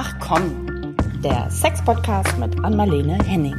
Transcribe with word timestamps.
Ach 0.00 0.14
komm, 0.20 0.94
der 1.24 1.50
Sex-Podcast 1.50 2.38
mit 2.38 2.64
Anmalene 2.64 3.18
Henning. 3.24 3.56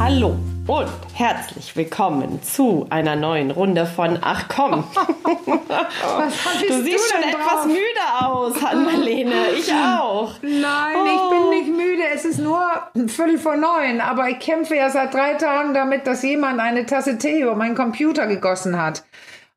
Hallo 0.00 0.36
und 0.66 0.90
herzlich 1.14 1.76
willkommen 1.76 2.42
zu 2.42 2.88
einer 2.90 3.14
neuen 3.14 3.52
Runde 3.52 3.86
von 3.86 4.18
Ach 4.20 4.48
komm. 4.48 4.82
du 4.96 6.82
siehst 6.82 7.12
schon 7.12 7.22
etwas 7.22 7.66
müde 7.66 8.26
aus, 8.26 8.64
Anmalene. 8.64 9.50
Ich 9.56 9.72
auch. 9.72 10.32
Nein, 10.42 10.96
oh. 10.96 11.04
ich 11.06 11.30
bin 11.30 11.42
oh. 11.46 11.50
nicht 11.50 11.68
müde. 11.68 12.02
Es 12.12 12.24
ist 12.24 12.40
nur 12.40 12.60
Viertel 13.06 13.38
vor 13.38 13.56
neun. 13.56 14.00
Aber 14.00 14.28
ich 14.28 14.40
kämpfe 14.40 14.74
ja 14.74 14.90
seit 14.90 15.14
drei 15.14 15.34
Tagen 15.34 15.72
damit, 15.72 16.08
dass 16.08 16.24
jemand 16.24 16.58
eine 16.58 16.84
Tasse 16.84 17.16
Tee 17.16 17.42
über 17.42 17.54
meinen 17.54 17.76
Computer 17.76 18.26
gegossen 18.26 18.76
hat. 18.82 19.04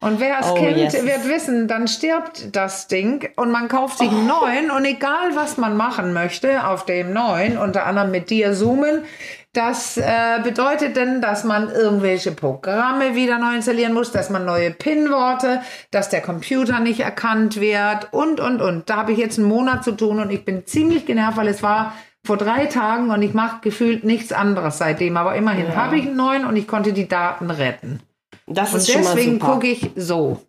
Und 0.01 0.19
wer 0.19 0.39
es 0.39 0.49
oh, 0.49 0.55
kennt, 0.55 0.77
yes. 0.77 1.05
wird 1.05 1.29
wissen, 1.29 1.67
dann 1.67 1.87
stirbt 1.87 2.55
das 2.55 2.87
Ding 2.87 3.29
und 3.35 3.51
man 3.51 3.67
kauft 3.67 3.99
sich 3.99 4.09
einen 4.09 4.29
oh. 4.31 4.41
neuen 4.41 4.71
und 4.71 4.83
egal 4.83 5.35
was 5.35 5.57
man 5.57 5.77
machen 5.77 6.11
möchte 6.11 6.65
auf 6.67 6.85
dem 6.85 7.13
neuen, 7.13 7.59
unter 7.59 7.85
anderem 7.85 8.09
mit 8.09 8.31
dir 8.31 8.53
zoomen, 8.53 9.03
das 9.53 9.97
äh, 9.97 10.39
bedeutet 10.43 10.95
denn, 10.95 11.21
dass 11.21 11.43
man 11.43 11.69
irgendwelche 11.69 12.31
Programme 12.31 13.15
wieder 13.15 13.37
neu 13.37 13.53
installieren 13.53 13.93
muss, 13.93 14.11
dass 14.11 14.31
man 14.31 14.43
neue 14.43 14.71
PIN-Worte, 14.71 15.61
dass 15.91 16.09
der 16.09 16.21
Computer 16.21 16.79
nicht 16.79 17.01
erkannt 17.01 17.61
wird 17.61 18.07
und, 18.11 18.39
und, 18.39 18.59
und. 18.59 18.89
Da 18.89 18.95
habe 18.95 19.11
ich 19.11 19.19
jetzt 19.19 19.37
einen 19.37 19.49
Monat 19.49 19.83
zu 19.83 19.91
tun 19.91 20.19
und 20.19 20.31
ich 20.31 20.45
bin 20.45 20.65
ziemlich 20.65 21.05
genervt, 21.05 21.37
weil 21.37 21.49
es 21.49 21.61
war 21.61 21.93
vor 22.23 22.37
drei 22.37 22.65
Tagen 22.65 23.11
und 23.11 23.21
ich 23.21 23.35
mache 23.35 23.59
gefühlt 23.61 24.03
nichts 24.03 24.31
anderes 24.31 24.79
seitdem. 24.79 25.15
Aber 25.17 25.35
immerhin 25.35 25.67
ja. 25.67 25.75
habe 25.75 25.97
ich 25.97 26.07
einen 26.07 26.15
neuen 26.15 26.45
und 26.45 26.55
ich 26.55 26.67
konnte 26.67 26.91
die 26.91 27.07
Daten 27.07 27.51
retten. 27.51 28.01
Das 28.53 28.73
ist 28.73 28.95
Und 28.95 29.03
deswegen 29.03 29.39
gucke 29.39 29.67
ich 29.67 29.89
so. 29.95 30.39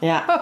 Ja. 0.00 0.22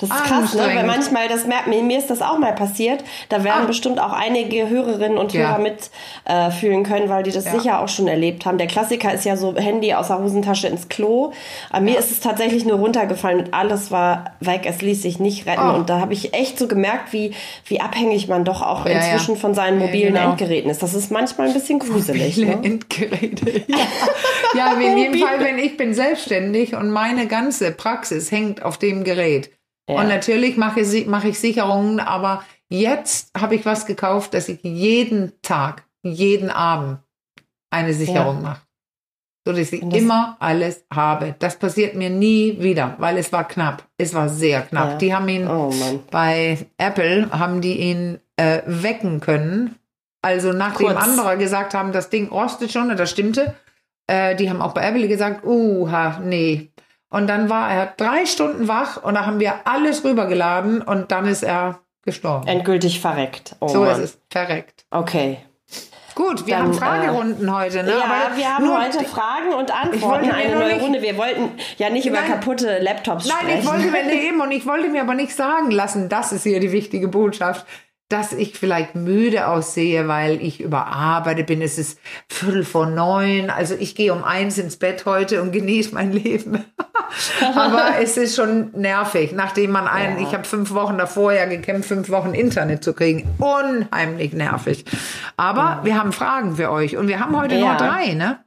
Das 0.00 0.10
ist 0.10 0.24
krass, 0.24 0.54
ne? 0.54 0.62
weil 0.62 0.86
manchmal, 0.86 1.28
das 1.28 1.44
merkt 1.44 1.66
mir, 1.66 1.82
mir 1.82 1.98
ist 1.98 2.08
das 2.08 2.22
auch 2.22 2.38
mal 2.38 2.54
passiert. 2.54 3.02
Da 3.28 3.42
werden 3.42 3.64
ah. 3.64 3.66
bestimmt 3.66 4.00
auch 4.00 4.12
einige 4.12 4.68
Hörerinnen 4.68 5.18
und 5.18 5.34
Hörer 5.34 5.58
ja. 5.58 5.58
mitfühlen 5.58 6.84
äh, 6.84 6.88
können, 6.88 7.08
weil 7.08 7.24
die 7.24 7.32
das 7.32 7.46
ja. 7.46 7.52
sicher 7.52 7.80
auch 7.80 7.88
schon 7.88 8.06
erlebt 8.06 8.46
haben. 8.46 8.58
Der 8.58 8.68
Klassiker 8.68 9.12
ist 9.12 9.24
ja 9.24 9.36
so 9.36 9.56
Handy 9.56 9.92
aus 9.94 10.08
der 10.08 10.20
Hosentasche 10.20 10.68
ins 10.68 10.88
Klo. 10.88 11.32
Aber 11.70 11.80
mir 11.80 11.98
ist 11.98 12.12
es 12.12 12.20
tatsächlich 12.20 12.64
nur 12.64 12.78
runtergefallen 12.78 13.40
und 13.40 13.54
alles 13.54 13.90
war 13.90 14.36
weg. 14.40 14.62
Es 14.64 14.82
ließ 14.82 15.02
sich 15.02 15.18
nicht 15.18 15.46
retten. 15.46 15.68
Oh. 15.68 15.74
Und 15.74 15.90
da 15.90 16.00
habe 16.00 16.12
ich 16.12 16.34
echt 16.34 16.58
so 16.58 16.68
gemerkt, 16.68 17.12
wie, 17.12 17.34
wie 17.66 17.80
abhängig 17.80 18.28
man 18.28 18.44
doch 18.44 18.62
auch 18.62 18.86
inzwischen 18.86 19.36
von 19.36 19.54
seinen 19.54 19.78
mobilen 19.78 20.14
genau. 20.14 20.30
Endgeräten 20.30 20.70
ist. 20.70 20.82
Das 20.82 20.94
ist 20.94 21.10
manchmal 21.10 21.48
ein 21.48 21.54
bisschen 21.54 21.80
gruselig. 21.80 22.36
Mobile 22.36 22.56
ne? 22.56 22.64
Endgeräte. 22.64 23.64
Ja, 23.66 23.76
ja 24.54 24.72
in 24.74 24.98
jedem 24.98 25.18
Fall, 25.18 25.40
wenn 25.40 25.58
ich 25.58 25.76
bin 25.76 25.92
selbstständig 25.92 26.76
und 26.76 26.90
meine 26.90 27.26
ganze 27.26 27.67
Praxis 27.70 28.30
hängt 28.30 28.62
auf 28.62 28.78
dem 28.78 29.04
Gerät. 29.04 29.50
Ja. 29.88 30.00
Und 30.00 30.08
natürlich 30.08 30.56
mache 30.56 30.80
ich, 30.80 31.06
mache 31.06 31.28
ich 31.28 31.38
Sicherungen, 31.38 32.00
aber 32.00 32.44
jetzt 32.68 33.30
habe 33.38 33.54
ich 33.54 33.64
was 33.64 33.86
gekauft, 33.86 34.34
dass 34.34 34.48
ich 34.48 34.62
jeden 34.62 35.32
Tag, 35.42 35.84
jeden 36.02 36.50
Abend 36.50 36.98
eine 37.70 37.94
Sicherung 37.94 38.36
ja. 38.36 38.42
mache. 38.42 38.60
So 39.46 39.54
dass 39.54 39.72
ich 39.72 39.80
immer 39.80 40.36
alles 40.40 40.84
habe. 40.92 41.34
Das 41.38 41.58
passiert 41.58 41.94
mir 41.94 42.10
nie 42.10 42.60
wieder, 42.60 42.96
weil 42.98 43.16
es 43.16 43.32
war 43.32 43.48
knapp. 43.48 43.82
Es 43.96 44.12
war 44.12 44.28
sehr 44.28 44.60
knapp. 44.60 44.90
Ja. 44.90 44.98
Die 44.98 45.14
haben 45.14 45.28
ihn 45.28 45.48
oh, 45.48 45.72
bei 46.10 46.66
Apple 46.76 47.30
haben 47.30 47.62
die 47.62 47.78
ihn 47.78 48.18
äh, 48.36 48.60
wecken 48.66 49.20
können. 49.20 49.76
Also 50.20 50.52
nachdem 50.52 50.88
Kurz. 50.88 51.02
andere 51.02 51.38
gesagt 51.38 51.72
haben, 51.72 51.92
das 51.92 52.10
Ding 52.10 52.28
rostet 52.28 52.72
schon, 52.72 52.90
und 52.90 53.00
das 53.00 53.10
stimmte, 53.10 53.54
äh, 54.06 54.36
die 54.36 54.50
haben 54.50 54.60
auch 54.60 54.74
bei 54.74 54.86
Apple 54.86 55.08
gesagt, 55.08 55.46
uh, 55.46 55.88
nee, 56.22 56.70
und 57.10 57.26
dann 57.26 57.48
war 57.48 57.70
er 57.70 57.86
drei 57.96 58.26
Stunden 58.26 58.68
wach 58.68 59.02
und 59.02 59.14
da 59.14 59.26
haben 59.26 59.40
wir 59.40 59.66
alles 59.66 60.04
rübergeladen 60.04 60.82
und 60.82 61.10
dann 61.10 61.26
ist 61.26 61.42
er 61.42 61.80
gestorben. 62.02 62.46
Endgültig 62.46 63.00
verreckt. 63.00 63.56
Oh 63.60 63.68
so 63.68 63.80
Mann. 63.80 63.90
ist 63.92 63.98
es, 63.98 64.18
verreckt. 64.30 64.84
Okay. 64.90 65.38
Gut, 66.14 66.46
wir 66.46 66.56
dann, 66.56 66.64
haben 66.64 66.74
Fragerunden 66.74 67.46
äh, 67.46 67.52
heute, 67.52 67.84
ne? 67.84 67.90
Ja, 67.90 68.04
Aber 68.04 68.36
wir 68.36 68.56
haben 68.56 68.82
heute 68.82 69.04
Fragen 69.04 69.54
und 69.54 69.70
Antworten, 69.70 70.28
eine 70.28 70.56
neue 70.56 70.74
nicht, 70.74 70.82
Runde. 70.82 71.00
Wir 71.00 71.16
wollten 71.16 71.52
ja 71.76 71.90
nicht 71.90 72.06
über 72.06 72.20
nein, 72.20 72.30
kaputte 72.30 72.80
Laptops 72.80 73.26
nein, 73.26 73.36
sprechen. 73.38 73.64
Nein, 73.64 73.80
ich 73.80 73.92
wollte 73.92 74.04
mir 74.06 74.12
eben 74.26 74.40
und 74.40 74.50
ich 74.50 74.66
wollte 74.66 74.88
mir 74.88 75.02
aber 75.02 75.14
nicht 75.14 75.32
sagen 75.32 75.70
lassen, 75.70 76.08
das 76.08 76.32
ist 76.32 76.42
hier 76.42 76.58
die 76.58 76.72
wichtige 76.72 77.06
Botschaft 77.06 77.64
dass 78.08 78.32
ich 78.32 78.54
vielleicht 78.58 78.94
müde 78.94 79.48
aussehe, 79.48 80.08
weil 80.08 80.42
ich 80.42 80.60
überarbeitet 80.60 81.46
bin. 81.46 81.60
Es 81.60 81.76
ist 81.78 82.00
Viertel 82.28 82.64
vor 82.64 82.86
neun. 82.86 83.50
Also 83.50 83.74
ich 83.78 83.94
gehe 83.94 84.14
um 84.14 84.24
eins 84.24 84.56
ins 84.56 84.76
Bett 84.76 85.04
heute 85.04 85.42
und 85.42 85.52
genieße 85.52 85.94
mein 85.94 86.12
Leben. 86.12 86.64
Aber 87.54 87.98
es 88.00 88.16
ist 88.16 88.34
schon 88.36 88.70
nervig, 88.72 89.32
nachdem 89.32 89.72
man 89.72 89.86
einen, 89.86 90.18
ja. 90.20 90.26
ich 90.26 90.34
habe 90.34 90.44
fünf 90.44 90.72
Wochen 90.72 90.96
davor 90.96 91.32
ja 91.32 91.44
gekämpft, 91.44 91.88
fünf 91.88 92.08
Wochen 92.08 92.32
Internet 92.32 92.82
zu 92.82 92.94
kriegen. 92.94 93.28
Unheimlich 93.38 94.32
nervig. 94.32 94.84
Aber 95.36 95.60
ja. 95.60 95.80
wir 95.84 95.98
haben 95.98 96.12
Fragen 96.12 96.56
für 96.56 96.70
euch 96.70 96.96
und 96.96 97.08
wir 97.08 97.20
haben 97.20 97.36
heute 97.36 97.56
ja. 97.56 97.68
nur 97.68 97.76
drei, 97.76 98.14
ne? 98.14 98.38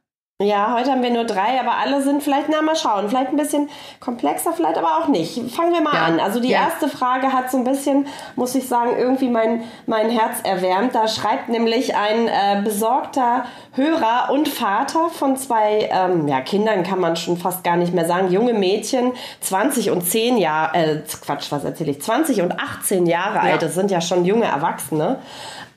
Ja, 0.42 0.74
heute 0.76 0.92
haben 0.92 1.04
wir 1.04 1.12
nur 1.12 1.26
drei, 1.26 1.60
aber 1.60 1.78
alle 1.78 2.02
sind 2.02 2.24
vielleicht, 2.24 2.50
na 2.50 2.62
mal 2.62 2.76
schauen, 2.76 3.10
vielleicht 3.10 3.30
ein 3.30 3.38
bisschen 3.38 3.70
komplexer, 4.00 4.54
vielleicht 4.54 4.78
aber 4.78 4.98
auch 4.98 5.08
nicht. 5.08 5.36
Fangen 5.52 5.74
wir 5.74 5.82
mal 5.82 5.94
ja. 5.94 6.06
an. 6.06 6.20
Also 6.20 6.40
die 6.40 6.50
ja. 6.50 6.64
erste 6.64 6.88
Frage 6.88 7.32
hat 7.32 7.52
so 7.52 7.58
ein 7.58 7.64
bisschen, 7.64 8.08
muss 8.36 8.56
ich 8.56 8.68
sagen, 8.68 8.92
irgendwie 8.98 9.30
mein, 9.30 9.64
mein 9.86 10.10
Herz 10.10 10.40
erwärmt. 10.44 10.96
Da 10.96 11.08
schreibt 11.08 11.50
nämlich 11.50 11.96
ein 11.96 12.28
äh, 12.28 12.62
besorgter 12.64 13.46
Hörer 13.74 14.32
und 14.32 14.50
Vater 14.50 15.10
von 15.10 15.38
zwei 15.38 15.90
ähm, 15.92 16.28
ja, 16.28 16.42
Kindern, 16.42 16.84
kann 16.84 17.00
man 17.00 17.16
schon 17.16 17.38
fast 17.38 17.64
gar 17.64 17.78
nicht 17.78 17.94
mehr 17.94 18.06
sagen, 18.06 18.32
junge 18.32 18.54
Mädchen, 18.54 19.14
20 19.42 19.92
und 19.92 20.02
10 20.02 20.38
Jahre, 20.38 20.76
äh, 20.76 21.02
Quatsch, 21.24 21.52
was 21.52 21.64
erzähle 21.64 21.92
ich, 21.92 22.02
20 22.02 22.42
und 22.42 22.60
18 22.60 23.06
Jahre 23.06 23.36
ja. 23.36 23.54
alt, 23.54 23.62
das 23.62 23.76
sind 23.76 23.92
ja 23.92 24.02
schon 24.02 24.26
junge 24.26 24.46
Erwachsene. 24.46 25.20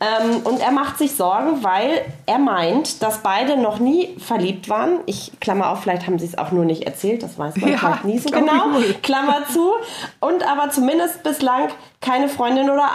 Ähm, 0.04 0.40
und 0.44 0.60
er 0.60 0.70
macht 0.70 0.98
sich 0.98 1.14
Sorgen, 1.14 1.62
weil 1.62 2.02
er 2.26 2.38
meint, 2.38 3.02
dass 3.02 3.18
beide 3.18 3.56
noch 3.56 3.78
nie 3.78 4.16
verliebt 4.18 4.68
waren. 4.68 5.00
Ich 5.06 5.32
klammer 5.40 5.70
auf, 5.70 5.82
vielleicht 5.82 6.06
haben 6.06 6.18
sie 6.18 6.26
es 6.26 6.36
auch 6.36 6.50
nur 6.52 6.64
nicht 6.64 6.82
erzählt, 6.82 7.22
das 7.22 7.38
weiß 7.38 7.56
man 7.56 7.72
ja, 7.72 8.00
nie 8.02 8.18
so 8.18 8.30
genau. 8.30 8.80
Klammer 9.02 9.46
zu. 9.52 9.72
Und 10.20 10.46
aber 10.46 10.70
zumindest 10.70 11.22
bislang 11.22 11.68
keine 12.00 12.28
Freundin 12.28 12.70
oder 12.70 12.88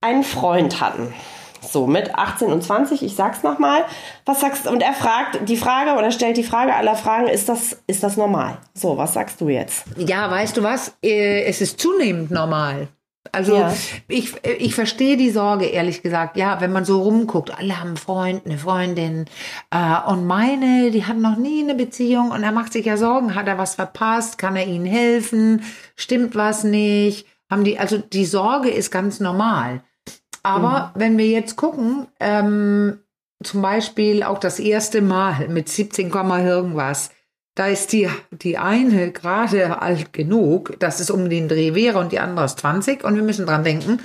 einen 0.00 0.24
Freund 0.24 0.80
hatten. 0.80 1.12
So, 1.60 1.86
mit 1.86 2.14
18 2.14 2.52
und 2.52 2.62
20, 2.62 3.02
ich 3.02 3.16
sag's 3.16 3.42
nochmal. 3.42 3.84
Was 4.24 4.40
sagst 4.40 4.66
du? 4.66 4.70
Und 4.70 4.80
er 4.80 4.92
fragt 4.92 5.48
die 5.48 5.56
Frage 5.56 5.98
oder 5.98 6.12
stellt 6.12 6.36
die 6.36 6.44
Frage 6.44 6.74
aller 6.74 6.94
Fragen, 6.94 7.26
ist 7.26 7.48
das, 7.48 7.78
ist 7.86 8.02
das 8.02 8.16
normal? 8.16 8.58
So, 8.74 8.96
was 8.96 9.14
sagst 9.14 9.40
du 9.40 9.48
jetzt? 9.48 9.84
Ja, 9.96 10.30
weißt 10.30 10.56
du 10.56 10.62
was? 10.62 10.94
Äh, 11.02 11.42
es 11.42 11.60
ist 11.60 11.80
zunehmend 11.80 12.30
normal. 12.30 12.88
Also 13.32 13.56
ja. 13.56 13.74
ich, 14.08 14.34
ich 14.44 14.74
verstehe 14.74 15.16
die 15.16 15.30
Sorge, 15.30 15.66
ehrlich 15.66 16.02
gesagt. 16.02 16.36
Ja, 16.36 16.60
wenn 16.60 16.72
man 16.72 16.84
so 16.84 17.02
rumguckt, 17.02 17.56
alle 17.56 17.78
haben 17.78 17.88
einen 17.88 17.96
Freund, 17.96 18.46
eine 18.46 18.58
Freundin. 18.58 19.26
Äh, 19.70 20.10
und 20.10 20.26
meine, 20.26 20.90
die 20.90 21.04
hat 21.04 21.18
noch 21.18 21.36
nie 21.36 21.62
eine 21.62 21.74
Beziehung 21.74 22.30
und 22.30 22.42
er 22.42 22.52
macht 22.52 22.72
sich 22.72 22.86
ja 22.86 22.96
Sorgen. 22.96 23.34
Hat 23.34 23.46
er 23.46 23.58
was 23.58 23.74
verpasst? 23.74 24.38
Kann 24.38 24.56
er 24.56 24.66
ihnen 24.66 24.86
helfen? 24.86 25.62
Stimmt 25.96 26.34
was 26.34 26.64
nicht? 26.64 27.26
Haben 27.50 27.64
die, 27.64 27.78
also 27.78 27.98
die 27.98 28.26
Sorge 28.26 28.70
ist 28.70 28.90
ganz 28.90 29.20
normal. 29.20 29.82
Aber 30.42 30.92
mhm. 30.94 31.00
wenn 31.00 31.18
wir 31.18 31.26
jetzt 31.26 31.56
gucken, 31.56 32.06
ähm, 32.20 32.98
zum 33.42 33.62
Beispiel 33.62 34.22
auch 34.22 34.38
das 34.38 34.58
erste 34.58 35.00
Mal 35.00 35.48
mit 35.48 35.68
17, 35.68 36.10
irgendwas, 36.10 37.10
da 37.58 37.66
ist 37.66 37.92
die, 37.92 38.08
die 38.30 38.56
eine 38.56 39.10
gerade 39.10 39.82
alt 39.82 40.12
genug, 40.12 40.78
dass 40.78 41.00
es 41.00 41.10
um 41.10 41.28
den 41.28 41.48
Dreh 41.48 41.74
wäre 41.74 41.98
und 41.98 42.12
die 42.12 42.20
andere 42.20 42.44
ist 42.44 42.60
20. 42.60 43.02
Und 43.02 43.16
wir 43.16 43.24
müssen 43.24 43.46
dran 43.46 43.64
denken, 43.64 43.98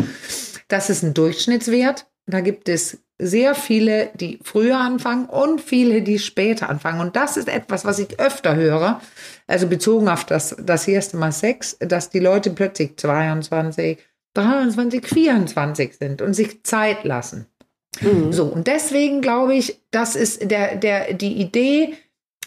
das 0.70 0.90
ist 0.90 1.04
ein 1.04 1.14
Durchschnittswert. 1.14 2.08
Da 2.26 2.42
gibt 2.42 2.68
es 2.68 2.98
sehr 3.20 3.54
viele, 3.54 4.10
die 4.16 4.40
früher 4.44 4.80
anfangen 4.80 5.26
und 5.26 5.62
viele, 5.62 6.02
die 6.02 6.18
später 6.18 6.68
anfangen. 6.68 7.00
Und 7.00 7.16
das 7.16 7.38
ist 7.38 7.48
etwas, 7.48 7.86
was 7.86 8.00
ich 8.00 8.20
öfter 8.20 8.56
höre, 8.56 9.00
also 9.46 9.68
bezogen 9.68 10.10
auf 10.10 10.26
das, 10.26 10.56
das 10.60 10.88
erste 10.88 11.18
Mal 11.18 11.32
Sex, 11.32 11.78
dass 11.80 12.10
die 12.10 12.20
Leute 12.20 12.50
plötzlich 12.50 12.98
22, 12.98 14.00
23, 14.34 15.08
24 15.08 15.96
sind 15.96 16.24
und 16.24 16.34
sich 16.34 16.64
Zeit 16.64 17.04
lassen. 17.04 17.46
Mhm. 18.02 18.34
So, 18.34 18.46
und 18.46 18.66
deswegen 18.66 19.22
glaube 19.22 19.54
ich, 19.54 19.80
das 19.92 20.16
ist 20.16 20.50
der, 20.50 20.76
der, 20.76 21.14
die 21.14 21.34
Idee, 21.34 21.94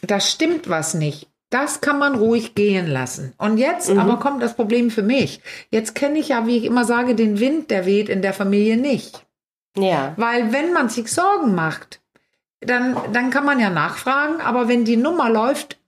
da 0.06 0.20
stimmt 0.20 0.68
was 0.68 0.94
nicht. 0.94 1.28
Das 1.50 1.80
kann 1.80 1.98
man 1.98 2.16
ruhig 2.16 2.54
gehen 2.54 2.88
lassen. 2.88 3.32
Und 3.38 3.58
jetzt 3.58 3.88
mhm. 3.90 4.00
aber 4.00 4.18
kommt 4.18 4.42
das 4.42 4.54
Problem 4.54 4.90
für 4.90 5.02
mich. 5.02 5.40
Jetzt 5.70 5.94
kenne 5.94 6.18
ich 6.18 6.28
ja, 6.28 6.46
wie 6.46 6.56
ich 6.56 6.64
immer 6.64 6.84
sage, 6.84 7.14
den 7.14 7.38
Wind, 7.38 7.70
der 7.70 7.86
weht 7.86 8.08
in 8.08 8.20
der 8.20 8.32
Familie 8.32 8.76
nicht. 8.76 9.24
Ja. 9.76 10.14
Weil 10.16 10.52
wenn 10.52 10.72
man 10.72 10.88
sich 10.88 11.12
Sorgen 11.12 11.54
macht, 11.54 12.00
dann, 12.60 12.96
dann 13.12 13.30
kann 13.30 13.44
man 13.44 13.60
ja 13.60 13.70
nachfragen, 13.70 14.40
aber 14.40 14.68
wenn 14.68 14.84
die 14.84 14.96
Nummer 14.96 15.30
läuft, 15.30 15.78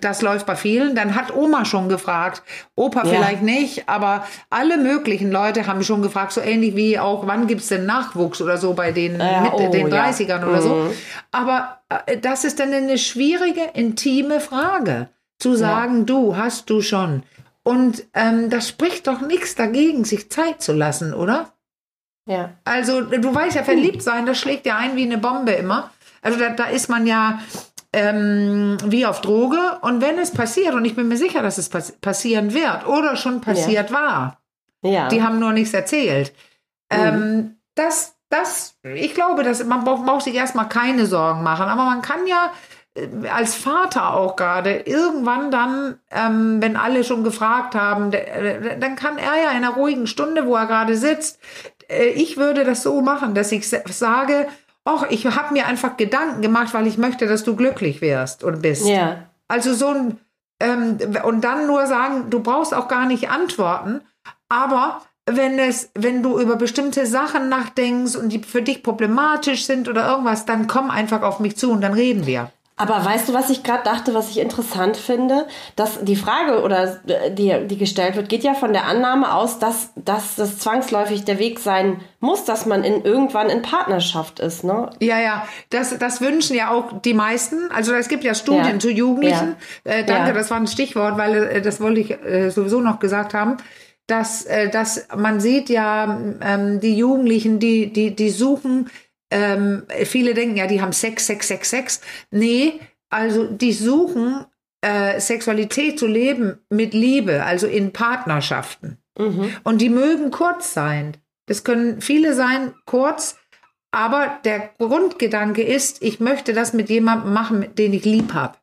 das 0.00 0.22
läuft 0.22 0.46
bei 0.46 0.56
vielen. 0.56 0.94
Dann 0.94 1.14
hat 1.14 1.34
Oma 1.34 1.64
schon 1.64 1.88
gefragt, 1.88 2.42
Opa 2.74 3.04
ja. 3.04 3.10
vielleicht 3.10 3.42
nicht, 3.42 3.88
aber 3.88 4.26
alle 4.50 4.76
möglichen 4.76 5.30
Leute 5.30 5.66
haben 5.66 5.82
schon 5.82 6.02
gefragt, 6.02 6.32
so 6.32 6.40
ähnlich 6.40 6.76
wie 6.76 6.98
auch, 6.98 7.26
wann 7.26 7.46
gibt 7.46 7.62
es 7.62 7.68
denn 7.68 7.86
Nachwuchs 7.86 8.40
oder 8.42 8.58
so 8.58 8.74
bei 8.74 8.92
den, 8.92 9.18
ja, 9.18 9.40
mit, 9.40 9.52
oh, 9.54 9.70
den 9.70 9.88
30ern 9.88 10.28
ja. 10.28 10.46
oder 10.46 10.60
mhm. 10.60 10.62
so. 10.62 10.94
Aber 11.30 11.78
äh, 12.06 12.18
das 12.18 12.44
ist 12.44 12.60
dann 12.60 12.72
eine 12.72 12.98
schwierige, 12.98 13.62
intime 13.74 14.40
Frage. 14.40 15.08
Zu 15.38 15.56
sagen, 15.56 16.06
du, 16.06 16.36
hast 16.36 16.70
du 16.70 16.82
schon 16.82 17.24
Und 17.64 18.04
ähm, 18.14 18.48
das 18.48 18.68
spricht 18.68 19.08
doch 19.08 19.20
nichts 19.20 19.56
dagegen, 19.56 20.04
sich 20.04 20.30
Zeit 20.30 20.62
zu 20.62 20.72
lassen, 20.72 21.12
oder? 21.12 21.52
Ja. 22.26 22.50
Also 22.64 23.00
du 23.00 23.34
weißt 23.34 23.56
ja, 23.56 23.64
verliebt 23.64 24.02
sein, 24.02 24.26
das 24.26 24.38
schlägt 24.38 24.66
ja 24.66 24.76
ein 24.76 24.94
wie 24.94 25.02
eine 25.02 25.18
Bombe 25.18 25.52
immer. 25.52 25.90
Also 26.20 26.38
da, 26.38 26.50
da 26.50 26.66
ist 26.66 26.88
man 26.88 27.06
ja 27.06 27.40
ähm, 27.92 28.78
wie 28.84 29.06
auf 29.06 29.20
Droge. 29.20 29.78
Und 29.82 30.00
wenn 30.00 30.18
es 30.18 30.30
passiert, 30.30 30.74
und 30.74 30.84
ich 30.84 30.96
bin 30.96 31.08
mir 31.08 31.16
sicher, 31.16 31.42
dass 31.42 31.58
es 31.58 31.68
pass 31.68 31.92
passieren 31.92 32.54
wird 32.54 32.86
oder 32.86 33.16
schon 33.16 33.40
passiert 33.40 33.90
ja. 33.90 33.96
war, 33.96 34.38
ja. 34.82 35.08
die 35.08 35.22
haben 35.22 35.38
nur 35.38 35.52
nichts 35.52 35.74
erzählt. 35.74 36.32
Mhm. 36.92 36.98
Ähm, 36.98 37.56
das, 37.74 38.16
das, 38.28 38.76
ich 38.82 39.14
glaube, 39.14 39.42
dass 39.42 39.64
man 39.64 39.84
braucht, 39.84 40.24
sich 40.24 40.34
erstmal 40.34 40.68
keine 40.68 41.06
Sorgen 41.06 41.42
machen. 41.42 41.66
Aber 41.66 41.84
man 41.84 42.02
kann 42.02 42.26
ja 42.26 42.52
äh, 42.94 43.28
als 43.28 43.54
Vater 43.54 44.14
auch 44.14 44.36
gerade 44.36 44.80
irgendwann 44.80 45.50
dann, 45.50 45.98
ähm, 46.10 46.62
wenn 46.62 46.76
alle 46.76 47.04
schon 47.04 47.24
gefragt 47.24 47.74
haben, 47.74 48.10
dann 48.10 48.96
kann 48.96 49.18
er 49.18 49.42
ja 49.42 49.50
in 49.50 49.58
einer 49.58 49.74
ruhigen 49.74 50.06
Stunde, 50.06 50.46
wo 50.46 50.56
er 50.56 50.66
gerade 50.66 50.96
sitzt, 50.96 51.38
äh, 51.88 52.06
ich 52.06 52.36
würde 52.36 52.64
das 52.64 52.82
so 52.82 53.00
machen, 53.00 53.34
dass 53.34 53.52
ich 53.52 53.68
sage, 53.68 54.48
ach, 54.84 55.04
ich 55.10 55.24
habe 55.26 55.52
mir 55.52 55.66
einfach 55.66 55.96
Gedanken 55.96 56.42
gemacht, 56.42 56.74
weil 56.74 56.86
ich 56.86 56.98
möchte, 56.98 57.26
dass 57.26 57.44
du 57.44 57.56
glücklich 57.56 58.00
wirst 58.00 58.44
und 58.44 58.62
bist. 58.62 58.86
Ja. 58.86 59.28
Also 59.48 59.74
so 59.74 59.88
ein, 59.88 60.18
ähm, 60.60 60.98
und 61.24 61.42
dann 61.42 61.66
nur 61.66 61.86
sagen, 61.86 62.30
du 62.30 62.40
brauchst 62.40 62.74
auch 62.74 62.88
gar 62.88 63.06
nicht 63.06 63.30
antworten, 63.30 64.00
aber 64.48 65.02
wenn 65.26 65.58
es, 65.58 65.90
wenn 65.94 66.22
du 66.22 66.40
über 66.40 66.56
bestimmte 66.56 67.06
Sachen 67.06 67.48
nachdenkst 67.48 68.16
und 68.16 68.30
die 68.30 68.40
für 68.40 68.62
dich 68.62 68.82
problematisch 68.82 69.66
sind 69.66 69.88
oder 69.88 70.08
irgendwas, 70.08 70.46
dann 70.46 70.66
komm 70.66 70.90
einfach 70.90 71.22
auf 71.22 71.38
mich 71.38 71.56
zu 71.56 71.70
und 71.70 71.80
dann 71.80 71.94
reden 71.94 72.26
wir. 72.26 72.50
Aber 72.76 73.04
weißt 73.04 73.28
du, 73.28 73.34
was 73.34 73.50
ich 73.50 73.62
gerade 73.62 73.84
dachte, 73.84 74.14
was 74.14 74.30
ich 74.30 74.40
interessant 74.40 74.96
finde? 74.96 75.46
Dass 75.76 76.02
die 76.02 76.16
Frage 76.16 76.62
oder 76.62 77.00
die, 77.30 77.66
die 77.66 77.76
gestellt 77.76 78.16
wird, 78.16 78.28
geht 78.28 78.44
ja 78.44 78.54
von 78.54 78.72
der 78.72 78.86
Annahme 78.86 79.34
aus, 79.34 79.58
dass, 79.58 79.90
dass 79.94 80.36
das 80.36 80.58
zwangsläufig 80.58 81.24
der 81.24 81.38
Weg 81.38 81.58
sein 81.58 82.00
muss, 82.18 82.44
dass 82.44 82.64
man 82.64 82.82
in, 82.82 83.02
irgendwann 83.02 83.50
in 83.50 83.62
Partnerschaft 83.62 84.40
ist, 84.40 84.64
ne? 84.64 84.90
Ja, 85.00 85.20
ja, 85.20 85.46
das, 85.70 85.96
das 85.98 86.20
wünschen 86.20 86.56
ja 86.56 86.70
auch 86.70 87.00
die 87.02 87.14
meisten. 87.14 87.70
Also 87.72 87.92
es 87.92 88.08
gibt 88.08 88.24
ja 88.24 88.34
Studien 88.34 88.74
ja. 88.74 88.78
zu 88.78 88.90
Jugendlichen. 88.90 89.56
Ja. 89.84 89.92
Äh, 89.92 90.04
danke, 90.04 90.28
ja. 90.28 90.34
das 90.34 90.50
war 90.50 90.56
ein 90.56 90.66
Stichwort, 90.66 91.18
weil 91.18 91.44
äh, 91.44 91.62
das 91.62 91.80
wollte 91.80 92.00
ich 92.00 92.10
äh, 92.10 92.50
sowieso 92.50 92.80
noch 92.80 92.98
gesagt 92.98 93.34
haben 93.34 93.58
dass, 94.08 94.44
äh, 94.44 94.68
dass 94.68 95.06
man 95.16 95.40
sieht 95.40 95.70
ja, 95.70 96.20
ähm, 96.42 96.80
die 96.80 96.96
Jugendlichen, 96.96 97.58
die, 97.58 97.92
die, 97.92 98.14
die 98.14 98.30
suchen 98.30 98.90
ähm, 99.32 99.84
viele 100.04 100.34
denken 100.34 100.56
ja, 100.56 100.66
die 100.66 100.82
haben 100.82 100.92
Sex, 100.92 101.26
Sex, 101.26 101.48
Sex, 101.48 101.70
Sex. 101.70 102.00
Nee, 102.30 102.80
also 103.08 103.46
die 103.46 103.72
suchen 103.72 104.44
äh, 104.82 105.20
Sexualität 105.20 105.98
zu 105.98 106.06
leben 106.06 106.58
mit 106.68 106.92
Liebe, 106.92 107.44
also 107.44 107.66
in 107.66 107.92
Partnerschaften. 107.92 108.98
Mhm. 109.18 109.56
Und 109.64 109.80
die 109.80 109.88
mögen 109.88 110.30
kurz 110.30 110.74
sein. 110.74 111.16
Das 111.46 111.64
können 111.64 112.00
viele 112.00 112.34
sein, 112.34 112.74
kurz. 112.84 113.38
Aber 113.90 114.38
der 114.44 114.70
Grundgedanke 114.78 115.62
ist, 115.62 116.02
ich 116.02 116.20
möchte 116.20 116.52
das 116.52 116.72
mit 116.72 116.88
jemandem 116.88 117.32
machen, 117.32 117.74
den 117.74 117.92
ich 117.92 118.04
lieb 118.04 118.34
habe. 118.34 118.58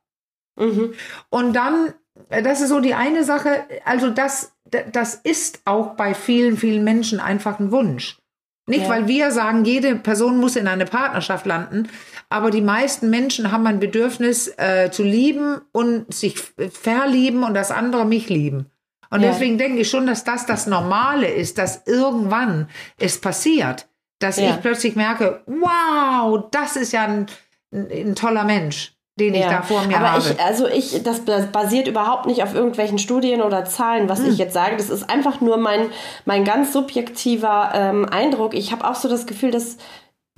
Mhm. 0.58 0.94
Und 1.30 1.54
dann, 1.54 1.94
das 2.30 2.62
ist 2.62 2.70
so 2.70 2.80
die 2.80 2.94
eine 2.94 3.24
Sache, 3.24 3.66
also 3.86 4.10
das, 4.10 4.54
das 4.92 5.16
ist 5.16 5.62
auch 5.66 5.96
bei 5.96 6.14
vielen, 6.14 6.58
vielen 6.58 6.84
Menschen 6.84 7.20
einfach 7.20 7.60
ein 7.60 7.72
Wunsch. 7.72 8.19
Nicht, 8.70 8.84
ja. 8.84 8.90
weil 8.90 9.08
wir 9.08 9.32
sagen, 9.32 9.66
jede 9.66 9.96
Person 9.96 10.38
muss 10.38 10.56
in 10.56 10.68
eine 10.68 10.86
Partnerschaft 10.86 11.48
landen, 11.48 11.90
aber 12.30 12.52
die 12.52 12.62
meisten 12.62 13.10
Menschen 13.10 13.52
haben 13.52 13.66
ein 13.66 13.80
Bedürfnis 13.80 14.54
äh, 14.58 14.92
zu 14.92 15.02
lieben 15.02 15.60
und 15.72 16.14
sich 16.14 16.40
verlieben 16.40 17.44
und 17.44 17.56
das 17.56 17.72
andere 17.72 18.06
mich 18.06 18.30
lieben. 18.30 18.68
Und 19.10 19.22
ja. 19.22 19.32
deswegen 19.32 19.58
denke 19.58 19.82
ich 19.82 19.90
schon, 19.90 20.06
dass 20.06 20.24
das 20.24 20.46
das 20.46 20.68
Normale 20.68 21.28
ist, 21.28 21.58
dass 21.58 21.88
irgendwann 21.88 22.70
es 23.00 23.20
passiert, 23.20 23.88
dass 24.20 24.38
ja. 24.38 24.52
ich 24.52 24.62
plötzlich 24.62 24.96
merke, 24.96 25.42
wow, 25.48 26.48
das 26.52 26.76
ist 26.76 26.94
ja 26.94 27.06
ein, 27.06 27.26
ein 27.72 28.14
toller 28.14 28.44
Mensch 28.44 28.94
den 29.20 29.36
ja. 29.36 29.42
ich 29.42 29.46
da 29.48 29.62
vor 29.62 29.84
mir 29.84 29.98
Aber 29.98 30.14
habe. 30.14 30.24
Ich, 30.32 30.42
also 30.42 30.68
ich, 30.68 31.04
das, 31.04 31.22
basiert 31.52 31.88
überhaupt 31.88 32.26
nicht 32.26 32.42
auf 32.42 32.56
irgendwelchen 32.56 32.98
Studien 32.98 33.42
oder 33.42 33.66
Zahlen, 33.66 34.10
was 34.10 34.20
hm. 34.20 34.32
ich 34.32 34.38
jetzt 34.40 34.54
sage. 34.54 34.78
Das 34.78 34.90
ist 34.90 35.10
einfach 35.10 35.42
nur 35.42 35.58
mein, 35.58 35.92
mein 36.26 36.44
ganz 36.44 36.74
subjektiver 36.74 37.72
ähm, 37.76 38.08
Eindruck. 38.10 38.56
Ich 38.56 38.72
habe 38.72 38.90
auch 38.90 38.96
so 38.96 39.08
das 39.08 39.28
Gefühl, 39.28 39.52
dass 39.52 39.78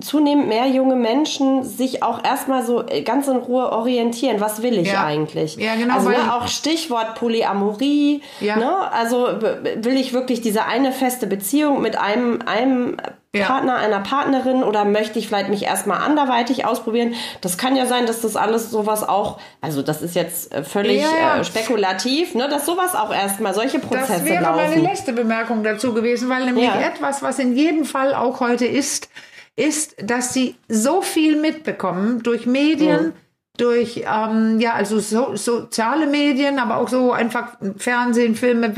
zunehmend 0.02 0.48
mehr 0.48 0.66
junge 0.66 0.96
Menschen 0.96 1.62
sich 1.62 2.02
auch 2.02 2.24
erstmal 2.24 2.64
so 2.64 2.86
äh, 2.86 3.02
ganz 3.02 3.28
in 3.28 3.36
Ruhe 3.36 3.72
orientieren. 3.72 4.40
Was 4.40 4.62
will 4.62 4.78
ich 4.78 4.92
ja. 4.92 5.04
eigentlich? 5.04 5.56
Ja, 5.56 5.74
genau. 5.74 5.94
Also 5.94 6.10
ne, 6.10 6.34
auch 6.34 6.48
Stichwort 6.48 7.14
Polyamorie. 7.14 8.22
Ja. 8.40 8.56
Ne? 8.56 8.92
Also 8.92 9.28
will 9.40 9.96
ich 9.96 10.12
wirklich 10.12 10.40
diese 10.40 10.64
eine 10.64 10.92
feste 10.92 11.26
Beziehung 11.26 11.80
mit 11.80 11.96
einem, 11.96 12.40
einem 12.44 12.96
ja. 13.34 13.46
Partner, 13.46 13.76
einer 13.76 14.00
Partnerin 14.00 14.62
oder 14.62 14.84
möchte 14.84 15.18
ich 15.18 15.28
vielleicht 15.28 15.48
mich 15.48 15.64
erstmal 15.64 16.02
anderweitig 16.02 16.66
ausprobieren? 16.66 17.14
Das 17.40 17.56
kann 17.56 17.76
ja 17.76 17.86
sein, 17.86 18.06
dass 18.06 18.20
das 18.20 18.36
alles 18.36 18.70
sowas 18.70 19.02
auch, 19.02 19.40
also 19.60 19.82
das 19.82 20.02
ist 20.02 20.14
jetzt 20.14 20.52
äh, 20.52 20.62
völlig 20.62 21.02
ja. 21.02 21.40
äh, 21.40 21.44
spekulativ, 21.44 22.34
ne, 22.34 22.48
dass 22.48 22.66
sowas 22.66 22.94
auch 22.94 23.12
erstmal 23.12 23.54
solche 23.54 23.78
Prozesse 23.78 24.12
laufen. 24.12 24.24
Das 24.24 24.24
wäre 24.24 24.42
laufen. 24.42 24.56
meine 24.56 24.82
letzte 24.82 25.12
Bemerkung 25.12 25.64
dazu 25.64 25.94
gewesen, 25.94 26.28
weil 26.28 26.44
nämlich 26.44 26.66
ja. 26.66 26.80
etwas, 26.80 27.22
was 27.22 27.38
in 27.38 27.56
jedem 27.56 27.84
Fall 27.84 28.14
auch 28.14 28.40
heute 28.40 28.66
ist, 28.66 29.08
ist, 29.56 29.94
dass 30.02 30.34
sie 30.34 30.56
so 30.68 31.02
viel 31.02 31.40
mitbekommen 31.40 32.22
durch 32.22 32.46
Medien, 32.46 33.08
mhm 33.08 33.12
durch 33.58 34.04
ähm, 34.06 34.60
ja 34.60 34.72
also 34.72 34.98
so, 34.98 35.36
soziale 35.36 36.06
Medien, 36.06 36.58
aber 36.58 36.76
auch 36.78 36.88
so 36.88 37.12
einfach 37.12 37.58
Fernsehen, 37.76 38.34
Filme, 38.34 38.72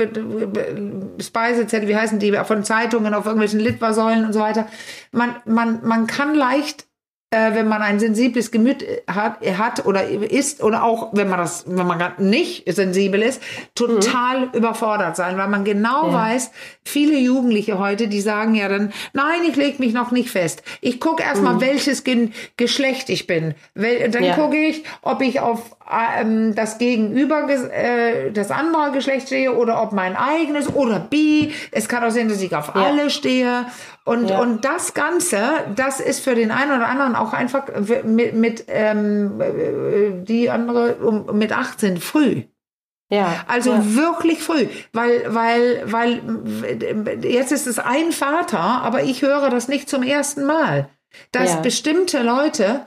Speisezettel, 1.20 1.88
wie 1.88 1.96
heißen 1.96 2.18
die, 2.18 2.32
von 2.44 2.64
Zeitungen 2.64 3.14
auf 3.14 3.24
irgendwelchen 3.24 3.60
Litfaßsäulen 3.60 4.24
und 4.24 4.32
so 4.32 4.40
weiter. 4.40 4.66
Man 5.12 5.36
man 5.44 5.86
man 5.86 6.06
kann 6.06 6.34
leicht 6.34 6.86
äh, 7.34 7.54
wenn 7.54 7.68
man 7.68 7.82
ein 7.82 7.98
sensibles 7.98 8.50
Gemüt 8.50 8.82
äh, 8.82 9.02
hat, 9.08 9.38
hat 9.58 9.86
oder 9.86 10.08
ist 10.08 10.62
oder 10.62 10.84
auch 10.84 11.10
wenn 11.12 11.28
man 11.28 11.38
das, 11.38 11.64
wenn 11.66 11.86
man 11.86 12.00
nicht 12.18 12.72
sensibel 12.72 13.22
ist, 13.22 13.42
total 13.74 14.46
mhm. 14.46 14.52
überfordert 14.52 15.16
sein, 15.16 15.36
weil 15.36 15.48
man 15.48 15.64
genau 15.64 16.08
ja. 16.08 16.12
weiß, 16.12 16.50
viele 16.84 17.18
Jugendliche 17.18 17.78
heute, 17.78 18.08
die 18.08 18.20
sagen 18.20 18.54
ja 18.54 18.68
dann, 18.68 18.92
nein, 19.12 19.40
ich 19.48 19.56
lege 19.56 19.78
mich 19.78 19.92
noch 19.92 20.10
nicht 20.10 20.30
fest. 20.30 20.62
Ich 20.80 21.00
gucke 21.00 21.22
erstmal, 21.22 21.54
mhm. 21.54 21.60
welches 21.60 22.04
Ge 22.04 22.28
Geschlecht 22.56 23.10
ich 23.10 23.26
bin. 23.26 23.54
Wel 23.74 24.08
dann 24.10 24.22
ja. 24.22 24.34
gucke 24.34 24.56
ich, 24.56 24.84
ob 25.02 25.20
ich 25.20 25.40
auf 25.40 25.76
ähm, 25.90 26.54
das 26.54 26.78
Gegenüber, 26.78 27.48
äh, 27.48 28.30
das 28.30 28.50
andere 28.50 28.92
Geschlecht 28.92 29.26
stehe 29.26 29.54
oder 29.54 29.82
ob 29.82 29.92
mein 29.92 30.16
eigenes 30.16 30.72
oder 30.72 31.00
bi. 31.00 31.52
Es 31.72 31.88
kann 31.88 32.04
auch 32.04 32.10
sein, 32.10 32.28
dass 32.28 32.40
ich 32.40 32.54
auf 32.54 32.72
ja. 32.74 32.82
alle 32.82 33.10
stehe. 33.10 33.66
Und, 34.06 34.28
ja. 34.28 34.38
und 34.40 34.64
das 34.64 34.92
Ganze, 34.92 35.40
das 35.74 35.98
ist 35.98 36.20
für 36.22 36.34
den 36.34 36.50
einen 36.50 36.72
oder 36.72 36.88
anderen 36.88 37.16
auch 37.16 37.32
einfach 37.32 37.64
mit, 38.04 38.34
mit 38.34 38.64
ähm, 38.68 39.40
äh, 39.40 40.22
die 40.22 40.50
andere 40.50 40.96
um, 40.96 41.38
mit 41.38 41.52
18 41.52 41.98
früh. 41.98 42.42
Ja, 43.10 43.44
also 43.48 43.72
ja. 43.72 43.94
wirklich 43.94 44.42
früh, 44.42 44.66
weil, 44.92 45.34
weil, 45.34 45.82
weil 45.86 46.20
jetzt 47.22 47.52
ist 47.52 47.66
es 47.66 47.78
ein 47.78 48.12
Vater, 48.12 48.58
aber 48.58 49.04
ich 49.04 49.22
höre 49.22 49.50
das 49.50 49.68
nicht 49.68 49.88
zum 49.88 50.02
ersten 50.02 50.44
Mal, 50.44 50.88
dass 51.30 51.54
ja. 51.54 51.60
bestimmte 51.60 52.22
Leute 52.22 52.86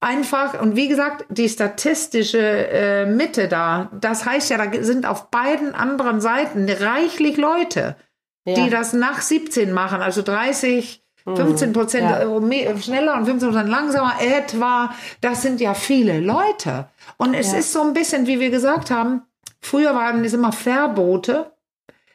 einfach, 0.00 0.60
und 0.60 0.76
wie 0.76 0.88
gesagt, 0.88 1.26
die 1.28 1.48
statistische 1.48 2.38
äh, 2.38 3.06
Mitte 3.06 3.48
da, 3.48 3.90
das 4.00 4.24
heißt 4.24 4.50
ja, 4.50 4.58
da 4.58 4.82
sind 4.82 5.06
auf 5.06 5.30
beiden 5.30 5.74
anderen 5.74 6.20
Seiten 6.20 6.68
reichlich 6.68 7.36
Leute, 7.36 7.96
ja. 8.44 8.54
die 8.54 8.70
das 8.70 8.92
nach 8.92 9.20
17 9.20 9.72
machen, 9.72 10.00
also 10.00 10.22
30, 10.22 11.02
15 11.24 11.68
mhm. 11.68 11.72
Prozent 11.72 12.10
ja. 12.10 12.20
Äh, 12.20 12.80
schneller 12.80 13.14
und 13.16 13.26
15 13.26 13.50
Prozent 13.50 13.68
langsamer 13.68 14.14
etwa. 14.20 14.94
Das 15.20 15.42
sind 15.42 15.60
ja 15.60 15.74
viele 15.74 16.20
Leute. 16.20 16.88
Und 17.16 17.34
es 17.34 17.52
ja. 17.52 17.58
ist 17.58 17.72
so 17.72 17.82
ein 17.82 17.92
bisschen, 17.92 18.26
wie 18.26 18.40
wir 18.40 18.50
gesagt 18.50 18.90
haben, 18.90 19.22
früher 19.60 19.94
waren 19.94 20.24
es 20.24 20.32
immer 20.32 20.52
Verbote, 20.52 21.52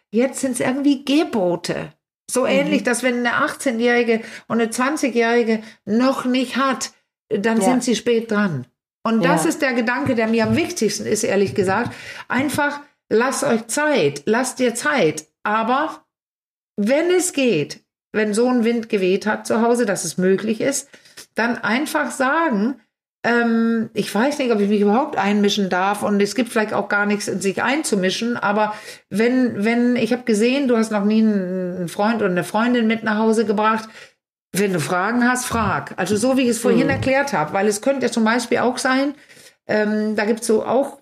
jetzt 0.10 0.40
sind 0.40 0.54
es 0.54 0.60
irgendwie 0.60 1.06
Gebote. 1.06 1.94
So 2.30 2.42
mhm. 2.42 2.48
ähnlich, 2.48 2.84
dass 2.84 3.04
wenn 3.04 3.26
eine 3.26 3.46
18-Jährige 3.46 4.22
und 4.48 4.60
eine 4.60 4.72
20-Jährige 4.72 5.62
noch 5.86 6.26
nicht 6.26 6.58
hat, 6.58 6.92
dann 7.30 7.60
ja. 7.60 7.64
sind 7.64 7.84
sie 7.84 7.96
spät 7.96 8.32
dran. 8.32 8.66
Und 9.04 9.24
das 9.24 9.46
ist 9.46 9.62
der 9.62 9.74
Gedanke, 9.74 10.16
der 10.16 10.28
mir 10.28 10.48
am 10.48 10.56
wichtigsten 10.56 11.06
ist, 11.06 11.24
ehrlich 11.24 11.54
gesagt. 11.54 11.94
Einfach, 12.28 12.80
lasst 13.08 13.44
euch 13.44 13.68
Zeit, 13.68 14.24
lasst 14.26 14.58
dir 14.58 14.74
Zeit. 14.74 15.28
Aber 15.44 16.05
wenn 16.78 17.10
es 17.12 17.34
geht, 17.34 17.82
wenn 18.12 18.34
so 18.34 18.48
ein 18.48 18.64
Wind 18.64 18.90
geweht 18.90 19.26
hat 19.26 19.46
zu 19.46 19.62
Hause, 19.62 19.86
dass 19.86 20.06
es 20.06 20.18
möglich 20.18 20.62
ist, 20.62 20.90
dann 21.36 21.58
einfach 21.58 22.12
sagen, 22.12 22.80
ähm, 23.26 23.90
ich 23.94 24.14
weiß 24.14 24.38
nicht, 24.38 24.52
ob 24.52 24.60
ich 24.60 24.70
mich 24.70 24.82
überhaupt 24.82 25.18
einmischen 25.18 25.70
darf 25.70 26.04
und 26.04 26.22
es 26.22 26.36
gibt 26.36 26.50
vielleicht 26.50 26.74
auch 26.74 26.88
gar 26.88 27.06
nichts 27.06 27.28
in 27.28 27.42
sich 27.42 27.62
einzumischen, 27.62 28.38
aber 28.38 28.74
wenn, 29.10 29.66
wenn, 29.66 29.96
ich 29.96 30.14
habe 30.14 30.24
gesehen, 30.24 30.68
du 30.68 30.78
hast 30.78 30.92
noch 30.92 31.04
nie 31.04 31.22
einen 31.22 31.88
Freund 31.88 32.18
oder 32.18 32.30
eine 32.32 32.44
Freundin 32.44 32.88
mit 32.88 33.04
nach 33.04 33.18
Hause 33.18 33.46
gebracht, 33.46 33.90
wenn 34.54 34.74
du 34.74 34.80
Fragen 34.80 35.28
hast, 35.28 35.46
frag. 35.46 35.94
Also 35.98 36.16
so 36.16 36.38
wie 36.38 36.44
ich 36.44 36.50
es 36.50 36.60
vorhin 36.60 36.86
mhm. 36.86 36.92
erklärt 36.92 37.34
habe, 37.34 37.52
weil 37.54 37.68
es 37.68 37.82
könnte 37.82 38.06
ja 38.06 38.12
zum 38.12 38.24
Beispiel 38.24 38.60
auch 38.60 38.78
sein, 38.78 39.16
ähm, 39.68 40.16
da 40.16 40.26
gibt 40.26 40.42
es 40.42 40.48
so 40.48 40.66
auch 40.66 41.02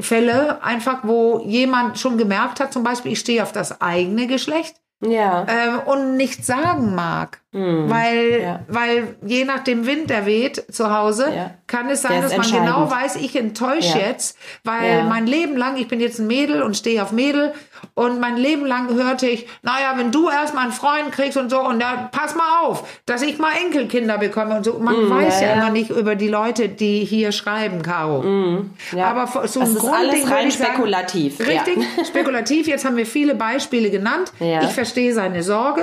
Fälle 0.00 0.62
einfach, 0.62 1.00
wo 1.02 1.40
jemand 1.46 1.98
schon 1.98 2.16
gemerkt 2.16 2.60
hat, 2.60 2.72
zum 2.72 2.82
Beispiel, 2.82 3.12
ich 3.12 3.20
stehe 3.20 3.42
auf 3.42 3.52
das 3.52 3.80
eigene 3.82 4.26
Geschlecht 4.26 4.76
Ja. 5.02 5.44
äh, 5.44 5.76
und 5.90 6.16
nichts 6.16 6.46
sagen 6.46 6.94
mag. 6.94 7.40
Hm. 7.52 7.90
Weil, 7.90 8.40
Ja. 8.42 8.60
weil 8.68 9.16
je 9.26 9.44
nach 9.44 9.60
dem 9.64 9.84
Wind, 9.86 10.08
der 10.08 10.24
weht 10.24 10.64
zu 10.72 10.94
Hause, 10.96 11.26
Ja. 11.34 11.50
kann 11.66 11.90
es 11.90 12.00
sein, 12.02 12.22
dass 12.22 12.34
man 12.36 12.50
genau 12.50 12.90
weiß, 12.90 13.16
ich 13.16 13.36
enttäusche 13.36 13.98
jetzt, 13.98 14.38
weil 14.64 15.04
mein 15.04 15.26
Leben 15.26 15.56
lang, 15.56 15.76
ich 15.76 15.88
bin 15.88 16.00
jetzt 16.00 16.20
ein 16.20 16.26
Mädel 16.26 16.62
und 16.62 16.76
stehe 16.76 17.02
auf 17.02 17.12
Mädel 17.12 17.52
und 17.94 18.20
mein 18.20 18.36
Leben 18.36 18.66
lang 18.66 18.92
hörte 18.94 19.26
ich, 19.26 19.46
naja, 19.62 19.94
wenn 19.96 20.10
du 20.12 20.28
erstmal 20.28 20.64
einen 20.64 20.72
Freund 20.72 21.12
kriegst 21.12 21.36
und 21.36 21.50
so 21.50 21.60
und 21.60 21.80
dann 21.80 22.10
pass 22.10 22.34
mal 22.34 22.62
auf, 22.62 22.86
dass 23.06 23.22
ich 23.22 23.38
mal 23.38 23.52
Enkelkinder 23.64 24.18
bekomme 24.18 24.56
und 24.56 24.64
so. 24.64 24.78
Man 24.78 25.10
weiß 25.10 25.40
ja, 25.40 25.46
ja, 25.48 25.54
ja. 25.54 25.60
immer 25.62 25.70
nicht 25.70 25.90
über 25.90 26.14
die 26.16 26.28
Leute, 26.28 26.68
die 26.68 27.04
hier 27.04 27.32
schreiben, 27.32 27.82
Caro. 27.82 28.64
Ja. 28.96 29.06
Aber 29.08 29.26
so 29.26 29.40
Das 29.40 29.56
ein 29.70 29.76
ist 29.76 29.78
Grundding 29.80 30.10
alles 30.10 30.30
rein 30.30 30.50
sagen, 30.50 30.64
spekulativ, 30.72 31.38
ja. 31.38 31.46
Richtig, 31.62 31.84
spekulativ. 32.06 32.66
Jetzt 32.66 32.84
haben 32.84 32.96
wir 32.96 33.06
viele 33.06 33.34
Beispiele 33.34 33.90
genannt. 33.90 34.32
Ja. 34.40 34.62
Ich 34.62 34.70
verstehe 34.72 35.12
seine 35.14 35.42
Sorge. 35.42 35.82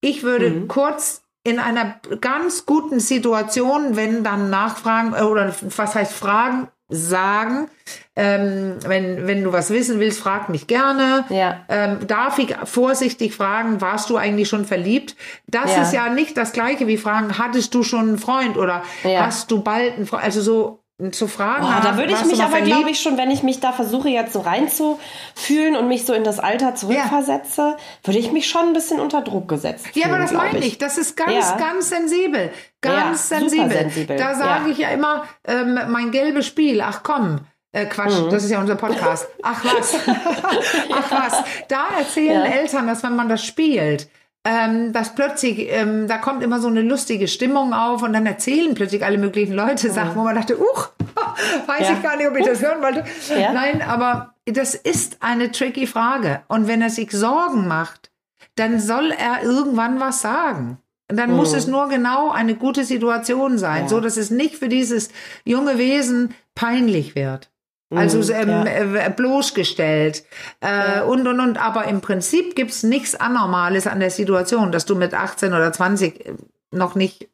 Ich 0.00 0.22
würde 0.22 0.50
Mhm. 0.50 0.68
kurz 0.68 1.22
in 1.42 1.58
einer 1.58 1.94
ganz 2.20 2.66
guten 2.66 3.00
Situation, 3.00 3.96
wenn 3.96 4.22
dann 4.24 4.50
Nachfragen 4.50 5.14
äh, 5.14 5.22
oder 5.22 5.54
was 5.76 5.94
heißt 5.94 6.12
Fragen, 6.12 6.68
sagen, 6.90 7.68
ähm, 8.16 8.76
wenn, 8.84 9.26
wenn 9.26 9.44
du 9.44 9.52
was 9.52 9.70
wissen 9.70 10.00
willst, 10.00 10.20
frag 10.20 10.48
mich 10.48 10.66
gerne. 10.66 11.24
Ja. 11.30 11.60
Ähm, 11.68 12.06
darf 12.06 12.38
ich 12.38 12.54
vorsichtig 12.64 13.34
fragen, 13.34 13.80
warst 13.80 14.10
du 14.10 14.16
eigentlich 14.16 14.48
schon 14.48 14.64
verliebt? 14.64 15.16
Das 15.46 15.74
Ja. 15.74 15.82
ist 15.82 15.92
ja 15.92 16.08
nicht 16.10 16.36
das 16.36 16.52
gleiche 16.52 16.86
wie 16.86 16.96
fragen, 16.96 17.38
hattest 17.38 17.74
du 17.74 17.82
schon 17.82 18.08
einen 18.08 18.18
Freund 18.18 18.56
oder 18.56 18.82
Ja. 19.04 19.26
hast 19.26 19.50
du 19.50 19.62
bald 19.62 19.94
einen 19.96 20.06
Freund? 20.06 20.24
Also 20.24 20.40
so 20.42 20.79
zu 21.12 21.26
fragen. 21.26 21.62
Boah, 21.62 21.80
da 21.82 21.96
würde 21.96 22.12
ich 22.12 22.24
mich 22.24 22.42
aber, 22.42 22.60
glaube 22.60 22.90
ich, 22.90 23.00
schon, 23.00 23.16
wenn 23.16 23.30
ich 23.30 23.42
mich 23.42 23.60
da 23.60 23.72
versuche 23.72 24.08
jetzt 24.08 24.32
so 24.32 24.40
reinzufühlen 24.40 25.76
und 25.76 25.88
mich 25.88 26.04
so 26.04 26.12
in 26.12 26.24
das 26.24 26.38
Alter 26.38 26.74
zurückversetze, 26.74 27.76
würde 28.04 28.18
ich 28.18 28.32
mich 28.32 28.48
schon 28.48 28.68
ein 28.68 28.72
bisschen 28.72 29.00
unter 29.00 29.22
Druck 29.22 29.48
gesetzt 29.48 29.86
Ja, 29.94 30.06
aber 30.06 30.16
fühlen, 30.16 30.22
das 30.28 30.32
meine 30.32 30.58
ich. 30.58 30.78
Das 30.78 30.98
ist 30.98 31.16
ganz, 31.16 31.32
Ja. 31.32 31.56
ganz 31.56 31.88
sensibel. 31.90 32.50
Ganz 32.80 33.30
Ja, 33.30 33.38
sensibel. 33.38 33.70
sensibel. 33.70 34.16
Da 34.16 34.34
sage 34.34 34.66
Ja. 34.66 34.70
ich 34.72 34.78
ja 34.78 34.88
immer, 34.90 35.24
ähm, 35.46 35.78
mein 35.88 36.10
gelbes 36.10 36.46
Spiel, 36.46 36.80
ach 36.80 37.02
komm. 37.02 37.40
Äh, 37.72 37.86
Quatsch, 37.86 38.18
Mhm. 38.20 38.30
das 38.30 38.42
ist 38.44 38.50
ja 38.50 38.60
unser 38.60 38.74
Podcast. 38.74 39.28
Ach 39.42 39.64
was. 39.64 39.94
ach 40.92 41.10
was. 41.10 41.44
Da 41.68 41.86
erzählen 41.98 42.44
Ja. 42.44 42.50
Eltern, 42.50 42.86
dass 42.88 43.02
wenn 43.04 43.14
man 43.14 43.28
das 43.28 43.44
spielt, 43.44 44.08
ähm, 44.46 44.92
dass 44.92 45.14
plötzlich, 45.14 45.68
ähm, 45.70 46.08
da 46.08 46.18
kommt 46.18 46.42
immer 46.42 46.60
so 46.60 46.68
eine 46.68 46.82
lustige 46.82 47.28
Stimmung 47.28 47.74
auf 47.74 48.02
und 48.02 48.12
dann 48.12 48.24
erzählen 48.26 48.74
plötzlich 48.74 49.04
alle 49.04 49.18
möglichen 49.18 49.52
Leute 49.54 49.90
Sachen, 49.90 50.16
wo 50.16 50.22
man 50.24 50.34
dachte, 50.34 50.58
uch, 50.58 50.88
weiß 51.66 51.88
Ja. 51.88 51.92
ich 51.94 52.02
gar 52.02 52.16
nicht, 52.16 52.28
ob 52.28 52.36
ich 52.36 52.46
das 52.46 52.62
hören 52.62 52.82
wollte. 52.82 53.04
Ja. 53.38 53.52
Nein, 53.52 53.82
aber 53.82 54.34
das 54.46 54.74
ist 54.74 55.18
eine 55.20 55.50
tricky 55.52 55.86
Frage. 55.86 56.40
Und 56.48 56.68
wenn 56.68 56.80
er 56.80 56.90
sich 56.90 57.10
Sorgen 57.10 57.68
macht, 57.68 58.10
dann 58.56 58.80
soll 58.80 59.12
er 59.12 59.42
irgendwann 59.42 60.00
was 60.00 60.22
sagen. 60.22 60.78
Und 61.10 61.16
dann 61.18 61.32
muss 61.32 61.52
es 61.54 61.66
nur 61.66 61.88
genau 61.88 62.30
eine 62.30 62.54
gute 62.54 62.84
Situation 62.84 63.58
sein. 63.58 63.82
Ja. 63.82 63.88
so 63.88 64.00
dass 64.00 64.16
es 64.16 64.30
nicht 64.30 64.56
für 64.56 64.68
dieses 64.68 65.10
junge 65.44 65.76
Wesen 65.76 66.34
peinlich 66.54 67.14
wird. 67.14 67.49
Also 67.92 68.18
Mhm, 68.18 68.40
ähm, 68.40 68.48
ja. 68.48 69.06
äh, 69.06 69.12
bloßgestellt 69.14 70.24
äh, 70.60 71.00
und 71.02 71.26
und 71.26 71.40
und. 71.40 71.58
Aber 71.58 71.86
im 71.86 72.00
Prinzip 72.00 72.54
gibt's 72.54 72.82
nichts 72.84 73.14
Anormales 73.16 73.86
an 73.86 73.98
der 74.00 74.10
Situation, 74.10 74.70
dass 74.70 74.84
du 74.86 74.94
mit 74.94 75.12
18 75.12 75.52
oder 75.52 75.72
20 75.72 76.34
noch 76.70 76.94
nicht 76.94 77.28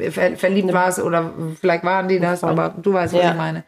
äh, 0.00 0.10
ver 0.10 0.36
verliebt 0.36 0.72
warst 0.72 1.00
oder 1.00 1.32
vielleicht 1.60 1.82
waren 1.84 2.06
die 2.08 2.20
das, 2.20 2.44
aber 2.44 2.74
du 2.80 2.92
weißt, 2.92 3.12
was 3.14 3.22
Ja. 3.22 3.30
ich 3.32 3.36
meine. 3.36 3.64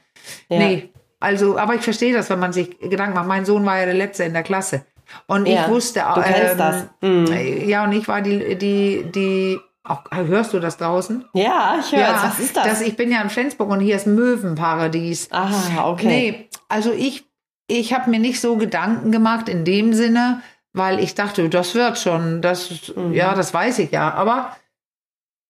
Ja. 0.48 0.58
Nee, 0.58 0.90
also, 1.20 1.58
aber 1.58 1.74
ich 1.74 1.80
verstehe 1.82 2.12
das, 2.14 2.30
wenn 2.30 2.38
man 2.38 2.52
sich 2.52 2.78
Gedanken 2.78 3.14
macht. 3.16 3.26
Mein 3.26 3.44
Sohn 3.44 3.64
war 3.66 3.78
ja 3.80 3.84
der 3.86 3.94
Letzte 3.94 4.24
in 4.24 4.32
der 4.34 4.42
Klasse. 4.42 4.84
Und 5.26 5.46
Ja, 5.46 5.62
ich 5.64 5.68
wusste 5.68 6.08
auch. 6.08 6.14
du 6.14 6.22
kennst 6.22 6.58
das. 6.60 6.84
Mhm. 7.00 7.26
Ja, 7.68 7.84
und 7.84 7.92
ich 7.92 8.06
war 8.08 8.20
die, 8.22 8.56
die, 8.56 9.04
die, 9.12 9.58
auch, 9.84 10.02
hörst 10.12 10.52
du 10.54 10.60
das 10.60 10.76
draußen? 10.78 11.24
Ja, 11.34 11.76
ich 11.80 11.92
höre 11.94 12.14
Was 12.22 12.38
ist 12.40 12.56
das? 12.56 12.64
Dass 12.66 12.80
ich 12.80 12.96
bin 12.96 13.12
ja 13.12 13.20
in 13.20 13.30
Flensburg 13.30 13.70
und 13.70 13.80
hier 13.80 13.96
ist 13.96 14.06
Möwenparadies. 14.06 15.28
ah, 15.30 15.84
okay. 15.90 16.06
Nee, 16.06 16.48
also 16.68 16.90
ich, 16.92 17.26
ich 17.68 17.92
habe 17.92 18.10
mir 18.10 18.18
nicht 18.18 18.40
so 18.40 18.56
Gedanken 18.56 19.12
gemacht 19.12 19.48
in 19.48 19.64
dem 19.64 19.92
Sinne, 19.92 20.40
weil 20.72 20.98
ich 21.00 21.14
dachte, 21.14 21.48
das 21.48 21.74
wird 21.74 21.98
schon, 21.98 22.40
das, 22.42 22.92
Mhm. 22.96 23.12
ja, 23.12 23.34
das 23.34 23.52
weiß 23.54 23.78
ich 23.80 23.90
ja. 23.92 24.12
Aber 24.14 24.56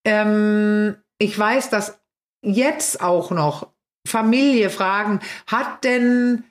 ähm, 0.05 0.97
ich 1.19 1.39
weiß, 1.39 1.71
dass 1.71 1.99
jetzt 2.43 3.01
auch 3.03 3.31
noch 3.31 3.69
Familie 4.07 4.69
fragen, 4.71 5.21
hat 5.47 5.85
denn 5.85 6.45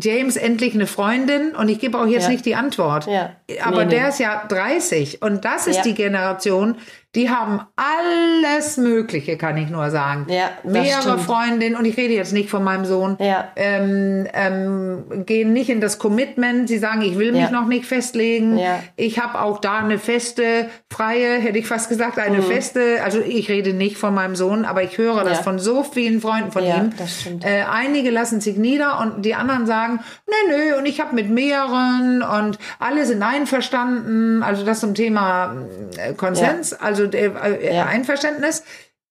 James 0.00 0.36
endlich 0.36 0.74
eine 0.74 0.86
Freundin? 0.86 1.54
Und 1.54 1.68
ich 1.68 1.78
gebe 1.80 1.98
auch 1.98 2.06
jetzt 2.06 2.24
Ja. 2.24 2.28
nicht 2.30 2.46
die 2.46 2.54
Antwort. 2.54 3.06
Ja. 3.06 3.30
Aber 3.64 3.84
Nee, 3.84 3.90
der 3.90 4.02
nee. 4.04 4.08
ist 4.08 4.18
ja 4.20 4.44
30 4.46 5.22
und 5.22 5.44
das 5.44 5.66
ist 5.66 5.76
Ja. 5.78 5.82
die 5.82 5.94
Generation, 5.94 6.76
die 7.14 7.28
haben 7.28 7.60
alles 7.76 8.78
Mögliche, 8.78 9.36
kann 9.36 9.56
ich 9.58 9.68
nur 9.68 9.90
sagen. 9.90 10.26
Ja, 10.30 10.50
Mehrere. 10.64 11.18
Freundinnen, 11.18 11.76
und 11.76 11.84
ich 11.84 11.96
rede 11.98 12.14
jetzt 12.14 12.32
nicht 12.32 12.48
von 12.48 12.64
meinem 12.64 12.86
Sohn, 12.86 13.16
Ja. 13.20 13.48
ähm, 13.56 14.26
ähm, 14.32 15.24
gehen 15.26 15.52
nicht 15.52 15.68
in 15.68 15.80
das 15.82 15.98
Commitment. 15.98 16.68
Sie 16.68 16.78
sagen, 16.78 17.02
ich 17.02 17.18
will 17.18 17.32
mich 17.32 17.42
Ja. 17.42 17.50
noch 17.50 17.66
nicht 17.66 17.84
festlegen. 17.84 18.58
Ich 18.96 19.18
habe 19.18 19.40
auch 19.42 19.58
da 19.60 19.78
eine 19.78 19.98
feste, 19.98 20.70
freie, 20.90 21.38
hätte 21.38 21.58
ich 21.58 21.66
fast 21.66 21.88
gesagt, 21.90 22.18
eine 22.18 22.42
feste, 22.42 23.02
also 23.04 23.20
ich 23.20 23.48
rede 23.50 23.74
nicht 23.74 23.98
von 23.98 24.14
meinem 24.14 24.34
Sohn, 24.34 24.64
aber 24.64 24.82
ich 24.82 24.96
höre 24.96 25.22
das 25.24 25.40
Mhm. 25.40 25.44
Von 25.44 25.58
so 25.58 25.82
vielen 25.82 26.20
Freunden 26.20 26.50
von 26.52 26.64
Ja, 26.64 26.76
ihm. 26.78 26.90
das 26.96 27.20
stimmt. 27.20 27.44
Äh, 27.44 27.64
einige 27.70 28.10
lassen 28.10 28.40
sich 28.40 28.56
nieder 28.56 29.00
und 29.00 29.22
die 29.24 29.34
anderen 29.34 29.66
sagen, 29.66 30.00
nö, 30.26 30.56
nö, 30.56 30.78
und 30.78 30.86
ich 30.86 31.00
habe 31.00 31.14
mit 31.14 31.28
mehreren 31.30 32.22
und 32.22 32.58
alle 32.78 33.04
sind 33.04 33.22
einverstanden. 33.22 34.42
Also 34.42 34.64
das 34.64 34.80
zum 34.80 34.94
Thema 34.94 35.54
äh, 35.98 36.14
Konsens, 36.14 36.72
also 36.72 37.01
äh, 37.04 37.26
äh, 37.26 37.74
Ja. 37.76 37.86
Einverständnis. 37.86 38.64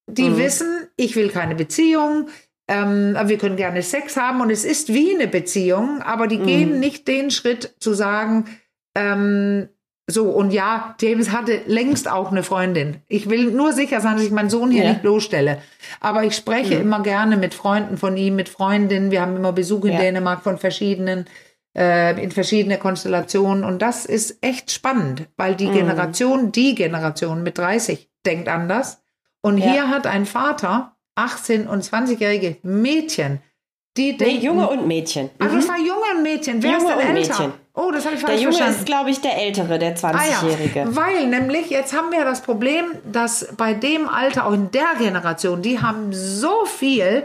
Die 0.07 0.35
wissen, 0.37 0.87
ich 0.97 1.15
will 1.15 1.29
keine 1.29 1.55
Beziehung. 1.55 2.27
Ähm, 2.67 3.15
wir 3.25 3.37
können 3.37 3.55
gerne 3.55 3.81
Sex 3.81 4.17
haben 4.17 4.41
und 4.41 4.49
es 4.49 4.65
ist 4.65 4.93
wie 4.93 5.13
eine 5.13 5.27
Beziehung, 5.27 6.01
aber 6.01 6.27
die 6.27 6.39
gehen 6.39 6.79
nicht 6.79 7.07
den 7.07 7.31
Schritt 7.31 7.75
zu 7.79 7.93
sagen, 7.93 8.45
ähm, 8.95 9.69
so, 10.09 10.29
und 10.29 10.51
ja, 10.51 10.95
James 10.99 11.31
hatte 11.31 11.61
längst 11.67 12.09
auch 12.09 12.31
eine 12.31 12.43
Freundin. 12.43 12.97
Ich 13.07 13.29
will 13.29 13.51
nur 13.51 13.71
sicher 13.71 14.01
sein, 14.01 14.15
dass 14.15 14.25
ich 14.25 14.31
meinen 14.31 14.49
Sohn 14.49 14.71
hier 14.71 14.83
Ja. 14.83 14.89
nicht 14.89 15.01
bloßstelle. 15.03 15.61
Aber 16.01 16.23
ich 16.23 16.35
spreche 16.35 16.73
immer 16.75 17.01
gerne 17.01 17.37
mit 17.37 17.53
Freunden 17.53 17.97
von 17.97 18.17
ihm, 18.17 18.35
mit 18.35 18.49
Freundinnen. 18.49 19.11
Wir 19.11 19.21
haben 19.21 19.35
immer 19.37 19.53
Besuch 19.53 19.85
in 19.85 19.93
Ja. 19.93 19.99
Dänemark 19.99 20.41
von 20.43 20.57
verschiedenen, 20.57 21.25
äh, 21.77 22.21
in 22.21 22.31
verschiedene 22.31 22.77
Konstellationen. 22.77 23.63
Und 23.63 23.81
das 23.81 24.05
ist 24.05 24.37
echt 24.41 24.71
spannend, 24.71 25.27
weil 25.37 25.53
Mhm. 25.53 25.57
die 25.57 25.69
Generation, 25.71 26.51
die 26.51 26.75
Generation 26.75 27.43
mit 27.43 27.57
30 27.57 28.09
denkt 28.25 28.47
anders. 28.49 29.01
Und 29.41 29.57
Ja. 29.57 29.71
hier 29.71 29.89
hat 29.89 30.05
ein 30.07 30.25
Vater 30.25 30.95
18- 31.15 31.67
und 31.67 31.83
20-jährige 31.83 32.57
Mädchen, 32.63 33.39
die 33.97 34.11
Nee, 34.13 34.17
denken, 34.17 34.45
Junge 34.45 34.69
und 34.69 34.87
Mädchen. 34.87 35.29
Also 35.39 35.57
es 35.57 35.67
war 35.67 35.77
Junge 35.77 36.15
und 36.15 36.23
Mädchen. 36.23 36.63
Wer 36.63 36.71
Junge 36.71 36.83
ist 36.83 36.89
denn 36.89 37.09
und 37.09 37.15
älter? 37.17 37.33
Mädchen. 37.39 37.53
Oh, 37.73 37.89
das 37.91 38.05
habe 38.05 38.15
ich 38.15 38.21
Der 38.21 38.29
falsch 38.29 38.41
Junge 38.41 38.53
verstanden. 38.55 38.79
ist, 38.79 38.85
glaube 38.85 39.09
ich, 39.09 39.21
der 39.21 39.37
Ältere, 39.41 39.79
der 39.79 39.89
Ah 40.03 40.11
ja, 40.29 40.39
20-Jährige. 40.39 40.95
weil 40.95 41.27
nämlich, 41.27 41.69
jetzt 41.69 41.93
haben 41.97 42.11
wir 42.11 42.23
das 42.25 42.41
Problem, 42.41 42.85
dass 43.11 43.47
bei 43.57 43.73
dem 43.73 44.07
Alter, 44.09 44.45
auch 44.45 44.51
in 44.53 44.71
der 44.71 44.95
Generation, 44.97 45.61
die 45.61 45.79
haben 45.81 46.11
so 46.11 46.65
viel 46.65 47.23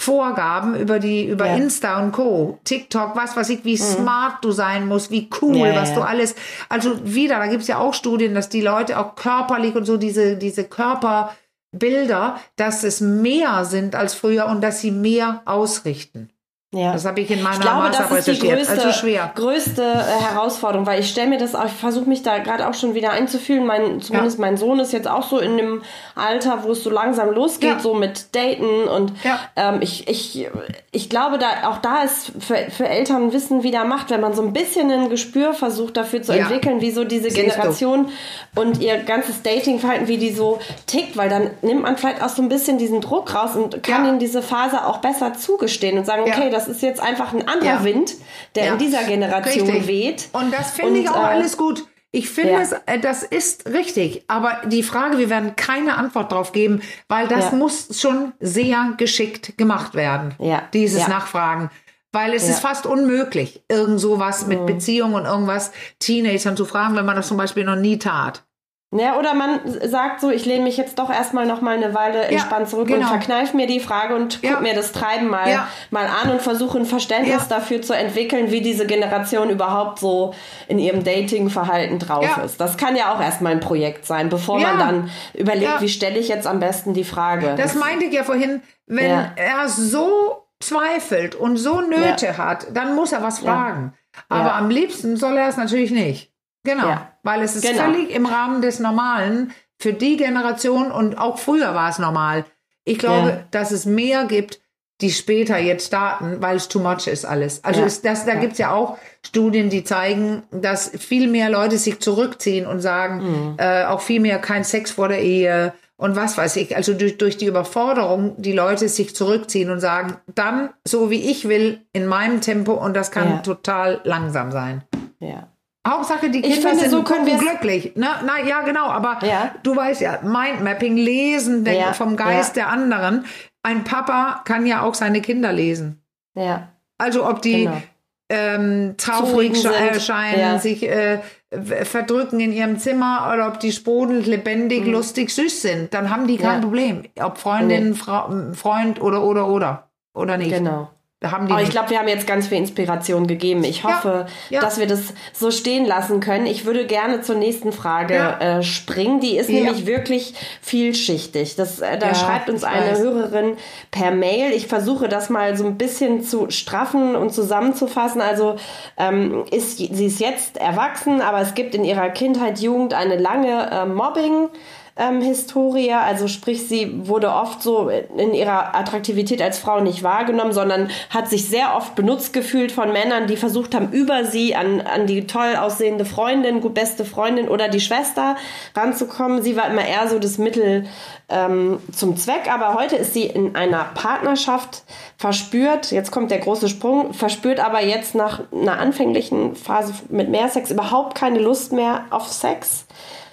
Vorgaben 0.00 0.76
über 0.76 1.00
die, 1.00 1.26
über 1.26 1.46
Ja. 1.46 1.56
Mhm. 1.56 1.62
Insta 1.62 2.00
und 2.00 2.12
Co., 2.12 2.58
TikTok, 2.62 3.16
was 3.16 3.36
weiß 3.36 3.48
ich, 3.50 3.64
wie 3.64 3.76
smart 3.76 4.44
du 4.44 4.52
sein 4.52 4.86
musst, 4.86 5.10
wie 5.10 5.28
cool, 5.42 5.56
Ja, 5.56 5.74
was 5.74 5.90
ja. 5.90 5.94
du 5.96 6.02
alles, 6.02 6.36
also 6.68 7.00
wieder, 7.04 7.38
da 7.38 7.48
gibt 7.48 7.62
es 7.62 7.68
ja 7.68 7.78
auch 7.78 7.94
Studien, 7.94 8.32
dass 8.34 8.48
die 8.48 8.60
Leute 8.60 8.98
auch 8.98 9.16
körperlich 9.16 9.74
und 9.74 9.84
so 9.86 9.96
diese, 9.96 10.36
diese 10.36 10.64
Körperbilder, 10.64 12.38
dass 12.54 12.84
es 12.84 13.00
mehr 13.00 13.64
sind 13.64 13.96
als 13.96 14.14
früher 14.14 14.46
und 14.46 14.60
dass 14.60 14.80
sie 14.80 14.92
mehr 14.92 15.42
ausrichten. 15.46 16.30
Ja. 16.74 16.92
Das 16.92 17.06
habe 17.06 17.22
ich 17.22 17.30
in 17.30 17.42
meiner 17.42 17.54
Ich 17.56 17.60
glaube, 17.62 17.88
das 17.90 18.00
ist 18.26 18.26
die 18.26 18.30
recherchiert. 18.46 18.58
größte, 18.58 18.72
Also 18.84 18.92
schwer. 18.92 19.32
größte 19.34 19.82
äh, 19.82 20.22
Herausforderung, 20.34 20.84
weil 20.86 21.00
ich 21.00 21.08
stelle 21.08 21.28
mir 21.28 21.38
das 21.38 21.54
ich 21.54 21.72
versuche 21.72 22.06
mich 22.06 22.22
da 22.22 22.36
gerade 22.40 22.68
auch 22.68 22.74
schon 22.74 22.94
wieder 22.94 23.10
einzufühlen. 23.12 23.64
Mein, 23.64 24.02
zumindest 24.02 24.38
mein 24.38 24.58
Sohn 24.58 24.78
ist 24.78 24.92
jetzt 24.92 25.08
auch 25.08 25.22
so 25.22 25.38
in 25.38 25.56
dem 25.56 25.80
Alter, 26.14 26.64
wo 26.64 26.72
es 26.72 26.84
so 26.84 26.90
langsam 26.90 27.30
losgeht, 27.30 27.70
Ja. 27.70 27.78
so 27.80 27.94
mit 27.94 28.34
Daten 28.36 28.84
und 28.86 29.12
Ja. 29.24 29.38
ähm, 29.56 29.78
ich, 29.80 30.08
ich, 30.08 30.46
ich 30.92 31.08
glaube, 31.08 31.38
da 31.38 31.70
auch 31.70 31.78
da 31.78 32.02
ist 32.02 32.32
für, 32.38 32.56
für 32.70 32.86
Eltern 32.86 33.32
Wissen 33.32 33.62
wieder 33.62 33.84
Macht, 33.84 34.10
wenn 34.10 34.20
man 34.20 34.34
so 34.34 34.42
ein 34.42 34.52
bisschen 34.52 34.90
ein 34.90 35.08
Gespür 35.08 35.54
versucht 35.54 35.96
dafür 35.96 36.20
zu 36.20 36.34
Ja. 36.34 36.40
entwickeln, 36.42 36.82
wie 36.82 36.90
so 36.90 37.04
diese 37.04 37.30
Siehst 37.30 37.38
du. 37.38 37.40
Generation 37.50 38.10
und 38.56 38.82
ihr 38.82 38.98
ganzes 38.98 39.40
Datingverhalten, 39.42 40.06
wie 40.06 40.18
die 40.18 40.32
so 40.34 40.58
tickt, 40.86 41.16
weil 41.16 41.30
dann 41.30 41.50
nimmt 41.62 41.80
man 41.80 41.96
vielleicht 41.96 42.22
auch 42.22 42.28
so 42.28 42.42
ein 42.42 42.50
bisschen 42.50 42.76
diesen 42.76 43.00
Druck 43.00 43.34
raus 43.34 43.56
und 43.56 43.82
kann 43.82 44.04
Ja. 44.04 44.10
ihnen 44.10 44.18
diese 44.18 44.42
Phase 44.42 44.84
auch 44.84 44.98
besser 44.98 45.32
zugestehen 45.32 45.96
und 45.96 46.04
sagen, 46.04 46.24
Ja. 46.26 46.34
okay, 46.34 46.50
das 46.58 46.68
ist 46.68 46.82
jetzt 46.82 47.00
einfach 47.00 47.32
ein 47.32 47.46
anderer 47.46 47.78
Ja. 47.78 47.84
Wind, 47.84 48.14
der 48.54 48.66
Ja. 48.66 48.72
in 48.72 48.78
dieser 48.78 49.04
Generation 49.04 49.68
Richtig. 49.68 49.86
weht. 49.86 50.28
Und 50.32 50.52
das 50.52 50.72
finde 50.72 51.00
ich 51.00 51.08
auch 51.08 51.16
äh, 51.16 51.34
alles 51.34 51.56
gut. 51.56 51.86
Ich 52.10 52.30
finde 52.30 52.52
ja. 52.52 52.60
es, 52.60 52.72
äh, 52.72 52.98
das 52.98 53.22
ist 53.22 53.68
richtig. 53.68 54.24
Aber 54.28 54.62
die 54.66 54.82
Frage, 54.82 55.18
wir 55.18 55.30
werden 55.30 55.54
keine 55.56 55.96
Antwort 55.96 56.32
drauf 56.32 56.52
geben, 56.52 56.80
weil 57.06 57.28
das 57.28 57.52
muss 57.52 58.00
schon 58.00 58.32
sehr 58.40 58.94
geschickt 58.96 59.56
gemacht 59.56 59.94
werden. 59.94 60.34
Ja. 60.38 60.62
Dieses. 60.72 61.06
Nachfragen. 61.06 61.70
Weil 62.10 62.32
es 62.32 62.44
ja. 62.44 62.54
ist 62.54 62.60
fast 62.60 62.86
unmöglich, 62.86 63.62
irgend 63.68 64.00
sowas 64.00 64.46
mit 64.46 64.62
mhm. 64.62 64.66
Beziehung 64.66 65.12
und 65.12 65.26
irgendwas 65.26 65.72
Teenagern 65.98 66.56
zu 66.56 66.64
fragen, 66.64 66.96
wenn 66.96 67.04
man 67.04 67.16
das 67.16 67.28
zum 67.28 67.36
Beispiel 67.36 67.64
noch 67.64 67.76
nie 67.76 67.98
tat. 67.98 68.44
Ja, 68.90 69.18
oder 69.18 69.34
man 69.34 69.60
sagt 69.66 70.22
so, 70.22 70.30
ich 70.30 70.46
lehne 70.46 70.64
mich 70.64 70.78
jetzt 70.78 70.98
doch 70.98 71.10
erstmal 71.10 71.44
noch 71.44 71.60
mal 71.60 71.76
eine 71.76 71.92
Weile 71.92 72.22
entspannt 72.22 72.70
zurück 72.70 72.88
genau. 72.88 73.00
und 73.00 73.06
verkneife 73.08 73.54
mir 73.54 73.66
die 73.66 73.80
Frage 73.80 74.14
und 74.16 74.40
guck 74.40 74.50
ja. 74.50 74.60
mir 74.60 74.74
das 74.74 74.92
Treiben 74.92 75.28
mal, 75.28 75.50
ja. 75.50 75.68
mal 75.90 76.06
an 76.06 76.30
und 76.30 76.40
versuche 76.40 76.78
ein 76.78 76.86
Verständnis 76.86 77.48
dafür 77.48 77.82
zu 77.82 77.92
entwickeln, 77.92 78.50
wie 78.50 78.62
diese 78.62 78.86
Generation 78.86 79.50
überhaupt 79.50 79.98
so 79.98 80.32
in 80.68 80.78
ihrem 80.78 81.04
Dating-Verhalten 81.04 81.98
drauf 81.98 82.40
ist. 82.42 82.58
Das 82.62 82.78
kann 82.78 82.96
ja 82.96 83.14
auch 83.14 83.20
erstmal 83.20 83.52
ein 83.52 83.60
Projekt 83.60 84.06
sein, 84.06 84.30
bevor 84.30 84.58
man 84.58 84.78
dann 84.78 85.10
überlegt, 85.34 85.82
wie 85.82 85.90
stelle 85.90 86.18
ich 86.18 86.28
jetzt 86.28 86.46
am 86.46 86.58
besten 86.58 86.94
die 86.94 87.04
Frage. 87.04 87.56
Das 87.58 87.74
meinte 87.74 88.06
ich 88.06 88.14
ja 88.14 88.24
vorhin, 88.24 88.62
wenn 88.86 89.10
er 89.36 89.68
so 89.68 90.46
zweifelt 90.60 91.34
und 91.34 91.58
so 91.58 91.82
Nöte 91.82 92.38
hat, 92.38 92.68
dann 92.72 92.94
muss 92.94 93.12
er 93.12 93.22
was 93.22 93.40
fragen. 93.40 93.92
Aber 94.30 94.54
am 94.54 94.70
liebsten 94.70 95.18
soll 95.18 95.36
er 95.36 95.48
es 95.48 95.58
natürlich 95.58 95.90
nicht. 95.90 96.32
Genau, 96.68 96.88
ja. 96.88 97.12
weil 97.22 97.40
es 97.40 97.56
ist 97.56 97.66
genau. 97.66 97.84
völlig 97.84 98.10
im 98.10 98.26
Rahmen 98.26 98.60
des 98.60 98.78
Normalen 98.78 99.52
für 99.78 99.94
die 99.94 100.18
Generation 100.18 100.90
und 100.90 101.16
auch 101.16 101.38
früher 101.38 101.74
war 101.74 101.88
es 101.88 101.98
normal. 101.98 102.44
Ich 102.84 102.98
glaube, 102.98 103.28
ja. 103.28 103.44
dass 103.50 103.70
es 103.70 103.86
mehr 103.86 104.24
gibt, 104.24 104.60
die 105.00 105.10
später 105.10 105.56
jetzt 105.58 105.86
starten, 105.86 106.42
weil 106.42 106.56
es 106.56 106.68
too 106.68 106.80
much 106.80 107.06
ist 107.06 107.24
alles. 107.24 107.64
Also 107.64 107.80
ja. 107.80 107.86
ist 107.86 108.04
das, 108.04 108.26
da 108.26 108.34
gibt's 108.34 108.58
ja 108.58 108.72
auch 108.72 108.98
Studien, 109.24 109.70
die 109.70 109.84
zeigen, 109.84 110.42
dass 110.50 110.90
viel 110.90 111.28
mehr 111.28 111.48
Leute 111.48 111.78
sich 111.78 112.00
zurückziehen 112.00 112.66
und 112.66 112.80
sagen, 112.80 113.22
mhm. 113.22 113.54
äh, 113.58 113.84
auch 113.84 114.02
viel 114.02 114.20
mehr 114.20 114.38
kein 114.38 114.64
Sex 114.64 114.90
vor 114.90 115.08
der 115.08 115.22
Ehe 115.22 115.72
und 115.96 116.16
was 116.16 116.36
weiß 116.36 116.56
ich. 116.56 116.76
Also 116.76 116.92
durch, 116.92 117.16
durch 117.16 117.38
die 117.38 117.46
Überforderung 117.46 118.34
die 118.36 118.52
Leute 118.52 118.88
sich 118.88 119.14
zurückziehen 119.14 119.70
und 119.70 119.80
sagen, 119.80 120.16
dann 120.34 120.70
so 120.84 121.10
wie 121.10 121.30
ich 121.30 121.48
will, 121.48 121.80
in 121.94 122.06
meinem 122.06 122.42
Tempo 122.42 122.72
und 122.72 122.94
das 122.94 123.10
kann 123.10 123.30
ja. 123.30 123.38
total 123.38 124.00
langsam 124.04 124.50
sein. 124.50 124.84
Ja. 125.20 125.48
Hauptsache, 125.86 126.30
die 126.30 126.42
Kinder 126.42 126.70
finde, 126.70 126.80
sind 126.80 126.90
so 126.90 127.02
können 127.02 127.38
glücklich. 127.38 127.92
Na, 127.94 128.20
na, 128.24 128.42
ja, 128.46 128.62
genau. 128.62 128.86
Aber 128.86 129.18
ja. 129.24 129.54
du 129.62 129.74
weißt 129.74 130.00
ja, 130.00 130.20
Mindmapping, 130.22 130.96
Lesen 130.96 131.64
ja. 131.64 131.92
vom 131.92 132.16
Geist 132.16 132.56
ja. 132.56 132.64
der 132.64 132.72
anderen. 132.72 133.24
Ein 133.62 133.84
Papa 133.84 134.42
kann 134.44 134.66
ja 134.66 134.82
auch 134.82 134.94
seine 134.94 135.20
Kinder 135.20 135.52
lesen. 135.52 136.02
Ja. 136.34 136.68
Also 136.98 137.26
ob 137.26 137.42
die 137.42 137.64
genau. 137.64 137.82
ähm, 138.28 138.94
traurig 138.98 139.64
erscheinen, 139.64 140.58
sich 140.60 140.82
äh, 140.88 141.20
verdrücken 141.50 142.40
in 142.40 142.52
ihrem 142.52 142.78
Zimmer 142.78 143.30
oder 143.32 143.48
ob 143.48 143.60
die 143.60 143.72
sprudelnd, 143.72 144.26
lebendig, 144.26 144.84
mhm. 144.84 144.92
lustig, 144.92 145.30
süß 145.30 145.62
sind, 145.62 145.94
dann 145.94 146.10
haben 146.10 146.26
die 146.26 146.36
kein 146.36 146.60
Problem. 146.60 147.04
Ob 147.20 147.38
Freundin, 147.38 147.90
nee. 147.90 147.94
Frau, 147.94 148.30
Freund 148.52 149.00
oder 149.00 149.22
oder 149.22 149.48
oder 149.48 149.88
oder 150.14 150.36
nicht. 150.36 150.50
Genau. 150.50 150.90
Aber 151.20 151.62
ich 151.62 151.70
glaube, 151.70 151.90
wir 151.90 151.98
haben 151.98 152.06
jetzt 152.06 152.28
ganz 152.28 152.46
viel 152.46 152.58
Inspiration 152.58 153.26
gegeben. 153.26 153.64
Ich 153.64 153.82
hoffe, 153.82 154.26
ja, 154.50 154.56
ja. 154.56 154.60
dass 154.60 154.78
wir 154.78 154.86
das 154.86 155.14
so 155.32 155.50
stehen 155.50 155.84
lassen 155.84 156.20
können. 156.20 156.46
Ich 156.46 156.64
würde 156.64 156.86
gerne 156.86 157.22
zur 157.22 157.34
nächsten 157.34 157.72
Frage 157.72 158.14
ja. 158.14 158.38
äh, 158.38 158.62
springen. 158.62 159.18
Die 159.18 159.36
ist 159.36 159.50
nämlich 159.50 159.84
wirklich 159.84 160.34
vielschichtig. 160.62 161.56
Das, 161.56 161.80
äh, 161.80 161.98
da 161.98 162.14
schreibt 162.14 162.48
uns 162.48 162.62
eine 162.62 162.92
weiß. 162.92 162.98
Hörerin 163.00 163.56
per 163.90 164.12
Mail. 164.12 164.52
Ich 164.52 164.68
versuche 164.68 165.08
das 165.08 165.28
mal 165.28 165.56
so 165.56 165.66
ein 165.66 165.76
bisschen 165.76 166.22
zu 166.22 166.50
straffen 166.50 167.16
und 167.16 167.34
zusammenzufassen. 167.34 168.20
Also 168.20 168.54
ähm, 168.96 169.44
ist, 169.50 169.78
sie 169.78 170.06
ist 170.06 170.20
jetzt 170.20 170.56
erwachsen, 170.56 171.20
aber 171.20 171.40
es 171.40 171.54
gibt 171.54 171.74
in 171.74 171.82
ihrer 171.84 172.10
Kindheit, 172.10 172.60
Jugend 172.60 172.94
eine 172.94 173.16
lange 173.16 173.70
äh, 173.72 173.86
Mobbing 173.86 174.50
ähm, 174.98 175.22
Historie. 175.22 175.92
Also 175.92 176.28
sprich, 176.28 176.68
sie 176.68 177.06
wurde 177.06 177.30
oft 177.30 177.62
so 177.62 177.88
in 177.88 178.34
ihrer 178.34 178.74
Attraktivität 178.74 179.40
als 179.40 179.58
Frau 179.58 179.80
nicht 179.80 180.02
wahrgenommen, 180.02 180.52
sondern 180.52 180.90
hat 181.10 181.30
sich 181.30 181.48
sehr 181.48 181.76
oft 181.76 181.94
benutzt 181.94 182.32
gefühlt 182.32 182.72
von 182.72 182.92
Männern, 182.92 183.26
die 183.26 183.36
versucht 183.36 183.74
haben, 183.74 183.92
über 183.92 184.24
sie 184.24 184.54
an, 184.54 184.80
an 184.80 185.06
die 185.06 185.26
toll 185.26 185.56
aussehende 185.56 186.04
Freundin, 186.04 186.60
gut 186.60 186.74
beste 186.74 187.04
Freundin 187.04 187.48
oder 187.48 187.68
die 187.68 187.80
Schwester 187.80 188.36
ranzukommen. 188.74 189.42
Sie 189.42 189.56
war 189.56 189.70
immer 189.70 189.86
eher 189.86 190.08
so 190.08 190.18
das 190.18 190.36
Mittel 190.36 190.86
ähm, 191.28 191.78
zum 191.92 192.16
Zweck, 192.16 192.52
aber 192.52 192.74
heute 192.74 192.96
ist 192.96 193.14
sie 193.14 193.24
in 193.24 193.54
einer 193.54 193.84
Partnerschaft 193.94 194.82
verspürt, 195.16 195.92
jetzt 195.92 196.10
kommt 196.10 196.30
der 196.30 196.38
große 196.38 196.68
Sprung, 196.68 197.12
verspürt 197.12 197.60
aber 197.60 197.82
jetzt 197.82 198.14
nach 198.14 198.40
einer 198.52 198.78
anfänglichen 198.78 199.54
Phase 199.54 199.92
mit 200.08 200.30
mehr 200.30 200.48
Sex 200.48 200.70
überhaupt 200.70 201.14
keine 201.14 201.38
Lust 201.38 201.72
mehr 201.72 202.04
auf 202.10 202.28
Sex 202.28 202.86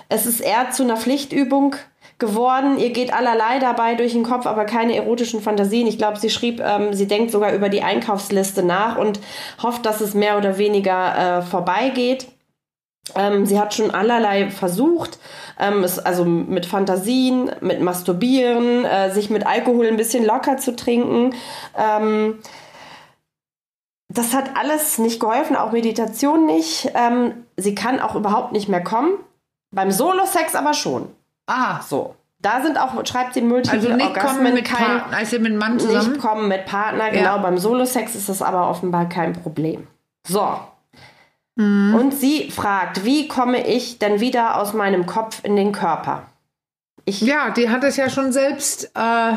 es 0.10 0.26
ist 0.26 0.40
eher 0.40 0.72
zu 0.72 0.84
einer 0.84 0.98
Pflichtübung 0.98 1.76
geworden. 2.18 2.78
Ihr 2.78 2.92
geht 2.92 3.14
allerlei 3.14 3.60
dabei 3.60 3.96
durch 3.96 4.14
den 4.14 4.24
Kopf, 4.24 4.46
aber 4.46 4.66
keine 4.66 4.96
erotischen 4.96 5.42
Fantasien. 5.42 5.88
Ich 5.88 5.98
glaube, 5.98 6.20
sie 6.20 6.30
schrieb, 6.30 6.62
ähm, 6.62 6.94
sie 6.94 7.08
denkt 7.08 7.32
sogar 7.32 7.54
über 7.54 7.70
die 7.70 7.82
Einkaufsliste 7.84 8.64
nach 8.64 8.98
und 8.98 9.20
hofft, 9.62 9.86
dass 9.86 10.02
es 10.02 10.14
mehr 10.14 10.38
oder 10.38 10.58
weniger 10.58 11.40
äh, 11.40 11.42
vorbeigeht. 11.42 12.28
Ähm, 13.16 13.46
sie 13.46 13.60
hat 13.60 13.74
schon 13.74 13.92
allerlei 13.92 14.50
versucht, 14.50 15.20
ähm, 15.60 15.84
es, 15.84 16.00
also 16.00 16.26
mit 16.26 16.66
Fantasien, 16.66 17.52
mit 17.62 17.82
Masturbieren, 17.82 18.84
äh, 18.86 19.12
sich 19.12 19.30
mit 19.30 19.46
Alkohol 19.46 19.88
ein 19.88 19.98
bisschen 19.98 20.26
locker 20.26 20.58
zu 20.58 20.76
trinken. 20.76 21.36
Ähm, 21.78 22.40
das 24.10 24.34
hat 24.34 24.56
alles 24.56 24.98
nicht 24.98 25.20
geholfen, 25.20 25.56
auch 25.56 25.72
Meditation 25.72 26.46
nicht. 26.46 26.90
Ähm, 26.96 27.46
sie 27.58 27.76
kann 27.76 28.00
auch 28.00 28.16
überhaupt 28.16 28.54
nicht 28.54 28.70
mehr 28.70 28.84
kommen. 28.84 29.20
Beim 29.76 29.92
Solo-Sex 29.92 30.56
aber 30.56 30.74
schon. 30.74 31.10
Ah. 31.48 31.82
So. 31.82 32.16
Da 32.40 32.62
sind 32.62 32.78
auch, 32.78 32.94
schreibt 33.06 33.34
sie 33.34 33.42
multiple 33.42 33.80
also 33.80 33.94
nicht 33.94 34.08
Orgasmen. 34.08 34.36
Kommen 34.36 34.54
mit 34.54 34.66
kein, 34.66 34.86
Partner, 34.86 35.18
also 35.18 35.40
mit 35.40 35.56
Mann 35.56 35.80
zusammen? 35.80 36.12
Nicht 36.12 36.22
kommen 36.22 36.48
mit 36.48 36.66
Partner, 36.66 37.10
genau. 37.10 37.24
Ja. 37.24 37.38
Beim 37.38 37.58
Solo-Sex 37.58 38.16
ist 38.16 38.30
das 38.30 38.42
aber 38.42 38.70
offenbar 38.70 39.10
kein 39.10 39.34
Problem. 39.34 39.88
So. 40.28 40.60
Mhm. 41.56 41.96
Und 41.96 42.14
sie 42.14 42.52
fragt, 42.52 43.04
wie 43.04 43.28
komme 43.28 43.66
ich 43.68 44.00
denn 44.00 44.20
wieder 44.20 44.60
aus 44.60 44.74
meinem 44.74 45.06
Kopf 45.06 45.44
in 45.44 45.56
den 45.56 45.72
Körper? 45.72 46.24
Ich 47.06 47.22
ja, 47.22 47.52
die 47.52 47.70
hat 47.70 47.84
es 47.84 47.98
ja 47.98 48.10
schon 48.10 48.32
selbst 48.32 48.92
äh, 48.96 49.34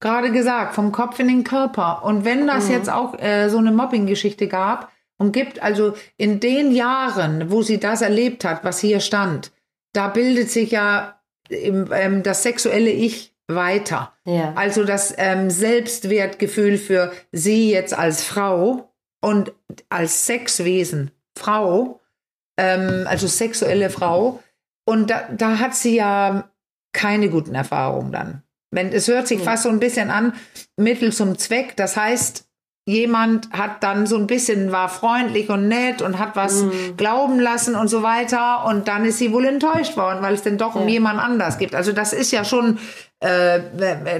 gerade 0.00 0.30
gesagt, 0.30 0.74
vom 0.74 0.92
Kopf 0.92 1.18
in 1.18 1.28
den 1.28 1.44
Körper. 1.44 2.04
Und 2.04 2.24
wenn 2.24 2.46
das 2.46 2.66
mhm. 2.66 2.72
jetzt 2.72 2.90
auch 2.90 3.18
äh, 3.18 3.48
so 3.48 3.58
eine 3.58 3.72
Mobbing-Geschichte 3.72 4.48
gab 4.48 4.90
und 5.16 5.32
gibt, 5.32 5.62
also 5.62 5.94
in 6.16 6.40
den 6.40 6.72
Jahren, 6.72 7.50
wo 7.50 7.62
sie 7.62 7.80
das 7.80 8.02
erlebt 8.02 8.44
hat, 8.44 8.64
was 8.64 8.78
hier 8.78 9.00
stand, 9.00 9.50
da 9.92 10.08
bildet 10.08 10.50
sich 10.50 10.70
ja 10.70 11.20
ähm, 11.50 12.22
das 12.22 12.42
sexuelle 12.42 12.90
Ich 12.90 13.34
weiter. 13.48 14.12
Ja. 14.24 14.52
Also 14.54 14.84
das 14.84 15.14
ähm, 15.16 15.50
Selbstwertgefühl 15.50 16.76
für 16.76 17.12
sie 17.32 17.70
jetzt 17.70 17.94
als 17.94 18.22
Frau 18.22 18.92
und 19.20 19.52
als 19.88 20.26
Sexwesen 20.26 21.10
Frau, 21.36 22.00
ähm, 22.58 23.06
also 23.06 23.26
sexuelle 23.26 23.90
Frau. 23.90 24.42
Und 24.84 25.10
da, 25.10 25.28
da 25.30 25.58
hat 25.58 25.74
sie 25.74 25.96
ja 25.96 26.50
keine 26.92 27.30
guten 27.30 27.54
Erfahrungen 27.54 28.12
dann. 28.12 28.42
Wenn, 28.70 28.92
es 28.92 29.08
hört 29.08 29.28
sich 29.28 29.38
ja. 29.38 29.44
fast 29.44 29.62
so 29.62 29.68
ein 29.70 29.80
bisschen 29.80 30.10
an, 30.10 30.34
Mittel 30.76 31.12
zum 31.12 31.38
Zweck. 31.38 31.76
Das 31.76 31.96
heißt, 31.96 32.47
jemand 32.88 33.50
hat 33.52 33.82
dann 33.82 34.06
so 34.06 34.16
ein 34.16 34.26
bisschen, 34.26 34.72
war 34.72 34.88
freundlich 34.88 35.50
und 35.50 35.68
nett 35.68 36.00
und 36.00 36.18
hat 36.18 36.36
was 36.36 36.62
mhm. 36.62 36.96
glauben 36.96 37.38
lassen 37.38 37.74
und 37.74 37.88
so 37.88 38.02
weiter. 38.02 38.64
Und 38.64 38.88
dann 38.88 39.04
ist 39.04 39.18
sie 39.18 39.30
wohl 39.30 39.44
enttäuscht 39.44 39.98
worden, 39.98 40.22
weil 40.22 40.32
es 40.32 40.42
denn 40.42 40.56
doch 40.56 40.74
ja. 40.74 40.80
um 40.80 40.88
jemand 40.88 41.20
anders 41.20 41.58
gibt. 41.58 41.74
Also 41.74 41.92
das 41.92 42.14
ist 42.14 42.32
ja 42.32 42.46
schon, 42.46 42.78
äh, 43.20 43.60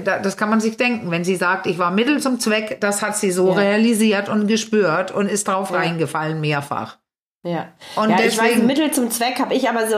das 0.03 0.37
kann 0.37 0.51
man 0.51 0.61
sich 0.61 0.77
denken, 0.77 1.09
wenn 1.09 1.23
sie 1.23 1.35
sagt, 1.35 1.65
ich 1.65 1.79
war 1.79 1.89
Mittel 1.89 2.19
zum 2.21 2.39
Zweck, 2.39 2.79
das 2.79 3.01
hat 3.01 3.17
sie 3.17 3.31
so 3.31 3.49
ja. 3.49 3.55
realisiert 3.55 4.29
und 4.29 4.45
gespürt 4.47 5.09
und 5.11 5.31
ist 5.31 5.47
drauf 5.47 5.71
ja. 5.71 5.77
reingefallen 5.77 6.39
mehrfach. 6.39 6.99
Ja. 7.43 7.69
Und 7.95 8.11
ja, 8.11 8.17
deswegen, 8.17 8.45
ich 8.45 8.55
weiß, 8.57 8.63
Mittel 8.63 8.91
zum 8.91 9.09
Zweck 9.09 9.39
habe 9.39 9.55
ich 9.55 9.67
aber 9.67 9.87
so, 9.87 9.95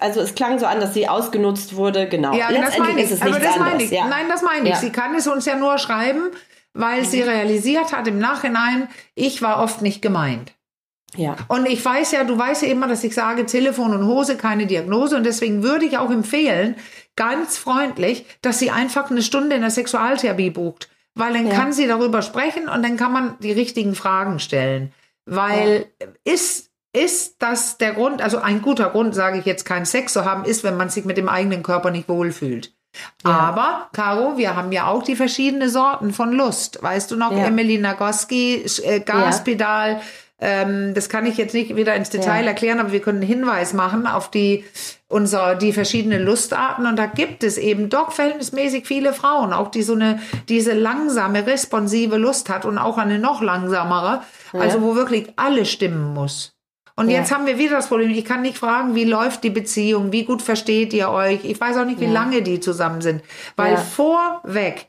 also 0.00 0.20
es 0.22 0.34
klang 0.34 0.58
so 0.58 0.66
an, 0.66 0.80
dass 0.80 0.92
sie 0.92 1.06
ausgenutzt 1.06 1.76
wurde, 1.76 2.08
genau. 2.08 2.34
Ja, 2.34 2.50
das 2.50 2.78
meine 2.78 3.00
ich. 3.00 3.22
aber 3.22 3.38
das 3.38 3.58
meine 3.58 3.82
ich. 3.82 3.90
Nein, 3.92 4.26
das 4.28 4.42
meine 4.42 4.70
ich. 4.70 4.76
Sie 4.76 4.90
kann 4.90 5.14
es 5.14 5.28
uns 5.28 5.44
ja 5.44 5.54
nur 5.54 5.78
schreiben, 5.78 6.30
weil 6.74 7.00
mhm. 7.00 7.06
sie 7.06 7.22
realisiert 7.22 7.92
hat 7.92 8.06
im 8.08 8.18
Nachhinein, 8.18 8.88
ich 9.14 9.42
war 9.42 9.62
oft 9.62 9.82
nicht 9.82 10.02
gemeint. 10.02 10.52
Ja. 11.16 11.36
Und 11.48 11.66
ich 11.66 11.84
weiß 11.84 12.12
ja, 12.12 12.24
du 12.24 12.38
weißt 12.38 12.62
ja 12.62 12.68
immer, 12.68 12.88
dass 12.88 13.04
ich 13.04 13.14
sage, 13.14 13.44
Telefon 13.44 13.92
und 13.92 14.06
Hose, 14.06 14.36
keine 14.36 14.66
Diagnose. 14.66 15.16
Und 15.16 15.24
deswegen 15.24 15.62
würde 15.62 15.84
ich 15.84 15.98
auch 15.98 16.10
empfehlen, 16.10 16.76
ganz 17.16 17.58
freundlich, 17.58 18.24
dass 18.40 18.58
sie 18.58 18.70
einfach 18.70 19.10
eine 19.10 19.22
Stunde 19.22 19.56
in 19.56 19.62
der 19.62 19.70
Sexualtherapie 19.70 20.50
bucht. 20.50 20.88
Weil 21.14 21.34
dann 21.34 21.48
ja. 21.48 21.54
kann 21.54 21.72
sie 21.72 21.86
darüber 21.86 22.22
sprechen 22.22 22.68
und 22.68 22.82
dann 22.82 22.96
kann 22.96 23.12
man 23.12 23.36
die 23.40 23.52
richtigen 23.52 23.94
Fragen 23.94 24.38
stellen. 24.38 24.92
Weil 25.26 25.86
ja. 26.00 26.06
ist, 26.24 26.70
ist 26.94 27.36
das 27.42 27.76
der 27.76 27.92
Grund, 27.92 28.22
also 28.22 28.38
ein 28.38 28.62
guter 28.62 28.88
Grund, 28.88 29.14
sage 29.14 29.38
ich 29.38 29.44
jetzt, 29.44 29.64
keinen 29.64 29.84
Sex 29.84 30.14
zu 30.14 30.24
haben, 30.24 30.44
ist, 30.46 30.64
wenn 30.64 30.78
man 30.78 30.88
sich 30.88 31.04
mit 31.04 31.18
dem 31.18 31.28
eigenen 31.28 31.62
Körper 31.62 31.90
nicht 31.90 32.08
wohlfühlt. 32.08 32.74
Ja. 33.24 33.30
Aber, 33.30 33.88
Caro, 33.92 34.36
wir 34.36 34.54
haben 34.56 34.72
ja 34.72 34.86
auch 34.86 35.02
die 35.02 35.16
verschiedenen 35.16 35.68
Sorten 35.68 36.12
von 36.12 36.32
Lust. 36.32 36.82
Weißt 36.82 37.10
du 37.10 37.16
noch, 37.16 37.32
ja. 37.32 37.46
Emily 37.46 37.78
Nagoski, 37.78 38.64
äh, 38.84 39.00
Gaspedal, 39.00 40.00
ähm, 40.44 40.92
das 40.92 41.08
kann 41.08 41.24
ich 41.24 41.36
jetzt 41.36 41.54
nicht 41.54 41.76
wieder 41.76 41.94
ins 41.94 42.10
Detail 42.10 42.42
Ja. 42.42 42.48
erklären, 42.48 42.80
aber 42.80 42.90
wir 42.90 43.00
können 43.00 43.18
einen 43.18 43.28
Hinweis 43.28 43.72
machen 43.72 44.08
auf 44.08 44.28
die 44.28 44.64
unser, 45.06 45.54
die 45.54 45.72
verschiedenen 45.72 46.24
Lustarten 46.24 46.86
und 46.86 46.96
da 46.96 47.06
gibt 47.06 47.44
es 47.44 47.58
eben 47.58 47.88
doch 47.90 48.12
verhältnismäßig 48.12 48.86
viele 48.86 49.12
Frauen, 49.12 49.52
auch 49.52 49.70
die 49.70 49.82
so 49.82 49.92
eine, 49.92 50.20
diese 50.48 50.72
langsame, 50.72 51.46
responsive 51.46 52.16
Lust 52.16 52.48
hat 52.48 52.64
und 52.64 52.76
auch 52.78 52.98
eine 52.98 53.18
noch 53.18 53.40
langsamere, 53.40 54.22
also 54.52 54.82
wo 54.82 54.96
wirklich 54.96 55.32
alles 55.36 55.70
stimmen 55.70 56.12
muss. 56.12 56.51
Und 56.96 57.08
Ja. 57.08 57.18
jetzt 57.20 57.32
haben 57.32 57.46
wir 57.46 57.58
wieder 57.58 57.76
das 57.76 57.88
Problem, 57.88 58.10
ich 58.10 58.24
kann 58.24 58.42
nicht 58.42 58.58
fragen, 58.58 58.94
wie 58.94 59.04
läuft 59.04 59.44
die 59.44 59.50
Beziehung, 59.50 60.12
wie 60.12 60.24
gut 60.24 60.42
versteht 60.42 60.92
ihr 60.92 61.08
euch, 61.10 61.44
ich 61.44 61.60
weiß 61.60 61.76
auch 61.78 61.84
nicht, 61.86 62.00
wie 62.00 62.06
lange 62.06 62.42
die 62.42 62.60
zusammen 62.60 63.00
sind, 63.00 63.22
weil 63.56 63.72
Ja. 63.74 63.78
vorweg 63.78 64.88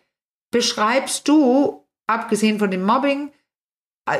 beschreibst 0.51 1.27
du, 1.27 1.85
abgesehen 2.07 2.59
von 2.59 2.69
dem 2.71 2.83
Mobbing, 2.83 3.31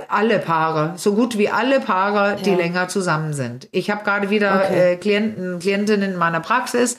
alle 0.07 0.39
Paare, 0.39 0.93
so 0.95 1.13
gut 1.13 1.37
wie 1.37 1.49
alle 1.49 1.81
Paare, 1.81 2.37
die 2.41 2.51
Ja. 2.51 2.55
länger 2.55 2.87
zusammen 2.87 3.33
sind. 3.33 3.67
Ich 3.73 3.91
habe 3.91 4.05
gerade 4.05 4.29
wieder 4.29 4.61
Okay. 4.63 4.93
äh, 4.93 4.95
Klienten, 4.95 5.59
Klientinnen 5.59 6.11
in 6.13 6.17
meiner 6.17 6.39
Praxis 6.39 6.97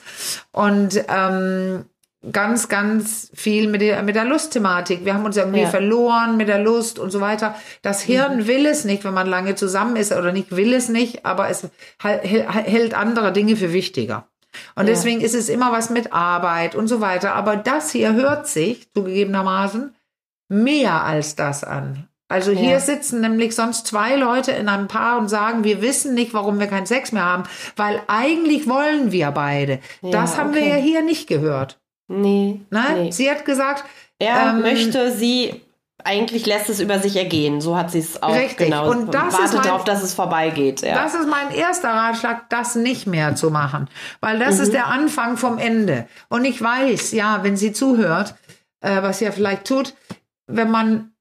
und 0.51 1.03
ähm, 1.09 1.85
ganz, 2.31 2.69
ganz 2.69 3.29
viel 3.33 3.67
mit 3.67 3.81
der, 3.81 4.01
mit 4.03 4.15
der 4.15 4.25
Lustthematik. 4.25 5.05
Wir 5.05 5.13
haben 5.13 5.25
uns 5.25 5.37
irgendwie 5.37 5.61
Ja. 5.61 5.67
verloren 5.69 6.37
mit 6.37 6.47
der 6.47 6.59
Lust 6.59 6.99
und 6.99 7.11
so 7.11 7.21
weiter. 7.21 7.55
Das 7.81 8.01
Hirn 8.01 8.47
will 8.47 8.65
es 8.65 8.85
nicht, 8.85 9.03
wenn 9.03 9.13
man 9.13 9.27
lange 9.27 9.55
zusammen 9.55 9.95
ist 9.95 10.11
oder 10.11 10.31
nicht 10.31 10.55
will 10.55 10.73
es 10.73 10.89
nicht, 10.89 11.25
aber 11.25 11.49
es 11.49 11.67
hält 12.01 12.93
andere 12.93 13.31
Dinge 13.31 13.55
für 13.55 13.73
wichtiger. 13.73 14.27
Und 14.75 14.87
Ja. 14.87 14.93
deswegen 14.93 15.21
ist 15.21 15.35
es 15.35 15.49
immer 15.49 15.71
was 15.71 15.89
mit 15.89 16.13
Arbeit 16.13 16.75
und 16.75 16.87
so 16.87 17.01
weiter. 17.01 17.35
Aber 17.35 17.57
das 17.57 17.91
hier 17.91 18.13
hört 18.13 18.47
sich 18.47 18.91
zugegebenermaßen 18.93 19.93
mehr 20.49 21.03
als 21.03 21.35
das 21.35 21.63
an. 21.63 22.07
Also 22.27 22.51
hier 22.51 22.71
Ja. 22.71 22.79
sitzen 22.79 23.21
nämlich 23.21 23.53
sonst 23.55 23.85
zwei 23.85 24.15
Leute 24.15 24.51
in 24.51 24.67
einem 24.67 24.87
Paar 24.87 25.19
und 25.19 25.27
sagen, 25.29 25.63
wir 25.63 25.81
wissen 25.81 26.15
nicht, 26.15 26.33
warum 26.33 26.59
wir 26.59 26.65
keinen 26.67 26.87
Sex 26.87 27.11
mehr 27.11 27.23
haben, 27.25 27.43
weil 27.75 28.01
eigentlich 28.07 28.67
wollen 28.67 29.11
wir 29.11 29.29
beide. 29.31 29.79
das 30.01 30.37
haben 30.37 30.53
wir 30.55 30.61
okay. 30.61 30.69
ja 30.71 30.75
hier 30.77 31.01
nicht 31.03 31.27
gehört. 31.27 31.79
Nee. 32.07 32.61
Ne? 32.69 32.83
nee. 32.95 33.11
Sie 33.11 33.29
hat 33.29 33.45
gesagt, 33.45 33.83
Er 34.19 34.51
ähm, 34.51 34.61
möchte 34.61 35.11
sie, 35.11 35.61
eigentlich 36.03 36.45
lässt 36.45 36.69
es 36.69 36.79
über 36.79 36.99
sich 36.99 37.15
ergehen. 37.15 37.61
So 37.61 37.75
hat 37.75 37.91
sie 37.91 37.99
es 37.99 38.21
auch 38.21 38.35
Richtig. 38.35 38.57
genau. 38.67 38.89
Und 38.91 39.13
das 39.13 39.33
ist 39.33 39.39
wartet 39.39 39.53
mein- 39.55 39.63
darauf, 39.63 39.83
dass 39.83 40.03
es 40.03 40.13
vorbeigeht. 40.13 40.81
Ja. 40.81 41.03
Das 41.03 41.15
ist 41.15 41.27
mein 41.27 41.51
erster 41.51 41.89
Ratschlag, 41.89 42.49
das 42.49 42.75
nicht 42.75 43.07
mehr 43.07 43.35
zu 43.35 43.49
machen. 43.49 43.89
Weil 44.21 44.39
das 44.39 44.59
ist 44.59 44.73
der 44.73 44.87
Anfang 44.87 45.37
vom 45.37 45.57
Ende. 45.57 46.07
Und 46.29 46.45
ich 46.45 46.61
weiß, 46.61 47.11
ja, 47.13 47.39
wenn 47.43 47.57
sie 47.57 47.73
zuhört, 47.73 48.35
äh, 48.81 49.01
was 49.01 49.19
sie 49.19 49.25
ja 49.25 49.31
vielleicht 49.31 49.65
tut, 49.65 49.95
wenn 50.47 50.69
man 50.69 51.11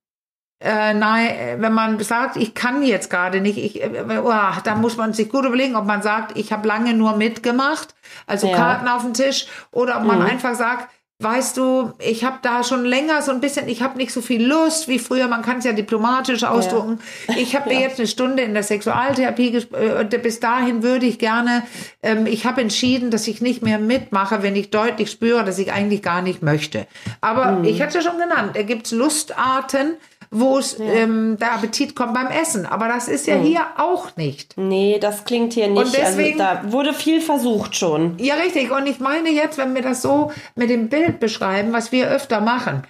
äh, 0.61 0.95
nein, 0.95 1.27
äh, 1.29 1.57
wenn 1.59 1.73
man 1.73 1.99
sagt, 2.01 2.37
ich 2.37 2.55
kann 2.55 2.83
jetzt 2.83 3.11
gerade 3.11 3.41
nicht, 3.41 3.59
ich, 3.59 3.83
äh, 3.83 4.21
oh, 4.23 4.33
da 4.65 4.75
muss 4.77 4.97
man 4.97 5.13
sich 5.13 5.29
gut 5.29 5.45
überlegen, 5.45 5.77
ob 5.77 5.85
man 5.85 6.03
sagt, 6.03 6.39
ich 6.39 6.53
habe 6.53 6.67
lange 6.67 6.95
nur 6.95 7.17
mitgemacht, 7.17 7.95
also 8.27 8.49
Ja. 8.49 8.57
Karten 8.57 8.89
auf 8.89 9.03
den 9.03 9.15
Tisch, 9.15 9.47
oder 9.73 9.99
ob 9.99 10.05
man 10.05 10.23
einfach 10.23 10.55
sagt, 10.55 10.89
weißt 11.21 11.57
du, 11.57 11.93
ich 12.01 12.25
habe 12.25 12.39
da 12.43 12.65
schon 12.65 12.85
länger 12.85 13.23
so 13.23 13.31
ein 13.31 13.41
bisschen, 13.41 13.69
ich 13.69 13.83
habe 13.83 13.97
nicht 13.97 14.13
so 14.13 14.21
viel 14.21 14.45
Lust 14.45 14.89
wie 14.89 14.99
früher, 14.99 15.29
man 15.29 15.43
kann 15.43 15.59
es 15.59 15.65
ja 15.65 15.73
diplomatisch 15.73 16.43
ausdrucken. 16.43 16.99
Ich 17.37 17.55
habe 17.55 17.69
mir 17.75 17.81
jetzt 17.81 17.99
eine 17.99 18.09
Stunde 18.09 18.43
in 18.43 18.53
der 18.53 18.65
Sexualtherapie, 18.65 19.55
äh, 19.73 20.19
bis 20.19 20.41
dahin 20.41 20.83
würde 20.83 21.07
ich 21.07 21.19
gerne, 21.19 21.63
ähm, 22.03 22.27
ich 22.27 22.47
habe 22.47 22.61
entschieden, 22.61 23.11
dass 23.11 23.29
ich 23.29 23.41
nicht 23.41 23.63
mehr 23.63 23.79
mitmache, 23.79 24.43
wenn 24.43 24.57
ich 24.57 24.71
deutlich 24.71 25.11
spüre, 25.11 25.45
dass 25.45 25.59
ich 25.59 25.73
eigentlich 25.73 26.03
gar 26.03 26.21
nicht 26.21 26.43
möchte. 26.43 26.87
Aber 27.21 27.63
ich 27.65 27.81
hatte 27.81 28.03
schon 28.03 28.19
genannt, 28.19 28.53
da 28.55 28.63
gibt's 28.63 28.91
Lustarten, 28.91 29.95
wo 30.35 30.59
es 30.59 30.79
ähm, 30.81 31.37
der 31.41 31.53
Appetit 31.53 31.95
kommt 31.97 32.13
beim 32.15 32.27
Essen. 32.27 32.67
Aber 32.67 32.89
das 32.89 33.09
ist 33.09 33.27
ja 33.27 33.37
hier 33.37 33.63
auch 33.77 34.17
nicht. 34.17 34.57
nee, 34.59 34.99
das 35.01 35.25
klingt 35.25 35.53
hier 35.55 35.69
nicht. 35.69 35.79
Und 35.79 35.95
deswegen- 35.95 36.41
also, 36.41 36.63
da 36.65 36.73
wurde 36.73 36.93
viel 36.93 37.21
versucht 37.21 37.77
schon. 37.77 38.19
Ja, 38.19 38.35
richtig. 38.35 38.71
Und 38.71 38.87
ich 38.87 39.01
meine 39.01 39.31
jetzt, 39.31 39.57
wenn 39.59 39.75
wir 39.75 39.83
das 39.83 40.03
so 40.03 40.33
mit 40.57 40.71
dem 40.71 40.89
Bild 40.89 41.21
beschreiben, 41.21 41.73
was 41.73 41.93
wir 41.93 42.11
öfter 42.11 42.41
machen. 42.41 42.83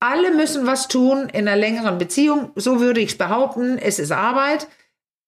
Alle 0.00 0.34
müssen 0.34 0.66
was 0.66 0.88
tun 0.88 1.28
in 1.32 1.48
einer 1.48 1.56
längeren 1.56 1.96
Beziehung. 1.96 2.50
So 2.56 2.80
würde 2.80 3.00
ich 3.00 3.10
es 3.12 3.18
behaupten. 3.18 3.78
Es 3.78 3.98
ist 3.98 4.12
Arbeit. 4.12 4.66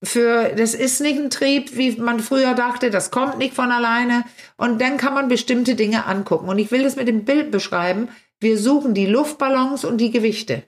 Für, 0.04 0.50
das 0.54 0.74
ist 0.74 1.00
nicht 1.00 1.18
ein 1.18 1.30
Trieb, 1.30 1.74
wie 1.76 1.92
man 1.96 2.20
früher 2.20 2.52
dachte. 2.54 2.90
Das 2.90 3.10
kommt 3.10 3.38
nicht 3.38 3.54
von 3.54 3.70
alleine. 3.70 4.24
Und 4.58 4.80
dann 4.82 4.98
kann 4.98 5.14
man 5.14 5.28
bestimmte 5.28 5.74
Dinge 5.76 6.04
angucken. 6.04 6.48
Und 6.48 6.58
ich 6.58 6.70
will 6.70 6.82
das 6.82 6.96
mit 6.96 7.08
dem 7.08 7.24
Bild 7.24 7.50
beschreiben. 7.50 8.08
Wir 8.38 8.58
suchen 8.58 8.92
die 8.92 9.06
Luftballons 9.06 9.86
und 9.86 9.96
die 9.98 10.10
Gewichte. 10.10 10.62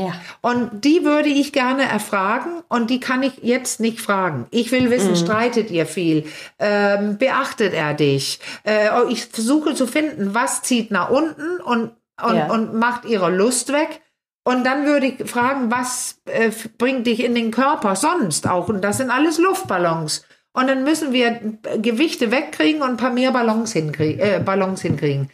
Ja. 0.00 0.12
Und 0.40 0.84
die 0.84 1.04
würde 1.04 1.28
ich 1.28 1.52
gerne 1.52 1.84
erfragen 1.84 2.62
und 2.68 2.90
die 2.90 3.00
kann 3.00 3.22
ich 3.22 3.32
jetzt 3.42 3.80
nicht 3.80 4.00
fragen. 4.00 4.46
Ich 4.50 4.72
will 4.72 4.90
wissen, 4.90 5.10
Mhm. 5.12 5.16
streitet 5.16 5.70
ihr 5.70 5.86
viel? 5.86 6.24
Ähm, 6.58 7.18
beachtet 7.18 7.72
er 7.74 7.94
dich? 7.94 8.40
Äh, 8.64 8.88
oh, 8.96 9.08
ich 9.08 9.26
versuche 9.26 9.74
zu 9.74 9.86
finden, 9.86 10.34
was 10.34 10.62
zieht 10.62 10.90
nach 10.90 11.10
unten 11.10 11.60
und, 11.60 11.92
und, 12.22 12.36
Ja. 12.36 12.50
und 12.52 12.74
macht 12.74 13.04
ihre 13.04 13.30
Lust 13.30 13.72
weg. 13.72 14.00
Und 14.46 14.64
dann 14.64 14.84
würde 14.84 15.06
ich 15.06 15.30
fragen, 15.30 15.70
was 15.70 16.20
äh, 16.26 16.50
bringt 16.76 17.06
dich 17.06 17.24
in 17.24 17.34
den 17.34 17.50
Körper 17.50 17.96
sonst 17.96 18.46
auch? 18.48 18.68
Und 18.68 18.82
das 18.82 18.98
sind 18.98 19.10
alles 19.10 19.38
Luftballons. 19.38 20.24
Und 20.52 20.68
dann 20.68 20.84
müssen 20.84 21.12
wir 21.12 21.40
Gewichte 21.78 22.30
wegkriegen 22.30 22.82
und 22.82 22.90
ein 22.90 22.96
paar 22.96 23.10
mehr 23.10 23.32
Ballons, 23.32 23.72
hinkrie 23.72 24.18
äh, 24.20 24.40
Ballons 24.44 24.82
hinkriegen. 24.82 25.30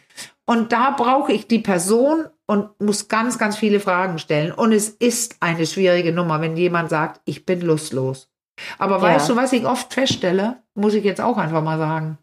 Und 0.51 0.73
da 0.73 0.91
brauche 0.91 1.31
ich 1.31 1.47
die 1.47 1.59
Person 1.59 2.25
und 2.45 2.69
muss 2.81 3.07
ganz, 3.07 3.37
ganz 3.37 3.55
viele 3.55 3.79
Fragen 3.79 4.19
stellen. 4.19 4.51
Und 4.51 4.73
es 4.73 4.89
ist 4.89 5.37
eine 5.39 5.65
schwierige 5.65 6.11
Nummer, 6.11 6.41
wenn 6.41 6.57
jemand 6.57 6.89
sagt, 6.89 7.21
ich 7.23 7.45
bin 7.45 7.61
lustlos. 7.61 8.27
Aber 8.77 8.97
Ja. 8.97 9.01
weißt 9.03 9.29
du, 9.29 9.37
was 9.37 9.53
ich 9.53 9.65
oft 9.65 9.93
feststelle, 9.93 10.57
muss 10.75 10.93
ich 10.93 11.05
jetzt 11.05 11.21
auch 11.21 11.37
einfach 11.37 11.63
mal 11.63 11.77
sagen. 11.77 12.17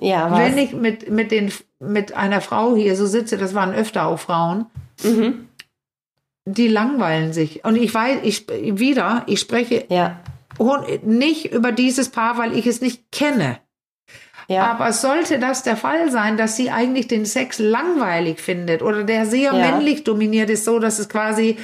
Ja, 0.00 0.30
was? 0.30 0.38
Wenn 0.38 0.58
ich 0.58 0.72
mit, 0.74 1.10
mit, 1.10 1.32
den, 1.32 1.50
mit 1.80 2.14
einer 2.14 2.40
Frau 2.40 2.76
hier 2.76 2.94
so 2.94 3.06
sitze, 3.06 3.36
das 3.36 3.52
waren 3.52 3.74
öfter 3.74 4.06
auch 4.06 4.20
Frauen, 4.20 4.66
Mhm. 5.02 5.48
die 6.44 6.68
langweilen 6.68 7.32
sich. 7.32 7.64
Und 7.64 7.74
ich 7.74 7.92
weiß, 7.92 8.20
ich 8.22 8.46
wieder, 8.78 9.24
ich 9.26 9.40
spreche 9.40 9.86
Ja. 9.88 10.20
nicht 11.02 11.52
über 11.52 11.72
dieses 11.72 12.10
Paar, 12.10 12.38
weil 12.38 12.56
ich 12.56 12.68
es 12.68 12.80
nicht 12.80 13.10
kenne. 13.10 13.58
Ja. 14.48 14.66
Aber 14.66 14.92
sollte 14.92 15.38
das 15.38 15.62
der 15.62 15.76
Fall 15.76 16.10
sein, 16.10 16.36
dass 16.36 16.56
sie 16.56 16.70
eigentlich 16.70 17.08
den 17.08 17.24
Sex 17.26 17.58
langweilig 17.58 18.40
findet 18.40 18.82
oder 18.82 19.04
der 19.04 19.26
sehr 19.26 19.52
Ja. 19.52 19.70
männlich 19.70 20.04
dominiert 20.04 20.50
ist, 20.50 20.64
so 20.64 20.78
dass 20.78 20.98
es 20.98 21.08
quasi 21.08 21.56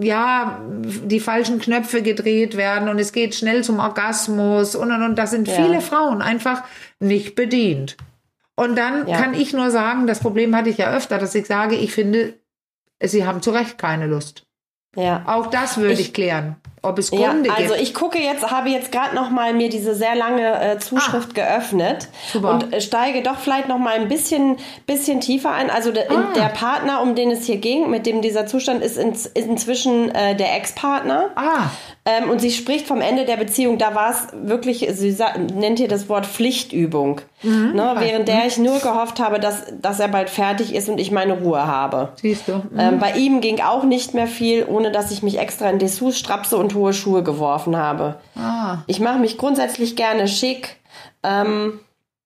ja 0.00 0.60
die 0.80 1.20
falschen 1.20 1.58
Knöpfe 1.60 2.02
gedreht 2.02 2.56
werden 2.56 2.88
und 2.88 2.98
es 2.98 3.12
geht 3.12 3.34
schnell 3.34 3.62
zum 3.64 3.78
Orgasmus 3.78 4.74
und 4.74 4.90
und 4.90 5.02
und, 5.02 5.16
da 5.16 5.26
sind 5.26 5.46
Ja. 5.48 5.54
viele 5.54 5.80
Frauen 5.80 6.22
einfach 6.22 6.62
nicht 7.00 7.34
bedient. 7.34 7.96
Und 8.56 8.76
dann 8.76 9.06
Ja. 9.06 9.20
kann 9.20 9.34
ich 9.34 9.52
nur 9.52 9.70
sagen, 9.70 10.06
das 10.06 10.20
Problem 10.20 10.56
hatte 10.56 10.70
ich 10.70 10.78
ja 10.78 10.92
öfter, 10.94 11.18
dass 11.18 11.34
ich 11.34 11.46
sage, 11.46 11.76
ich 11.76 11.92
finde, 11.92 12.34
sie 13.02 13.26
haben 13.26 13.42
zu 13.42 13.50
Recht 13.50 13.78
keine 13.78 14.06
Lust. 14.06 14.44
ja. 14.96 15.22
Auch 15.26 15.48
das 15.48 15.76
würde 15.76 15.92
ich, 15.92 16.00
Ich- 16.00 16.14
klären, 16.14 16.56
ob 16.86 16.98
es 16.98 17.10
Ja, 17.10 17.30
Gründe 17.32 17.50
also 17.50 17.74
gibt. 17.74 17.82
ich 17.82 17.94
gucke 17.94 18.18
jetzt, 18.18 18.50
habe 18.50 18.68
jetzt 18.70 18.92
gerade 18.92 19.14
noch 19.14 19.30
mal 19.30 19.52
mir 19.54 19.68
diese 19.68 19.94
sehr 19.94 20.14
lange 20.14 20.60
äh, 20.60 20.78
Zuschrift 20.78 21.34
geöffnet 21.34 22.08
Ah. 22.10 22.32
Super. 22.32 22.50
und 22.50 22.72
äh, 22.72 22.80
steige 22.80 23.22
doch 23.22 23.38
vielleicht 23.38 23.68
noch 23.68 23.78
mal 23.78 23.94
ein 23.94 24.08
bisschen, 24.08 24.56
bisschen 24.86 25.20
tiefer 25.20 25.50
ein. 25.52 25.70
Also 25.70 25.90
de, 25.92 26.04
Ah. 26.08 26.32
der 26.34 26.48
Partner, 26.48 27.02
um 27.02 27.14
den 27.14 27.30
es 27.30 27.44
hier 27.44 27.58
ging, 27.58 27.90
mit 27.90 28.06
dem 28.06 28.22
dieser 28.22 28.46
Zustand 28.46 28.82
ist, 28.82 28.96
in, 28.96 29.12
ist 29.12 29.34
inzwischen 29.34 30.10
äh, 30.14 30.34
der 30.36 30.54
Ex-Partner. 30.56 31.30
ah, 31.36 31.70
Ähm, 32.08 32.30
und 32.30 32.40
sie 32.40 32.52
spricht 32.52 32.86
vom 32.86 33.00
Ende 33.00 33.24
der 33.24 33.36
Beziehung, 33.36 33.78
da 33.78 33.94
war 33.96 34.10
es 34.10 34.28
wirklich, 34.32 34.86
sie 34.92 35.16
nennt 35.54 35.78
hier 35.80 35.88
das 35.88 36.08
Wort 36.08 36.24
Pflichtübung. 36.24 37.20
Mhm. 37.42 37.72
ne, 37.74 37.94
während 37.98 38.28
der 38.28 38.46
ich 38.46 38.56
nur 38.56 38.78
gehofft 38.78 39.20
habe, 39.20 39.38
dass, 39.38 39.64
dass 39.82 40.00
er 40.00 40.08
bald 40.08 40.30
fertig 40.30 40.74
ist 40.74 40.88
und 40.88 40.98
ich 40.98 41.10
meine 41.10 41.34
Ruhe 41.34 41.66
habe. 41.66 42.08
siehst 42.22 42.48
du. 42.48 42.62
Ähm, 42.78 42.98
bei 42.98 43.12
ihm 43.12 43.40
ging 43.42 43.60
auch 43.60 43.82
nicht 43.84 44.14
mehr 44.14 44.26
viel, 44.26 44.64
ohne 44.66 44.90
dass 44.90 45.10
ich 45.10 45.22
mich 45.22 45.38
extra 45.38 45.68
in 45.68 45.78
Dessous, 45.78 46.16
Strapse 46.18 46.56
und 46.56 46.74
hohe 46.76 46.92
Schuhe 46.92 47.22
geworfen 47.24 47.76
habe. 47.76 48.20
Ah. 48.36 48.78
Ich 48.86 49.00
mache 49.00 49.18
mich 49.18 49.36
grundsätzlich 49.38 49.96
gerne 49.96 50.28
schick, 50.28 50.76
ähm, 51.24 51.80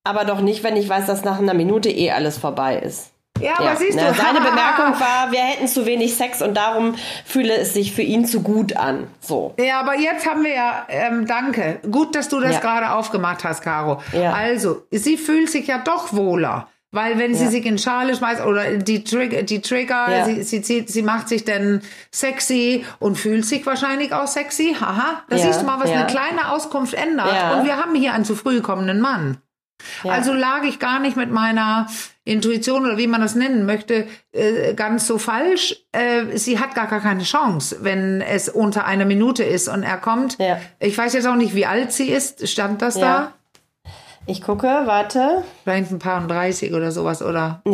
aber 0.05 0.25
doch 0.27 0.41
nicht, 0.41 0.63
wenn 0.63 0.77
ich 0.77 0.89
weiß, 0.89 1.07
dass 1.07 1.25
nach 1.25 1.39
einer 1.39 1.55
Minute 1.55 1.89
eh 1.89 2.11
alles 2.11 2.37
vorbei 2.37 2.77
ist. 2.79 3.11
Ja, 3.41 3.59
aber 3.59 3.75
siehst 3.77 3.97
na, 3.97 4.11
du. 4.11 4.15
Seine 4.15 4.41
Bemerkung 4.41 5.01
war, 5.01 5.33
wir 5.33 5.41
hätten 5.41 5.67
zu 5.67 5.87
wenig 5.87 6.15
Sex 6.15 6.43
und 6.43 6.55
darum 6.55 6.95
fühle 7.25 7.55
es 7.55 7.73
sich 7.73 7.93
für 7.95 8.03
ihn 8.03 8.27
zu 8.27 8.43
gut 8.43 8.77
an. 8.77 9.07
So. 9.21 9.55
Ja, 9.59 9.81
aber 9.81 9.97
jetzt 9.99 10.29
haben 10.29 10.45
wir 10.45 10.53
ja, 10.55 10.87
ähm, 10.91 11.27
danke. 11.27 11.81
Gut, 11.91 12.15
dass 12.15 12.29
du 12.29 12.39
das 12.41 12.55
Ja. 12.55 12.61
gerade 12.61 12.93
aufgemacht 12.93 13.43
hast, 13.45 13.63
Caro. 13.63 14.03
Ja. 14.13 14.33
Also, 14.35 14.83
sie 14.91 15.17
fühlt 15.17 15.49
sich 15.49 15.69
ja 15.69 15.79
doch 15.79 16.13
wohler. 16.13 16.69
Weil 16.93 17.19
wenn 17.19 17.35
sie 17.35 17.45
Ja. 17.45 17.51
sich 17.51 17.65
in 17.67 17.79
Schale 17.79 18.17
schmeißt 18.17 18.45
oder 18.45 18.77
die, 18.79 19.05
Trig 19.05 19.47
die 19.47 19.61
Trigger, 19.61 20.07
Ja. 20.11 20.25
sie, 20.25 20.43
sie, 20.43 20.61
zieht, 20.61 20.91
sie 20.91 21.03
macht 21.03 21.29
sich 21.29 21.45
dann 21.45 21.83
sexy 22.13 22.85
und 22.99 23.17
fühlt 23.17 23.45
sich 23.47 23.65
wahrscheinlich 23.65 24.13
auch 24.13 24.27
sexy. 24.27 24.77
Haha, 24.81 25.23
da 25.29 25.37
Ja, 25.37 25.43
siehst 25.47 25.63
du 25.63 25.67
mal, 25.67 25.79
was 25.81 25.91
eine 25.91 26.07
kleine 26.07 26.51
Auskunft 26.51 26.95
ändert. 26.95 27.57
Und 27.59 27.65
wir 27.65 27.77
haben 27.77 27.95
hier 27.95 28.13
einen 28.13 28.25
zu 28.25 28.35
früh 28.35 28.61
kommenden 28.61 29.01
Mann. 29.01 29.39
Also 30.07 30.35
lag 30.35 30.65
ich 30.65 30.79
gar 30.79 30.99
nicht 31.01 31.17
mit 31.17 31.31
meiner 31.31 31.87
Intuition 32.25 32.85
oder 32.85 32.99
wie 32.99 33.07
man 33.07 33.23
das 33.23 33.35
nennen 33.35 33.65
möchte, 33.65 34.07
äh, 34.33 34.75
ganz 34.75 35.07
so 35.07 35.17
falsch. 35.17 35.75
Äh, 35.93 36.37
sie 36.37 36.59
hat 36.59 36.75
gar, 36.75 36.87
gar 36.87 37.01
keine 37.01 37.23
Chance, 37.23 37.79
wenn 37.81 38.21
es 38.21 38.51
unter 38.51 38.85
einer 38.85 39.07
Minute 39.07 39.43
ist 39.43 39.69
und 39.69 39.83
er 39.83 39.97
kommt. 39.97 40.37
Ich 40.81 40.99
weiß 40.99 41.15
jetzt 41.15 41.27
auch 41.27 41.35
nicht, 41.37 41.55
wie 41.55 41.65
alt 41.67 41.93
sie 41.93 42.11
ist. 42.11 42.47
Stand 42.49 42.83
das 42.83 42.99
da? 42.99 43.33
Ich 44.31 44.43
gucke, 44.43 44.67
warte. 44.85 45.43
Vielleicht 45.65 45.91
ein 45.91 45.99
paar 45.99 46.23
und 46.23 46.29
30 46.29 46.73
oder 46.73 46.93
sowas, 46.93 47.21
oder? 47.21 47.61
Ja, 47.67 47.73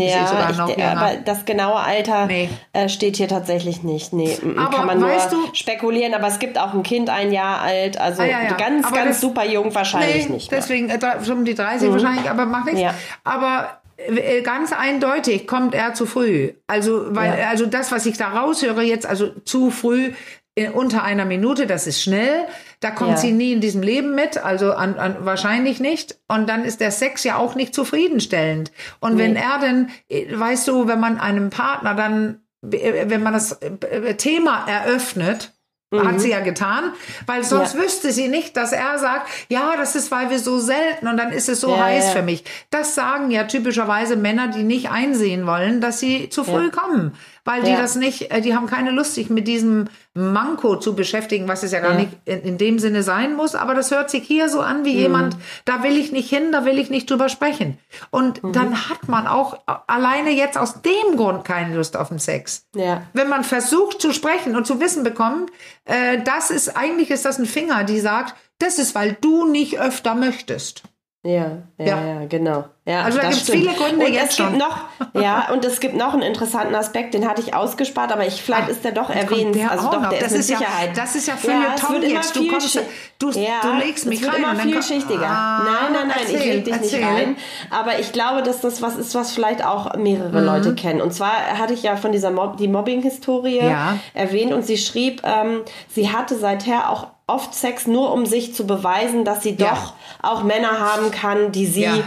ich, 0.70 0.82
aber 0.82 1.16
das 1.22 1.44
genaue 1.44 1.76
Alter 1.76 2.26
nee. 2.26 2.48
äh, 2.72 2.88
steht 2.88 3.16
hier 3.16 3.28
tatsächlich 3.28 3.82
nicht. 3.82 4.14
Nee, 4.14 4.38
aber 4.56 4.78
kann 4.78 4.86
man 4.86 5.00
nur 5.00 5.10
du, 5.10 5.36
spekulieren, 5.52 6.14
aber 6.14 6.28
es 6.28 6.38
gibt 6.38 6.58
auch 6.58 6.72
ein 6.72 6.82
Kind 6.82 7.10
ein 7.10 7.30
Jahr 7.30 7.60
alt, 7.60 8.00
also 8.00 8.22
ah, 8.22 8.26
ja, 8.26 8.42
ja. 8.42 8.52
ganz, 8.54 8.86
aber 8.86 8.96
ganz 8.96 9.08
das, 9.08 9.20
super 9.20 9.44
jung 9.44 9.74
wahrscheinlich 9.74 10.28
nee, 10.28 10.34
nicht. 10.34 10.50
Mehr. 10.50 10.60
Deswegen 10.60 10.88
äh, 10.88 10.98
um 11.30 11.44
die 11.44 11.54
30 11.54 11.88
mhm. 11.88 11.92
wahrscheinlich, 11.92 12.30
aber 12.30 12.46
macht 12.46 12.66
nichts. 12.66 12.80
Ja. 12.80 12.94
Aber 13.22 13.80
äh, 13.98 14.40
ganz 14.40 14.72
eindeutig 14.72 15.46
kommt 15.46 15.74
er 15.74 15.92
zu 15.92 16.06
früh. 16.06 16.52
Also, 16.66 17.14
weil, 17.14 17.38
ja. 17.38 17.48
also 17.50 17.66
das, 17.66 17.92
was 17.92 18.06
ich 18.06 18.16
da 18.16 18.28
raushöre 18.28 18.82
jetzt, 18.82 19.06
also 19.06 19.28
zu 19.44 19.70
früh 19.70 20.12
in, 20.56 20.72
unter 20.72 21.04
einer 21.04 21.24
Minute, 21.24 21.66
das 21.66 21.86
ist 21.86 22.02
schnell. 22.02 22.46
Da 22.80 22.90
kommt 22.90 23.12
ja. 23.12 23.16
sie 23.18 23.32
nie 23.32 23.52
in 23.52 23.60
diesem 23.60 23.82
Leben 23.82 24.14
mit, 24.14 24.38
also 24.38 24.72
an, 24.72 24.98
an, 24.98 25.18
wahrscheinlich 25.20 25.78
nicht. 25.78 26.18
Und 26.26 26.48
dann 26.48 26.64
ist 26.64 26.80
der 26.80 26.90
Sex 26.90 27.22
ja 27.22 27.36
auch 27.36 27.54
nicht 27.54 27.74
zufriedenstellend. 27.74 28.72
Und 28.98 29.14
nee. 29.14 29.22
wenn 29.22 29.36
er 29.36 29.60
denn, 29.60 29.90
weißt 30.38 30.66
du, 30.66 30.88
wenn 30.88 30.98
man 30.98 31.20
einem 31.20 31.50
Partner 31.50 31.94
dann, 31.94 32.40
wenn 32.62 33.22
man 33.22 33.34
das 33.34 33.60
äh, 33.62 34.14
Thema 34.14 34.66
eröffnet, 34.66 35.52
Mhm. 35.92 36.08
Hat 36.08 36.20
sie 36.20 36.30
ja 36.30 36.40
getan, 36.40 36.92
weil 37.26 37.44
sonst 37.44 37.74
ja. 37.74 37.80
wüsste 37.80 38.10
sie 38.10 38.26
nicht, 38.26 38.56
dass 38.56 38.72
er 38.72 38.98
sagt, 38.98 39.28
ja, 39.48 39.76
das 39.76 39.94
ist, 39.94 40.10
weil 40.10 40.30
wir 40.30 40.40
so 40.40 40.58
selten 40.58 41.06
und 41.06 41.16
dann 41.16 41.30
ist 41.30 41.48
es 41.48 41.60
so 41.60 41.70
ja, 41.70 41.84
heiß 41.84 42.06
ja. 42.06 42.10
für 42.10 42.22
mich. 42.22 42.42
Das 42.70 42.96
sagen 42.96 43.30
ja 43.30 43.44
typischerweise 43.44 44.16
Männer, 44.16 44.48
die 44.48 44.64
nicht 44.64 44.90
einsehen 44.90 45.46
wollen, 45.46 45.80
dass 45.80 46.00
sie 46.00 46.28
zu 46.28 46.42
früh 46.42 46.70
kommen 46.70 47.14
weil 47.46 47.62
die 47.62 47.72
das 47.72 47.94
nicht, 47.94 48.30
äh, 48.32 48.40
die 48.40 48.54
haben 48.54 48.66
keine 48.66 48.90
Lust, 48.90 49.14
sich 49.14 49.30
mit 49.30 49.46
diesem 49.46 49.88
Manko 50.14 50.76
zu 50.76 50.96
beschäftigen, 50.96 51.46
was 51.46 51.62
es 51.62 51.70
ja 51.70 51.80
gar 51.80 51.92
ja. 51.92 52.00
nicht 52.00 52.10
in, 52.24 52.42
in, 52.42 52.58
dem 52.58 52.78
Sinne 52.78 53.02
sein 53.02 53.34
muss. 53.34 53.54
Aber 53.54 53.74
das 53.74 53.90
hört 53.92 54.10
sich 54.10 54.24
hier 54.24 54.48
so 54.48 54.60
an 54.60 54.84
wie 54.84 54.94
mhm. 54.94 55.00
jemand, 55.00 55.36
da 55.64 55.82
will 55.84 55.96
ich 55.96 56.10
nicht 56.10 56.28
hin, 56.28 56.50
da 56.50 56.64
will 56.64 56.78
ich 56.78 56.90
nicht 56.90 57.08
drüber 57.08 57.28
sprechen. 57.28 57.78
Und 58.10 58.42
mhm. 58.42 58.52
dann 58.52 58.88
hat 58.90 59.08
man 59.08 59.28
auch 59.28 59.60
alleine 59.86 60.30
jetzt 60.30 60.58
aus 60.58 60.82
dem 60.82 61.16
Grund 61.16 61.44
keine 61.44 61.76
Lust 61.76 61.96
auf 61.96 62.08
den 62.08 62.18
Sex. 62.18 62.66
Ja. 62.74 63.02
Wenn 63.12 63.28
man 63.28 63.44
versucht 63.44 64.00
zu 64.00 64.12
sprechen 64.12 64.56
und 64.56 64.66
zu 64.66 64.80
wissen 64.80 65.04
bekommt, 65.04 65.50
äh, 65.84 66.18
das 66.24 66.50
ist, 66.50 66.76
eigentlich 66.76 67.10
ist 67.10 67.24
das 67.24 67.38
ein 67.38 67.46
Finger, 67.46 67.84
die 67.84 68.00
sagt, 68.00 68.34
das 68.58 68.78
ist, 68.78 68.94
weil 68.96 69.16
du 69.20 69.46
nicht 69.46 69.78
öfter 69.78 70.14
möchtest. 70.16 70.82
Ja, 71.22 71.62
ja, 71.78 72.06
ja, 72.06 72.24
genau. 72.26 72.64
Ja, 72.88 73.02
also 73.02 73.18
da 73.18 73.30
gibt 73.30 73.42
es 73.42 73.50
viele 73.50 73.72
Gründe 73.72 74.06
und 74.06 74.12
jetzt 74.12 74.30
es 74.30 74.36
gibt 74.36 74.56
noch, 74.58 74.84
ja, 75.12 75.48
und 75.52 75.64
es 75.64 75.80
gibt 75.80 75.96
noch 75.96 76.12
einen 76.12 76.22
interessanten 76.22 76.76
Aspekt, 76.76 77.14
den 77.14 77.28
hatte 77.28 77.42
ich 77.42 77.52
ausgespart, 77.52 78.12
aber 78.12 78.24
ich, 78.24 78.40
vielleicht 78.40 78.66
Ach, 78.66 78.70
ist 78.70 78.84
der 78.84 78.92
doch 78.92 79.10
erwähnt. 79.10 79.56
Der 79.56 79.72
also 79.72 79.90
doch, 79.90 80.02
noch. 80.02 80.10
der 80.10 80.20
das 80.20 80.30
ist, 80.30 80.38
ist 80.38 80.46
Sicherheit. 80.46 80.96
Ja, 80.96 81.02
das 81.02 81.16
ist 81.16 81.26
ja 81.26 81.36
Feuilleton 81.36 82.02
ja, 82.02 82.08
jetzt. 82.08 82.36
Du, 82.36 82.46
kommst, 82.46 82.78
du, 83.18 83.30
ja, 83.32 83.60
du 83.60 83.84
legst 83.84 84.06
mich 84.06 84.24
rein. 84.24 84.36
immer 84.36 84.54
vielschichtiger. 84.54 85.26
Ah, 85.26 85.64
nein, 85.64 85.92
nein, 85.94 86.08
nein, 86.08 86.16
erzähl, 86.20 86.36
ich 86.36 86.44
leg 86.44 86.64
dich 86.64 86.74
erzähl. 86.74 86.98
nicht 87.00 87.08
rein. 87.08 87.36
Aber 87.70 87.98
ich 87.98 88.12
glaube, 88.12 88.44
dass 88.44 88.60
das 88.60 88.80
was 88.82 88.94
ist, 88.94 89.16
was 89.16 89.32
vielleicht 89.32 89.64
auch 89.64 89.96
mehrere 89.96 90.40
mhm. 90.40 90.46
Leute 90.46 90.74
kennen. 90.76 91.00
Und 91.00 91.12
zwar 91.12 91.32
hatte 91.58 91.74
ich 91.74 91.82
ja 91.82 91.96
von 91.96 92.12
dieser 92.12 92.30
Mob 92.30 92.56
die 92.56 92.68
Mobbing-Historie 92.68 93.64
ja. 93.64 93.98
erwähnt 94.14 94.52
und 94.52 94.64
sie 94.64 94.78
schrieb, 94.78 95.22
ähm, 95.24 95.62
sie 95.92 96.12
hatte 96.12 96.38
seither 96.38 96.88
auch 96.88 97.08
oft 97.26 97.52
Sex 97.52 97.88
nur, 97.88 98.12
um 98.12 98.26
sich 98.26 98.54
zu 98.54 98.64
beweisen, 98.64 99.24
dass 99.24 99.42
sie 99.42 99.56
doch 99.56 99.94
auch 100.22 100.44
Männer 100.44 100.78
haben 100.78 101.10
kann, 101.10 101.50
die 101.50 101.66
sie 101.66 102.04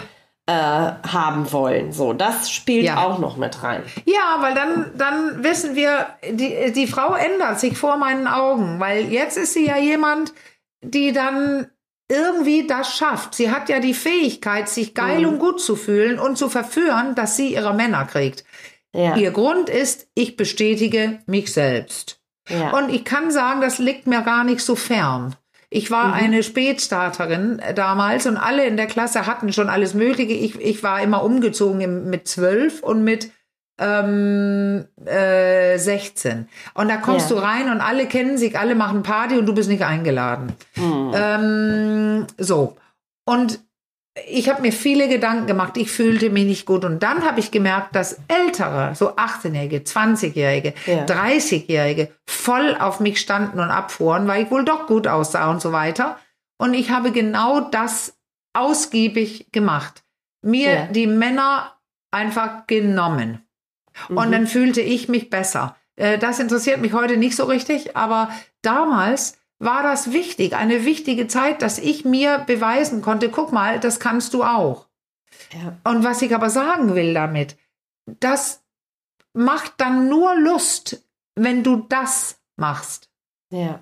haben 0.50 1.52
wollen. 1.52 1.92
So, 1.92 2.14
das 2.14 2.52
spielt 2.52 2.86
ja. 2.86 3.04
auch 3.04 3.20
noch 3.20 3.38
mit 3.38 3.62
rein. 3.64 3.84
Ja, 4.06 4.38
weil 4.40 4.54
dann, 4.56 4.92
dann 4.96 5.44
wissen 5.44 5.76
wir, 5.76 6.08
die, 6.30 6.72
die 6.74 6.88
Frau 6.88 7.14
ändert 7.14 7.60
sich 7.60 7.78
vor 7.78 7.98
meinen 7.98 8.28
Augen, 8.28 8.80
weil 8.80 9.12
jetzt 9.12 9.38
ist 9.38 9.54
sie 9.54 9.68
ja 9.68 9.78
jemand, 9.78 10.34
die 10.82 11.12
dann 11.12 11.68
irgendwie 12.12 12.66
das 12.66 12.96
schafft. 12.96 13.36
Sie 13.36 13.52
hat 13.52 13.70
ja 13.70 13.80
die 13.80 13.94
Fähigkeit, 13.94 14.68
sich 14.68 14.96
geil 14.96 15.20
mhm. 15.20 15.28
und 15.28 15.40
gut 15.40 15.62
zu 15.62 15.76
fühlen 15.76 16.20
und 16.20 16.38
zu 16.38 16.50
verführen, 16.50 17.16
dass 17.16 17.36
sie 17.36 17.54
ihre 17.54 17.74
Männer 17.74 18.06
kriegt. 18.06 18.44
Ja. 18.94 19.16
Ihr 19.16 19.32
Grund 19.32 19.70
ist, 19.70 20.08
ich 20.16 20.36
bestätige 20.36 21.20
mich 21.28 21.54
selbst. 21.54 22.20
Ja. 22.50 22.72
Und 22.76 22.90
ich 22.90 23.06
kann 23.06 23.30
sagen, 23.30 23.62
das 23.62 23.78
liegt 23.78 24.08
mir 24.08 24.22
gar 24.22 24.44
nicht 24.44 24.62
so 24.62 24.76
fern. 24.76 25.36
Ich 25.72 25.92
war 25.92 26.08
mhm. 26.08 26.14
eine 26.14 26.44
Spätstarterin 26.44 27.60
äh, 27.60 27.74
damals 27.74 28.26
und 28.26 28.38
alle 28.38 28.66
in 28.66 28.78
der 28.78 28.88
Klasse 28.88 29.28
hatten 29.28 29.54
schon 29.54 29.70
alles 29.70 29.94
Mögliche. 29.94 30.34
Ich, 30.34 30.60
ich 30.60 30.84
war 30.84 31.02
immer 31.02 31.24
umgezogen 31.24 31.82
im, 31.82 32.10
mit 32.10 32.28
zwölf 32.28 32.82
und 32.82 33.04
mit 33.04 33.32
ähm, 33.80 34.86
äh, 35.06 35.78
16. 35.78 36.50
Und 36.74 36.90
da 36.90 36.98
kommst 36.98 37.30
ja. 37.30 37.36
du 37.36 37.42
rein 37.42 37.70
und 37.70 37.82
alle 37.82 38.08
kennen 38.08 38.38
sich, 38.38 38.58
alle 38.58 38.76
machen 38.76 39.04
Party 39.04 39.38
und 39.38 39.46
du 39.46 39.54
bist 39.54 39.70
nicht 39.70 39.84
eingeladen. 39.84 40.54
Mhm. 40.76 41.12
Ähm, 41.16 42.28
so. 42.38 42.76
Und 43.26 43.60
ich 44.28 44.50
habe 44.50 44.62
mir 44.62 44.72
viele 44.72 45.08
Gedanken 45.08 45.48
gemacht, 45.48 45.78
ich 45.78 45.92
fühlte 45.92 46.30
mich 46.30 46.46
nicht 46.46 46.66
gut. 46.66 46.86
Und 46.86 47.04
dann 47.04 47.24
habe 47.24 47.40
ich 47.40 47.52
gemerkt, 47.52 47.96
dass 47.96 48.20
Ältere, 48.28 48.96
so 48.96 49.16
18-Jährige, 49.16 49.78
20-Jährige, 49.78 50.74
ja. 50.86 51.06
30-Jährige, 51.06 52.10
voll 52.28 52.76
auf 52.80 53.00
mich 53.00 53.20
standen 53.20 53.60
und 53.60 53.70
abfuhren, 53.70 54.28
weil 54.28 54.44
ich 54.44 54.52
wohl 54.52 54.66
doch 54.66 54.88
gut 54.88 55.08
aussah 55.08 55.50
und 55.50 55.62
so 55.62 55.72
weiter. 55.72 56.18
Und 56.58 56.74
ich 56.74 56.92
habe 56.92 57.12
genau 57.12 57.62
das 57.62 58.18
ausgiebig 58.54 59.52
gemacht. 59.52 60.04
Mir 60.42 60.74
ja. 60.74 60.86
die 60.88 61.08
Männer 61.08 61.80
einfach 62.12 62.68
genommen. 62.68 63.44
Mhm. 64.08 64.18
Und 64.18 64.32
dann 64.32 64.48
fühlte 64.48 64.82
ich 64.82 65.10
mich 65.10 65.30
besser. 65.30 65.76
Äh, 65.96 66.18
das 66.18 66.40
interessiert 66.40 66.82
mich 66.82 66.94
heute 66.94 67.18
nicht 67.18 67.36
so 67.36 67.46
richtig, 67.46 67.96
aber 67.96 68.30
damals 68.62 69.39
war 69.60 69.84
das 69.84 70.14
wichtig, 70.14 70.56
eine 70.56 70.86
wichtige 70.86 71.28
Zeit, 71.28 71.62
dass 71.62 71.78
ich 71.78 72.06
mir 72.06 72.40
beweisen 72.40 73.02
konnte, 73.02 73.30
guck 73.30 73.52
mal, 73.52 73.80
das 73.80 74.00
kannst 74.00 74.34
du 74.34 74.44
auch. 74.44 74.88
Ja. 75.54 75.78
Und 75.84 76.04
was 76.04 76.22
ich 76.22 76.34
aber 76.34 76.50
sagen 76.50 76.96
will 76.96 77.14
damit, 77.14 77.58
das 78.06 78.64
macht 79.34 79.74
dann 79.78 80.08
nur 80.08 80.36
Lust, 80.36 81.04
wenn 81.36 81.64
du 81.64 81.86
das 81.90 82.40
machst. 82.56 83.10
Ja. 83.52 83.82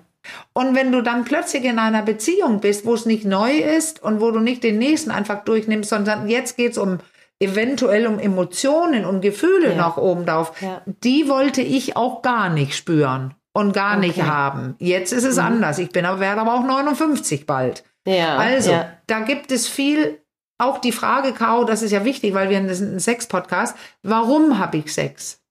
Und 0.52 0.74
wenn 0.74 0.92
du 0.92 1.00
dann 1.00 1.24
plötzlich 1.24 1.64
in 1.64 1.78
einer 1.78 2.02
Beziehung 2.02 2.60
bist, 2.60 2.84
wo 2.84 2.94
es 2.94 3.06
nicht 3.06 3.24
neu 3.24 3.58
ist 3.58 4.02
und 4.02 4.20
wo 4.20 4.30
du 4.30 4.40
nicht 4.40 4.62
den 4.62 4.78
nächsten 4.78 5.10
einfach 5.10 5.44
durchnimmst, 5.44 5.88
sondern 5.88 6.28
jetzt 6.28 6.56
geht 6.56 6.72
es 6.72 6.78
um 6.78 6.98
eventuell 7.40 8.08
um 8.08 8.18
Emotionen, 8.18 9.04
um 9.04 9.20
Gefühle 9.20 9.70
ja. 9.70 9.76
noch 9.76 9.96
oben 9.96 10.26
drauf, 10.26 10.60
ja. 10.60 10.82
die 10.86 11.28
wollte 11.28 11.62
ich 11.62 11.96
auch 11.96 12.20
gar 12.20 12.50
nicht 12.50 12.74
spüren 12.74 13.34
und 13.52 13.72
gar 13.72 13.98
okay. 13.98 14.06
nicht 14.06 14.22
haben. 14.22 14.76
Jetzt 14.78 15.12
ist 15.12 15.24
es 15.24 15.36
mhm. 15.36 15.44
anders. 15.44 15.78
Ich 15.78 15.90
bin 15.90 16.04
aber, 16.04 16.20
werde 16.20 16.40
aber 16.40 16.54
auch 16.54 16.64
59 16.64 17.46
bald. 17.46 17.84
Ja, 18.06 18.36
also, 18.36 18.72
ja. 18.72 18.92
da 19.06 19.20
gibt 19.20 19.52
es 19.52 19.68
viel, 19.68 20.20
auch 20.58 20.78
die 20.78 20.92
Frage, 20.92 21.32
Caro, 21.32 21.64
das 21.64 21.82
ist 21.82 21.90
ja 21.90 22.04
wichtig, 22.04 22.34
weil 22.34 22.50
wir 22.50 22.74
sind 22.74 22.94
ein 22.94 23.00
Sex-Podcast. 23.00 23.76
Warum 24.02 24.58
habe 24.58 24.78
ich 24.78 24.92
Sex? 24.92 25.42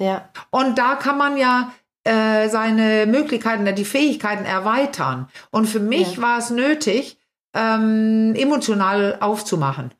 Ja. 0.00 0.28
Und 0.50 0.78
da 0.78 0.94
kann 0.94 1.18
man 1.18 1.36
ja 1.36 1.72
äh, 2.04 2.48
seine 2.48 3.06
Möglichkeiten, 3.06 3.74
die 3.74 3.84
Fähigkeiten 3.84 4.44
erweitern. 4.44 5.28
Und 5.50 5.66
für 5.66 5.80
mich 5.80 6.16
ja. 6.16 6.22
war 6.22 6.38
es 6.38 6.50
nötig, 6.50 7.18
ähm, 7.54 8.34
emotional 8.36 9.18
aufzumachen. 9.20 9.92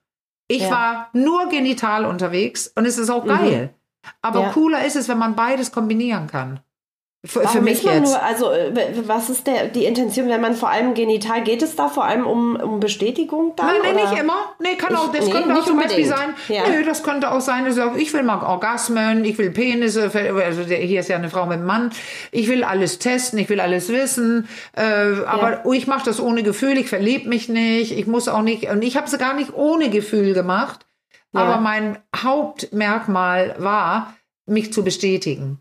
Ich 0.49 0.63
ja. 0.63 0.71
war 0.71 1.11
nur 1.13 1.49
genital 1.49 2.07
unterwegs 2.07 2.73
und 2.75 2.87
es 2.87 2.99
ist 2.99 3.11
auch 3.11 3.25
mhm. 3.25 3.29
geil. 3.29 3.63
Mhm. 3.67 4.11
Aber 4.23 4.51
cooler 4.51 4.87
ist 4.87 4.97
es, 4.97 5.09
wenn 5.09 5.19
man 5.19 5.37
beides 5.37 5.73
kombinieren 5.73 6.27
kann. 6.29 6.61
Für, 7.25 7.49
für 7.49 7.61
mich 7.61 7.83
jetzt. 7.83 8.05
Nur, 8.05 8.23
also 8.23 8.53
äh, 8.53 8.93
was 9.09 9.29
ist 9.29 9.49
der, 9.49 9.67
die 9.67 9.87
Intention, 9.87 10.29
wenn 10.29 10.41
man 10.41 10.55
vor 10.55 10.71
allem 10.71 10.95
genital, 10.95 11.43
geht 11.43 11.63
es 11.63 11.75
da 11.75 11.89
vor 11.89 12.05
allem 12.05 12.25
um, 12.25 12.55
um 12.55 12.79
Bestätigung 12.79 13.55
dann? 13.57 13.67
Nein, 13.67 13.77
nein, 13.83 13.97
nicht 13.97 14.21
immer. 14.21 14.55
Nee, 14.61 14.77
kann 14.77 14.95
auch, 14.95 15.11
das 15.11 15.27
nee, 15.27 15.33
könnte 15.33 15.53
auch 15.53 15.65
zum 15.65 15.81
Beispiel 15.81 16.07
sein, 16.07 16.35
ja. 16.47 16.69
nö, 16.69 16.85
das 16.85 17.03
könnte 17.03 17.33
auch 17.33 17.41
sein, 17.41 17.65
dass 17.65 17.77
ich 17.97 18.13
will 18.15 18.23
mal 18.23 18.41
Orgasmen, 18.41 19.25
ich 19.25 19.37
will 19.37 19.51
Penisse, 19.51 20.13
also 20.15 20.63
hier 20.63 21.01
ist 21.01 21.09
ja 21.09 21.17
eine 21.17 21.29
Frau 21.29 21.47
mit 21.47 21.55
einem 21.55 21.67
Mann, 21.67 21.91
ich 22.31 22.47
will 22.47 22.63
alles 22.63 23.01
testen, 23.01 23.41
ich 23.41 23.49
will 23.49 23.59
alles 23.59 23.89
wissen, 23.89 24.49
äh, 24.77 24.83
aber 25.27 25.65
ja. 25.65 25.73
ich 25.73 25.89
mache 25.89 26.05
das 26.05 26.21
ohne 26.21 26.45
Gefühl, 26.45 26.79
ich 26.79 26.89
verliebe 26.89 27.29
mich 27.29 27.49
nicht, 27.49 27.99
ich 27.99 28.07
muss 28.07 28.29
auch 28.29 28.43
nicht, 28.43 28.71
und 28.71 28.83
ich 28.85 28.97
habe 28.97 29.09
es 29.09 29.19
gar 29.19 29.35
nicht 29.35 29.55
ohne 29.55 29.91
Gefühl 29.91 30.35
gemacht, 30.35 30.87
ja. 31.33 31.41
aber 31.41 31.61
mein 31.61 31.99
Hauptmerkmal 32.15 33.57
war, 33.59 34.15
mich 34.47 34.73
zu 34.73 34.85
bestätigen. 34.85 35.61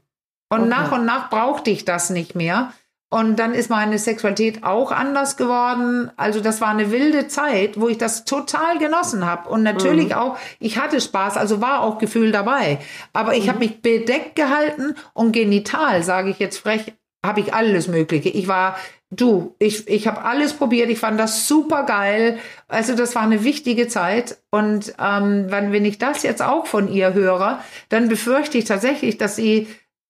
Und 0.50 0.62
okay. 0.62 0.70
nach 0.70 0.92
und 0.92 1.06
nach 1.06 1.30
brauchte 1.30 1.70
ich 1.70 1.86
das 1.86 2.10
nicht 2.10 2.36
mehr. 2.36 2.72
Und 3.10 3.38
dann 3.38 3.54
ist 3.54 3.70
meine 3.70 4.00
Sexualität 4.00 4.66
auch 4.66 4.92
anders 4.92 5.38
geworden. 5.38 6.12
Also 6.18 6.42
das 6.42 6.60
war 6.60 6.70
eine 6.70 6.92
wilde 6.92 7.30
Zeit, 7.30 7.80
wo 7.80 7.88
ich 7.88 7.98
das 7.98 8.26
total 8.26 8.80
genossen 8.80 9.26
habe. 9.26 9.50
Und 9.50 9.64
natürlich 9.64 10.08
mhm. 10.08 10.16
auch, 10.16 10.38
ich 10.60 10.78
hatte 10.78 11.00
Spaß, 11.00 11.38
also 11.38 11.62
war 11.62 11.82
auch 11.82 12.00
Gefühl 12.00 12.34
dabei. 12.34 12.80
Aber 13.14 13.34
ich 13.36 13.46
mhm. 13.46 13.50
habe 13.50 13.60
mich 13.60 13.82
bedeckt 13.82 14.36
gehalten 14.36 14.96
und 15.14 15.32
genital, 15.32 16.04
sage 16.04 16.32
ich 16.32 16.40
jetzt 16.40 16.58
frech, 16.58 16.94
habe 17.26 17.40
ich 17.40 17.54
alles 17.54 17.88
Mögliche. 17.88 18.28
Ich 18.28 18.50
war, 18.50 18.76
du, 19.10 19.56
ich, 19.58 19.88
ich 19.88 20.06
habe 20.06 20.24
alles 20.24 20.52
probiert. 20.52 20.90
Ich 20.90 21.00
fand 21.00 21.18
das 21.18 21.48
super 21.48 21.84
geil. 21.84 22.40
Also 22.68 22.94
das 22.94 23.16
war 23.16 23.22
eine 23.22 23.46
wichtige 23.46 23.88
Zeit. 23.88 24.38
Und 24.52 24.94
ähm, 25.00 25.46
wenn, 25.50 25.72
wenn 25.72 25.86
ich 25.86 25.98
das 25.98 26.24
jetzt 26.24 26.42
auch 26.42 26.68
von 26.68 26.92
ihr 26.92 27.14
höre, 27.14 27.62
dann 27.88 28.10
befürchte 28.10 28.58
ich 28.58 28.66
tatsächlich, 28.66 29.18
dass 29.18 29.38
sie 29.38 29.68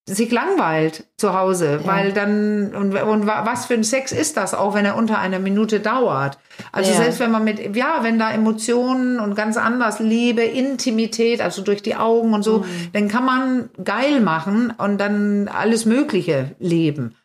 sich 0.10 0.32
langweilt 0.32 1.06
zu 1.18 1.38
Hause, 1.38 1.82
ja. 1.84 1.86
weil 1.86 2.14
dann 2.14 2.74
und, 2.74 2.96
und 2.96 3.28
was 3.28 3.66
für 3.66 3.74
ein 3.74 3.84
Sex 3.84 4.14
ist 4.14 4.38
das 4.38 4.54
auch, 4.54 4.74
wenn 4.74 4.86
er 4.86 4.96
unter 4.96 5.20
einer 5.20 5.40
Minute 5.40 5.82
dauert? 5.82 6.40
Also 6.72 6.92
ja. 6.92 6.98
selbst 6.98 7.20
wenn 7.20 7.30
man 7.30 7.44
mit 7.44 7.76
ja, 7.76 8.00
wenn 8.04 8.18
da 8.18 8.32
Emotionen 8.32 9.20
und 9.20 9.36
ganz 9.36 9.58
anders 9.58 10.00
Liebe, 10.00 10.44
Intimität, 10.44 11.42
also 11.42 11.62
durch 11.62 11.84
die 11.84 11.98
Augen 11.98 12.34
und 12.34 12.44
so, 12.44 12.60
mhm. 12.60 12.66
dann 12.94 13.08
kann 13.10 13.26
man 13.26 13.70
geil 13.84 14.22
machen 14.22 14.74
und 14.78 14.98
dann 14.98 15.50
alles 15.50 15.86
Mögliche 15.86 16.56
leben. 16.58 17.16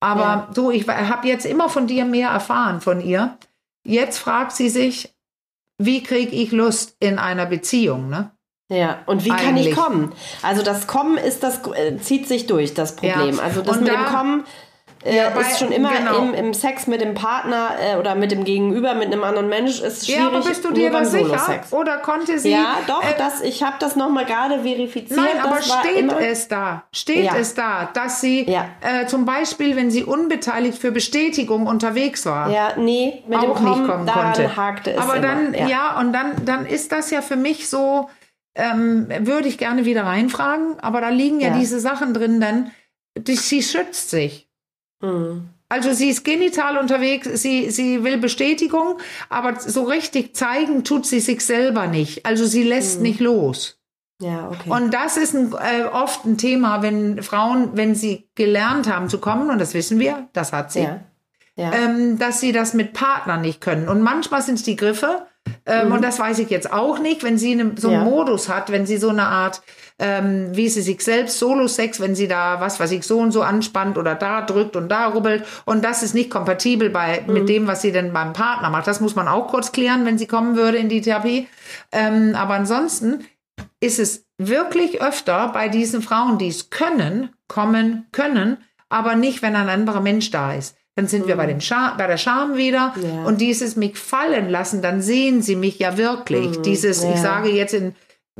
Aber 0.00 0.20
ja. 0.20 0.48
so, 0.52 0.72
ich 0.72 0.88
habe 0.88 1.28
jetzt 1.28 1.46
immer 1.46 1.68
von 1.68 1.86
dir 1.86 2.04
mehr 2.04 2.30
erfahren 2.30 2.80
von 2.80 3.00
ihr. 3.00 3.38
Jetzt 3.84 4.18
fragt 4.18 4.50
sie 4.50 4.68
sich, 4.68 5.14
wie 5.78 6.02
kriege 6.02 6.34
ich 6.34 6.50
Lust 6.50 6.96
in 6.98 7.20
einer 7.20 7.46
Beziehung, 7.46 8.08
ne? 8.08 8.31
Ja, 8.72 8.98
und 9.06 9.24
wie 9.24 9.30
Eigentlich. 9.30 9.46
kann 9.46 9.56
ich 9.56 9.76
kommen? 9.76 10.12
Also 10.42 10.62
das 10.62 10.86
Kommen 10.86 11.18
ist 11.18 11.42
das 11.42 11.60
äh, 11.74 11.98
zieht 11.98 12.28
sich 12.28 12.46
durch 12.46 12.74
das 12.74 12.96
Problem. 12.96 13.36
Ja. 13.36 13.42
Also 13.42 13.62
das 13.62 13.76
und 13.76 13.84
mit 13.84 13.92
da, 13.92 13.96
dem 13.96 14.06
Kommen 14.06 14.44
äh, 15.04 15.16
ja, 15.16 15.28
ist 15.28 15.58
schon 15.58 15.72
immer 15.72 15.90
genau. 15.92 16.18
im, 16.18 16.34
im, 16.34 16.54
Sex 16.54 16.86
mit 16.86 17.00
dem 17.00 17.14
Partner 17.14 17.70
äh, 17.80 17.96
oder 17.96 18.14
mit 18.14 18.30
dem 18.30 18.44
Gegenüber, 18.44 18.94
mit 18.94 19.06
einem 19.06 19.24
anderen 19.24 19.48
Mensch, 19.48 19.80
ist 19.80 20.06
schwierig. 20.06 20.20
Ja, 20.20 20.28
aber 20.28 20.40
bist 20.42 20.64
du 20.64 20.72
dir 20.72 20.90
da 20.90 21.04
sicher? 21.04 21.60
Oder 21.72 21.98
konnte 21.98 22.38
sie... 22.38 22.52
Ja, 22.52 22.78
doch, 22.86 23.02
äh, 23.02 23.14
das, 23.18 23.40
ich 23.40 23.62
habe 23.62 23.76
das 23.80 23.96
nochmal 23.96 24.26
gerade 24.26 24.60
verifiziert. 24.60 25.18
Nein, 25.18 25.42
aber 25.42 25.60
steht 25.60 26.12
es 26.20 26.48
da? 26.48 26.84
Steht 26.92 27.24
ja. 27.24 27.36
es 27.36 27.54
da, 27.54 27.88
dass 27.92 28.20
sie 28.20 28.46
äh, 28.46 29.06
zum 29.06 29.24
Beispiel, 29.24 29.76
wenn 29.76 29.90
sie 29.90 30.04
unbeteiligt 30.04 30.78
für 30.78 30.92
Bestätigung 30.92 31.66
unterwegs 31.66 32.24
war, 32.24 32.50
ja, 32.50 32.72
nee, 32.76 33.22
mit 33.26 33.38
auch 33.38 33.42
dem 33.42 33.54
Kommen, 33.54 33.80
nicht 33.80 33.90
kommen 33.90 34.06
konnte. 34.06 34.56
hakte 34.56 34.92
es 34.92 34.98
Aber 34.98 35.16
immer. 35.16 35.26
dann, 35.26 35.54
ja. 35.54 35.66
ja, 35.66 36.00
und 36.00 36.12
dann, 36.12 36.44
dann 36.44 36.66
ist 36.66 36.92
das 36.92 37.10
ja 37.10 37.22
für 37.22 37.36
mich 37.36 37.68
so, 37.68 38.08
ähm, 38.54 39.08
würde 39.20 39.48
ich 39.48 39.58
gerne 39.58 39.84
wieder 39.84 40.04
reinfragen, 40.04 40.78
aber 40.80 41.00
da 41.00 41.08
liegen 41.08 41.40
ja, 41.40 41.56
diese 41.56 41.80
Sachen 41.80 42.14
drin, 42.14 42.40
denn 42.40 42.70
die, 43.16 43.36
sie 43.36 43.62
schützt 43.62 44.10
sich. 44.10 44.48
Mhm. 45.00 45.48
Also 45.68 45.94
sie 45.94 46.10
ist 46.10 46.22
genital 46.24 46.76
unterwegs, 46.76 47.28
sie, 47.40 47.70
sie 47.70 48.04
will 48.04 48.18
Bestätigung, 48.18 48.98
aber 49.30 49.58
so 49.58 49.84
richtig 49.84 50.36
zeigen 50.36 50.84
tut 50.84 51.06
sie 51.06 51.20
sich 51.20 51.44
selber 51.44 51.86
nicht. 51.86 52.26
Also 52.26 52.44
sie 52.44 52.62
lässt 52.62 52.98
mhm. 52.98 53.02
nicht 53.04 53.20
los. 53.20 53.78
Ja, 54.20 54.50
okay. 54.50 54.70
Und 54.70 54.92
das 54.92 55.16
ist 55.16 55.34
ein, 55.34 55.52
äh, 55.52 55.84
oft 55.84 56.26
ein 56.26 56.36
Thema, 56.36 56.82
wenn 56.82 57.22
Frauen, 57.22 57.70
wenn 57.74 57.94
sie 57.94 58.28
gelernt 58.34 58.86
haben 58.86 59.08
zu 59.08 59.18
kommen, 59.18 59.50
und 59.50 59.58
das 59.58 59.74
wissen 59.74 59.98
wir, 59.98 60.28
das 60.32 60.52
hat 60.52 60.72
sie, 60.72 60.82
ja. 60.82 61.00
Ja. 61.56 61.72
Ähm, 61.72 62.18
dass 62.18 62.40
sie 62.40 62.52
das 62.52 62.72
mit 62.72 62.92
Partnern 62.92 63.40
nicht 63.40 63.60
können. 63.60 63.88
Und 63.88 64.00
manchmal 64.00 64.42
sind 64.42 64.54
es 64.54 64.62
die 64.62 64.76
Griffe, 64.76 65.26
ähm, 65.64 65.88
mhm. 65.88 65.92
Und 65.94 66.04
das 66.04 66.18
weiß 66.18 66.38
ich 66.40 66.50
jetzt 66.50 66.72
auch 66.72 66.98
nicht, 66.98 67.22
wenn 67.22 67.38
sie 67.38 67.54
ne, 67.54 67.72
so 67.76 67.88
einen 67.88 68.04
ja. 68.04 68.10
Modus 68.10 68.48
hat, 68.48 68.72
wenn 68.72 68.86
sie 68.86 68.96
so 68.96 69.10
eine 69.10 69.24
Art, 69.24 69.62
ähm, 69.98 70.48
wie 70.52 70.68
sie 70.68 70.82
sich 70.82 71.00
selbst 71.02 71.38
Solo-Sex, 71.38 72.00
wenn 72.00 72.14
sie 72.14 72.26
da 72.26 72.60
was, 72.60 72.80
was 72.80 72.90
ich 72.90 73.04
so 73.04 73.20
und 73.20 73.30
so 73.30 73.42
anspannt 73.42 73.96
oder 73.96 74.14
da 74.14 74.42
drückt 74.42 74.74
und 74.74 74.88
da 74.88 75.06
rubbelt 75.06 75.44
und 75.64 75.84
das 75.84 76.02
ist 76.02 76.14
nicht 76.14 76.30
kompatibel 76.30 76.90
bei 76.90 77.22
mhm. 77.26 77.32
mit 77.32 77.48
dem, 77.48 77.66
was 77.66 77.82
sie 77.82 77.92
denn 77.92 78.12
beim 78.12 78.32
Partner 78.32 78.70
macht. 78.70 78.86
Das 78.86 79.00
muss 79.00 79.14
man 79.14 79.28
auch 79.28 79.48
kurz 79.48 79.70
klären, 79.70 80.04
wenn 80.04 80.18
sie 80.18 80.26
kommen 80.26 80.56
würde 80.56 80.78
in 80.78 80.88
die 80.88 81.00
Therapie. 81.00 81.48
Ähm, 81.92 82.34
aber 82.34 82.54
ansonsten 82.54 83.24
ist 83.80 84.00
es 84.00 84.26
wirklich 84.38 85.00
öfter 85.00 85.48
bei 85.52 85.68
diesen 85.68 86.02
Frauen, 86.02 86.38
die 86.38 86.48
es 86.48 86.70
können, 86.70 87.30
kommen 87.46 88.06
können, 88.10 88.58
aber 88.88 89.14
nicht, 89.14 89.42
wenn 89.42 89.54
ein 89.54 89.68
anderer 89.68 90.00
Mensch 90.00 90.30
da 90.30 90.54
ist. 90.54 90.76
Dann 90.94 91.06
sind 91.06 91.24
mhm. 91.24 91.28
wir 91.28 91.36
bei, 91.36 91.46
dem 91.46 91.60
Scham, 91.60 91.96
bei 91.96 92.06
der 92.06 92.18
Scham 92.18 92.56
wieder. 92.56 92.94
Ja. 93.02 93.24
Und 93.24 93.40
dieses 93.40 93.76
mich 93.76 93.96
fallen 93.96 94.50
lassen, 94.50 94.82
dann 94.82 95.00
sehen 95.00 95.42
sie 95.42 95.56
mich 95.56 95.78
ja 95.78 95.96
wirklich. 95.96 96.58
Mhm. 96.58 96.62
Dieses, 96.62 97.02
ja. 97.02 97.14
ich 97.14 97.20
sage 97.20 97.50
jetzt 97.50 97.74
in, 97.74 97.94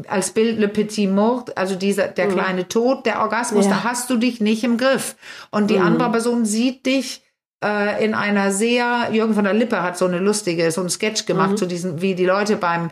als 0.07 0.31
Bild 0.31 0.59
Le 0.59 0.69
Petit 0.69 1.11
Mort, 1.11 1.57
also 1.57 1.77
dieser, 1.77 2.09
der 2.09 2.29
mhm. 2.29 2.33
kleine 2.33 2.69
Tod, 2.69 3.07
der 3.07 3.21
Orgasmus, 3.21 3.67
ja. 3.67 3.73
da 3.73 3.85
hast 3.85 4.11
du 4.11 4.17
dich 4.17 4.41
nicht 4.41 4.65
im 4.65 4.77
Griff. 4.77 5.17
Und 5.51 5.71
die 5.71 5.79
mhm. 5.79 5.87
andere 5.87 6.11
Person 6.12 6.45
sieht 6.45 6.85
dich 6.85 7.23
äh, 7.65 8.05
in 8.05 8.15
einer 8.15 8.53
sehr, 8.53 9.09
Jürgen 9.12 9.35
von 9.35 9.45
der 9.45 9.55
Lippe 9.55 9.83
hat 9.83 9.97
so 9.97 10.05
eine 10.05 10.19
lustige, 10.19 10.71
so 10.71 10.83
ein 10.83 10.91
Sketch 10.91 11.27
gemacht 11.27 11.53
mhm. 11.53 11.57
zu 11.57 11.67
diesen, 11.67 12.03
wie 12.03 12.15
die 12.15 12.27
Leute 12.27 12.57
beim 12.57 12.91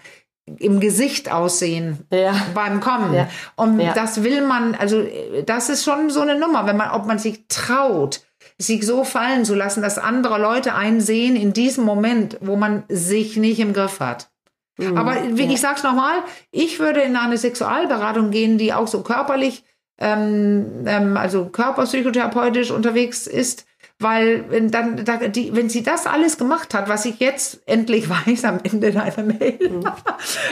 im 0.59 0.81
Gesicht 0.81 1.31
aussehen 1.31 2.07
ja. 2.11 2.35
beim 2.55 2.81
Kommen. 2.81 3.15
Ja. 3.15 3.29
Und 3.55 3.79
ja. 3.79 3.93
das 3.95 4.25
will 4.25 4.45
man, 4.45 4.75
also 4.75 5.05
das 5.47 5.69
ist 5.69 5.85
schon 5.85 6.11
so 6.11 6.21
eine 6.21 6.39
Nummer, 6.39 6.67
wenn 6.67 6.77
man, 6.77 6.91
ob 6.91 7.07
man 7.07 7.19
sich 7.21 7.45
traut, 7.49 8.23
sich 8.61 8.87
so 8.87 9.05
fallen 9.05 9.45
zu 9.45 9.55
lassen, 9.55 9.83
dass 9.83 9.99
andere 9.99 10.39
Leute 10.39 10.75
einsehen 10.75 11.35
in 11.35 11.53
diesem 11.53 11.85
Moment, 11.85 12.37
wo 12.41 12.57
man 12.57 12.85
sich 12.89 13.37
nicht 13.37 13.59
im 13.59 13.73
Griff 13.73 14.01
hat. 14.01 14.31
Mhm, 14.77 14.99
Aber 14.99 15.17
wie 15.33 15.45
ja. 15.45 15.51
ich 15.51 15.61
sag's 15.61 15.83
nochmal, 15.83 16.19
ich 16.51 16.79
würde 16.79 17.01
in 17.01 17.17
eine 17.17 17.39
Sexualberatung 17.39 18.31
gehen, 18.31 18.59
die 18.59 18.75
auch 18.75 18.87
so 18.87 19.03
körperlich, 19.03 19.65
ähm, 19.99 20.85
ähm, 20.87 21.17
also 21.17 21.47
körperpsychotherapeutisch 21.47 22.71
unterwegs 22.71 23.27
ist, 23.27 23.67
weil 23.99 24.45
wenn 24.51 24.71
dann 24.71 25.05
da, 25.05 25.17
die, 25.17 25.55
wenn 25.55 25.69
sie 25.69 25.83
das 25.83 26.07
alles 26.07 26.39
gemacht 26.39 26.73
hat, 26.75 26.89
was 26.89 27.05
ich 27.07 27.19
jetzt 27.19 27.63
endlich 27.67 28.09
weiß 28.27 28.45
am 28.45 28.61
Ende 28.63 28.93
deiner 28.93 29.23
Mail, 29.23 29.59
mhm. 29.71 29.85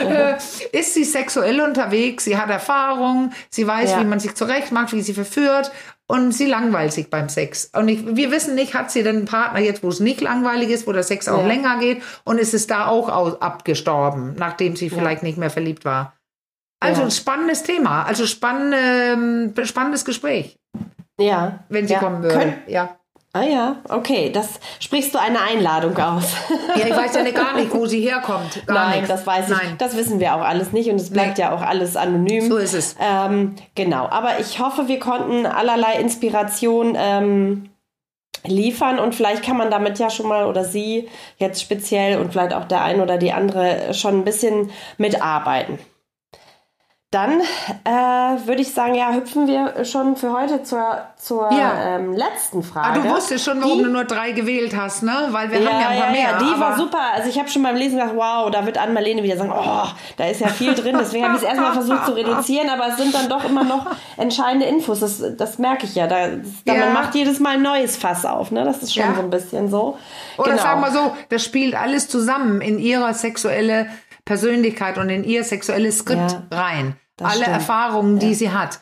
äh, 0.07 0.35
ist 0.71 0.95
sie 0.95 1.03
sexuell 1.03 1.61
unterwegs, 1.61 2.23
sie 2.23 2.37
hat 2.37 2.49
Erfahrung, 2.49 3.31
sie 3.51 3.67
weiß, 3.67 3.91
ja. 3.91 3.99
wie 3.99 4.05
man 4.05 4.19
sich 4.19 4.33
zurecht 4.33 4.71
macht, 4.71 4.93
wie 4.93 5.01
sie 5.01 5.13
verführt 5.13 5.71
und 6.11 6.31
sie 6.31 6.47
langweilt 6.47 6.91
sich 6.91 7.11
beim 7.11 7.29
Sex. 7.29 7.69
Und 7.73 7.87
ich, 7.87 8.15
wir 8.15 8.31
wissen 8.31 8.55
nicht, 8.55 8.73
hat 8.73 8.89
sie 8.89 9.03
denn 9.03 9.17
einen 9.17 9.25
Partner 9.25 9.59
jetzt, 9.59 9.83
wo 9.83 9.89
es 9.89 9.99
nicht 9.99 10.21
langweilig 10.21 10.69
ist, 10.69 10.87
wo 10.87 10.91
der 10.91 11.03
Sex 11.03 11.27
auch 11.27 11.41
ja. 11.41 11.47
länger 11.47 11.77
geht 11.77 12.01
und 12.23 12.39
ist 12.39 12.55
es 12.55 12.65
da 12.65 12.87
auch 12.87 13.09
aus, 13.09 13.39
abgestorben, 13.41 14.33
nachdem 14.35 14.75
sie 14.75 14.87
ja. 14.87 14.97
vielleicht 14.97 15.21
nicht 15.21 15.37
mehr 15.37 15.51
verliebt 15.51 15.85
war. 15.85 16.13
Also 16.79 17.03
ja. 17.03 17.11
spannendes 17.11 17.61
Thema, 17.61 18.03
also 18.03 18.25
spannende, 18.25 19.65
spannendes 19.65 20.03
Gespräch. 20.03 20.57
Ja. 21.19 21.59
Wenn 21.69 21.87
sie 21.87 21.95
kommen 21.95 22.23
würde. 22.23 22.39
Kön 22.39 22.53
ja. 22.67 22.98
Ah 23.31 23.43
ja, 23.43 23.75
okay, 23.89 24.31
das 24.31 24.59
sprichst 24.79 25.13
du 25.13 25.19
eine 25.19 25.39
Einladung 25.39 25.95
aus. 25.95 26.33
ja, 26.75 26.87
ich 26.87 26.95
weiß 26.95 27.13
ja 27.13 27.21
nicht 27.21 27.35
gar 27.35 27.55
nicht, 27.55 27.71
wo 27.71 27.85
sie 27.85 28.01
herkommt. 28.01 28.65
Gar 28.65 28.87
Nein, 28.87 29.01
nichts. 29.01 29.09
das 29.09 29.27
weiß 29.27 29.51
ich. 29.51 29.55
Nein. 29.55 29.75
Das 29.77 29.95
wissen 29.95 30.19
wir 30.19 30.33
auch 30.33 30.41
alles 30.41 30.71
nicht 30.71 30.89
und 30.89 30.95
es 30.95 31.11
bleibt 31.11 31.37
nee. 31.37 31.43
ja 31.43 31.53
auch 31.53 31.61
alles 31.61 31.95
anonym. 31.95 32.49
So 32.49 32.57
ist 32.57 32.73
es. 32.73 32.95
Ähm, 32.99 33.55
genau, 33.75 34.07
aber 34.07 34.39
ich 34.39 34.59
hoffe, 34.59 34.87
wir 34.87 34.97
konnten 34.97 35.45
allerlei 35.45 35.99
Inspiration 35.99 36.97
ähm, 36.97 37.69
liefern 38.45 38.97
und 38.97 39.13
vielleicht 39.13 39.43
kann 39.43 39.57
man 39.57 39.69
damit 39.69 39.99
ja 39.99 40.09
schon 40.09 40.27
mal 40.27 40.45
oder 40.45 40.63
sie 40.63 41.07
jetzt 41.37 41.61
speziell 41.61 42.19
und 42.19 42.31
vielleicht 42.31 42.53
auch 42.53 42.65
der 42.65 42.81
ein 42.83 42.99
oder 42.99 43.17
die 43.17 43.31
andere 43.31 43.93
schon 43.93 44.21
ein 44.21 44.25
bisschen 44.25 44.71
mitarbeiten. 44.97 45.77
Dann 47.11 47.41
äh, 47.41 47.91
würde 48.45 48.61
ich 48.61 48.71
sagen, 48.71 48.93
ja, 48.93 49.11
hüpfen 49.11 49.47
wir 49.47 49.83
schon 49.83 50.15
für 50.15 50.31
heute 50.31 50.61
zur, 50.61 51.07
zur 51.17 51.51
ja. 51.51 51.95
ähm, 51.95 52.13
letzten 52.13 52.61
Frage. 52.61 52.99
Ah, 52.99 53.03
du 53.03 53.09
wusstest 53.09 53.45
schon, 53.45 53.59
warum 53.63 53.79
die, 53.79 53.85
du 53.85 53.89
nur 53.89 54.03
drei 54.03 54.31
gewählt 54.31 54.75
hast, 54.77 55.01
ne? 55.01 55.29
Weil 55.31 55.49
wir 55.49 55.59
ja, 55.59 55.71
haben 55.71 55.81
ja 55.81 55.87
ein 55.87 55.97
paar 55.97 56.05
ja, 56.05 56.11
mehr. 56.11 56.29
Ja, 56.33 56.37
die 56.37 56.59
war 56.59 56.77
super. 56.77 56.99
Also 57.15 57.27
ich 57.27 57.39
habe 57.39 57.49
schon 57.49 57.63
beim 57.63 57.75
Lesen 57.75 57.97
gedacht, 57.97 58.13
wow, 58.15 58.51
da 58.51 58.63
wird 58.63 58.77
Ann-Marlene 58.77 59.23
wieder 59.23 59.37
sagen, 59.37 59.51
oh, 59.51 59.87
da 60.17 60.25
ist 60.25 60.39
ja 60.39 60.49
viel 60.49 60.75
drin. 60.75 60.97
Deswegen 60.99 61.23
habe 61.23 61.35
ich 61.35 61.41
es 61.41 61.47
erstmal 61.47 61.73
versucht 61.73 62.05
zu 62.05 62.11
reduzieren, 62.11 62.69
aber 62.69 62.89
es 62.89 62.97
sind 62.97 63.11
dann 63.11 63.27
doch 63.27 63.43
immer 63.43 63.63
noch 63.63 63.87
entscheidende 64.17 64.67
Infos. 64.67 64.99
Das, 64.99 65.19
das 65.35 65.57
merke 65.57 65.87
ich 65.87 65.95
ja. 65.95 66.05
Da, 66.05 66.27
da 66.65 66.73
Man 66.75 66.93
macht 66.93 67.15
jedes 67.15 67.39
Mal 67.39 67.55
ein 67.55 67.63
neues 67.63 67.97
Fass 67.97 68.23
auf, 68.23 68.51
ne? 68.51 68.63
Das 68.65 68.83
ist 68.83 68.93
schon 68.93 69.15
so 69.15 69.21
ein 69.21 69.31
bisschen 69.31 69.67
so. 69.67 69.97
Oder 70.37 70.51
genau. 70.51 70.61
sagen 70.61 70.81
wir 70.81 70.91
so, 70.91 71.15
das 71.29 71.43
spielt 71.43 71.73
alles 71.73 72.07
zusammen 72.07 72.61
in 72.61 72.77
ihrer 72.77 73.15
sexuelle 73.15 73.87
Persönlichkeit 74.29 74.99
und 74.99 75.09
in 75.09 75.23
ihr 75.23 75.43
sexuelles 75.43 75.97
Skript 75.97 76.31
ja, 76.31 76.43
rein. 76.51 76.95
Alle 77.19 77.41
stimmt. 77.41 77.47
Erfahrungen, 77.47 78.19
die 78.19 78.27
ja. 78.27 78.33
sie 78.35 78.51
hat, 78.51 78.79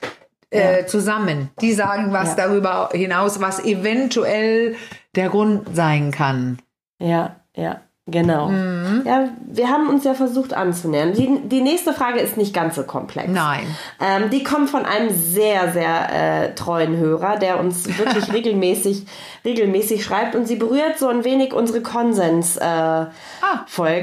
äh, 0.49 0.85
zusammen, 0.87 1.51
die 1.61 1.71
sagen 1.71 2.11
was 2.11 2.35
darüber 2.35 2.89
hinaus, 2.91 3.39
was 3.39 3.63
eventuell 3.63 4.75
der 5.15 5.29
Grund 5.29 5.73
sein 5.73 6.11
kann. 6.11 6.59
Ja, 6.99 7.37
ja. 7.55 7.79
Genau. 8.09 8.47
Mhm. 8.47 9.03
Ja, 9.05 9.29
wir 9.45 9.67
haben 9.67 9.89
uns 9.89 10.05
ja 10.05 10.13
versucht 10.13 10.53
anzunähern. 10.53 11.11
Die, 11.13 11.41
die 11.43 11.59
nächste 11.59 11.91
Frage 11.91 12.21
ist 12.21 12.37
nicht 12.37 12.53
ganz 12.53 12.75
so 12.75 12.83
komplex. 12.83 13.29
Nein. 13.29 13.67
Ähm, 13.99 14.29
die 14.29 14.45
kommt 14.45 14.69
von 14.69 14.85
einem 14.85 15.09
sehr, 15.13 15.73
sehr 15.73 16.45
äh, 16.45 16.55
treuen 16.55 16.95
Hörer, 16.95 17.37
der 17.37 17.59
uns 17.59 17.97
wirklich 17.97 18.31
regelmäßig, 18.33 19.05
regelmäßig 19.43 20.05
schreibt 20.05 20.35
und 20.35 20.47
sie 20.47 20.55
berührt 20.55 20.97
so 20.97 21.09
ein 21.09 21.25
wenig 21.25 21.53
unsere 21.53 21.81
Konsens-Folge, 21.81 23.09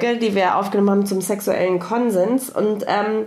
äh, 0.07 0.12
ah. 0.12 0.19
die 0.21 0.35
wir 0.35 0.57
aufgenommen 0.59 0.90
haben 0.90 1.07
zum 1.07 1.23
sexuellen 1.23 1.79
Konsens. 1.79 2.51
Und 2.51 2.85
ähm, 2.87 3.25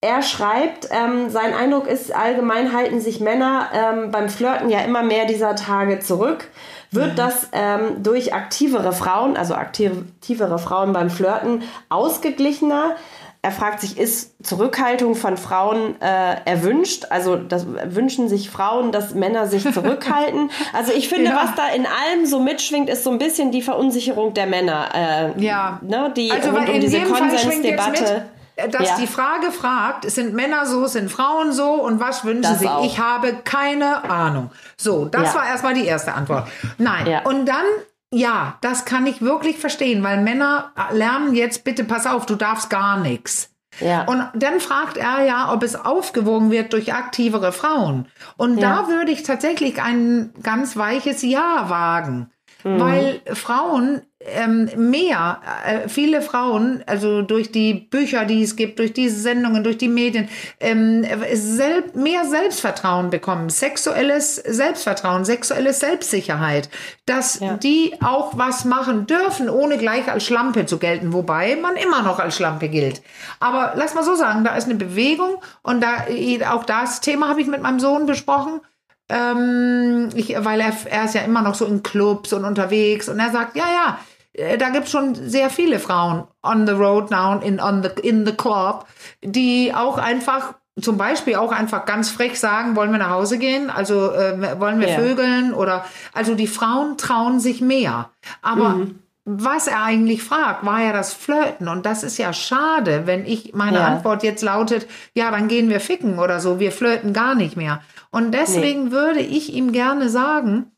er 0.00 0.22
schreibt, 0.22 0.88
ähm, 0.90 1.28
sein 1.28 1.52
Eindruck 1.52 1.86
ist, 1.86 2.16
allgemein 2.16 2.72
halten 2.72 3.00
sich 3.02 3.20
Männer 3.20 3.68
ähm, 3.74 4.10
beim 4.10 4.30
Flirten 4.30 4.70
ja 4.70 4.80
immer 4.80 5.02
mehr 5.02 5.26
dieser 5.26 5.54
Tage 5.54 6.00
zurück 6.00 6.48
wird 6.92 7.18
das 7.18 7.48
ähm, 7.52 8.02
durch 8.02 8.34
aktivere 8.34 8.92
Frauen, 8.92 9.36
also 9.36 9.54
aktivere 9.54 10.58
Frauen 10.58 10.92
beim 10.92 11.10
Flirten, 11.10 11.62
ausgeglichener. 11.88 12.96
er 13.40 13.50
fragt 13.50 13.80
sich, 13.80 13.98
ist 13.98 14.34
Zurückhaltung 14.44 15.14
von 15.14 15.36
Frauen 15.36 16.00
äh, 16.00 16.36
erwünscht? 16.44 17.06
Also 17.10 17.36
das, 17.36 17.66
wünschen 17.66 18.28
sich 18.28 18.50
Frauen, 18.50 18.92
dass 18.92 19.14
Männer 19.14 19.46
sich 19.46 19.62
zurückhalten? 19.72 20.50
Also 20.72 20.92
ich 20.92 21.08
finde, 21.08 21.30
ja. 21.30 21.36
was 21.42 21.54
da 21.54 21.68
in 21.68 21.86
allem 21.86 22.26
so 22.26 22.40
mitschwingt, 22.40 22.88
ist 22.88 23.04
so 23.04 23.10
ein 23.10 23.18
bisschen 23.18 23.50
die 23.50 23.62
Verunsicherung 23.62 24.34
der 24.34 24.46
Männer. 24.46 24.88
Äh, 24.94 25.42
ja. 25.42 25.80
Ne, 25.82 26.12
die 26.16 26.30
also, 26.30 26.50
rund 26.50 26.68
um 26.68 26.80
diese 26.80 27.00
Konsensdebatte 27.00 28.26
dass 28.56 28.88
ja. 28.88 28.96
die 28.98 29.06
Frage 29.06 29.50
fragt, 29.50 30.10
sind 30.10 30.34
Männer 30.34 30.66
so, 30.66 30.86
sind 30.86 31.10
Frauen 31.10 31.52
so 31.52 31.72
und 31.74 32.00
was 32.00 32.24
wünschen 32.24 32.42
das 32.42 32.60
sie? 32.60 32.68
Auch. 32.68 32.84
Ich 32.84 32.98
habe 32.98 33.34
keine 33.44 34.04
Ahnung. 34.04 34.50
So, 34.76 35.06
das 35.06 35.32
ja. 35.32 35.40
war 35.40 35.46
erstmal 35.46 35.74
die 35.74 35.86
erste 35.86 36.14
Antwort. 36.14 36.48
Nein. 36.78 37.06
Ja. 37.06 37.22
Und 37.22 37.46
dann, 37.46 37.64
ja, 38.12 38.58
das 38.60 38.84
kann 38.84 39.06
ich 39.06 39.22
wirklich 39.22 39.58
verstehen, 39.58 40.02
weil 40.02 40.20
Männer 40.22 40.72
lernen 40.92 41.34
jetzt, 41.34 41.64
bitte 41.64 41.84
pass 41.84 42.06
auf, 42.06 42.26
du 42.26 42.36
darfst 42.36 42.68
gar 42.68 42.98
nichts. 42.98 43.50
Ja. 43.80 44.04
Und 44.04 44.28
dann 44.34 44.60
fragt 44.60 44.98
er 44.98 45.24
ja, 45.24 45.52
ob 45.52 45.62
es 45.62 45.74
aufgewogen 45.74 46.50
wird 46.50 46.74
durch 46.74 46.92
aktivere 46.92 47.52
Frauen. 47.52 48.06
Und 48.36 48.60
da 48.60 48.88
würde 48.88 49.12
ich 49.12 49.22
tatsächlich 49.22 49.80
ein 49.80 50.34
ganz 50.42 50.76
weiches 50.76 51.22
Ja 51.22 51.70
wagen. 51.70 52.30
Mhm. 52.64 52.80
Weil 52.80 53.20
Frauen 53.34 54.02
ähm, 54.26 54.70
mehr, 54.76 55.40
äh, 55.66 55.88
viele 55.88 56.22
Frauen, 56.22 56.82
also 56.86 57.22
durch 57.22 57.50
die 57.50 57.74
Bücher, 57.74 58.24
die 58.24 58.42
es 58.42 58.56
gibt, 58.56 58.78
durch 58.78 58.92
diese 58.92 59.18
Sendungen, 59.20 59.64
durch 59.64 59.78
die 59.78 59.88
Medien, 59.88 60.28
ähm, 60.60 61.04
sel 61.32 61.84
mehr 61.94 62.24
Selbstvertrauen 62.24 63.10
bekommen, 63.10 63.48
sexuelles 63.48 64.36
Selbstvertrauen, 64.36 65.24
sexuelle 65.24 65.72
Selbstsicherheit, 65.72 66.68
dass 67.06 67.40
ja. 67.40 67.56
die 67.56 67.94
auch 68.02 68.36
was 68.38 68.64
machen 68.64 69.06
dürfen, 69.06 69.48
ohne 69.48 69.78
gleich 69.78 70.10
als 70.10 70.24
Schlampe 70.24 70.66
zu 70.66 70.78
gelten, 70.78 71.12
wobei 71.12 71.56
man 71.56 71.76
immer 71.76 72.02
noch 72.02 72.18
als 72.18 72.36
Schlampe 72.36 72.68
gilt. 72.68 73.02
Aber 73.40 73.72
lass 73.76 73.94
mal 73.94 74.04
so 74.04 74.14
sagen, 74.14 74.44
da 74.44 74.54
ist 74.56 74.66
eine 74.66 74.76
Bewegung 74.76 75.42
und 75.62 75.82
da 75.82 76.06
auch 76.50 76.64
das 76.64 77.00
Thema 77.00 77.28
habe 77.28 77.40
ich 77.40 77.46
mit 77.46 77.62
meinem 77.62 77.80
Sohn 77.80 78.06
besprochen 78.06 78.60
ähm, 79.08 80.08
ich, 80.14 80.34
weil 80.44 80.60
er, 80.60 80.72
er 80.86 81.04
ist 81.04 81.14
ja 81.14 81.22
immer 81.22 81.42
noch 81.42 81.54
so 81.54 81.66
in 81.66 81.82
Clubs 81.82 82.32
und 82.32 82.44
unterwegs 82.44 83.08
und 83.08 83.18
er 83.18 83.30
sagt, 83.30 83.56
ja, 83.56 83.64
ja, 83.64 83.98
äh, 84.32 84.58
da 84.58 84.70
gibt 84.70 84.86
es 84.86 84.90
schon 84.90 85.14
sehr 85.14 85.50
viele 85.50 85.78
Frauen 85.78 86.24
on 86.42 86.66
the 86.66 86.72
road 86.72 87.10
now, 87.10 87.38
in, 87.40 87.60
on 87.60 87.82
the, 87.82 87.90
in 88.06 88.26
the 88.26 88.32
club, 88.32 88.86
die 89.22 89.72
auch 89.74 89.98
einfach 89.98 90.54
zum 90.80 90.96
Beispiel 90.96 91.36
auch 91.36 91.52
einfach 91.52 91.84
ganz 91.84 92.08
frech 92.08 92.40
sagen, 92.40 92.76
wollen 92.76 92.92
wir 92.92 92.98
nach 92.98 93.10
Hause 93.10 93.38
gehen? 93.38 93.68
Also 93.68 94.10
äh, 94.12 94.58
wollen 94.58 94.80
wir 94.80 94.88
yeah. 94.88 94.98
vögeln? 94.98 95.52
Oder 95.52 95.84
also 96.14 96.34
die 96.34 96.46
Frauen 96.46 96.96
trauen 96.96 97.40
sich 97.40 97.60
mehr. 97.60 98.08
Aber 98.40 98.70
mhm. 98.70 99.01
Was 99.24 99.68
er 99.68 99.82
eigentlich 99.82 100.22
fragt, 100.22 100.66
war 100.66 100.82
ja 100.82 100.92
das 100.92 101.12
Flirten. 101.14 101.68
Und 101.68 101.86
das 101.86 102.02
ist 102.02 102.18
ja 102.18 102.32
schade, 102.32 103.06
wenn 103.06 103.24
ich 103.24 103.54
meine 103.54 103.78
ja. 103.78 103.86
Antwort 103.86 104.22
jetzt 104.22 104.42
lautet, 104.42 104.88
ja, 105.14 105.30
dann 105.30 105.48
gehen 105.48 105.68
wir 105.68 105.80
ficken 105.80 106.18
oder 106.18 106.40
so, 106.40 106.58
wir 106.58 106.72
flirten 106.72 107.12
gar 107.12 107.34
nicht 107.34 107.56
mehr. 107.56 107.82
Und 108.10 108.32
deswegen 108.32 108.86
nee. 108.86 108.90
würde 108.90 109.20
ich 109.20 109.52
ihm 109.52 109.72
gerne 109.72 110.08
sagen, 110.08 110.72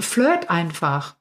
flirt 0.00 0.50
einfach. 0.50 1.16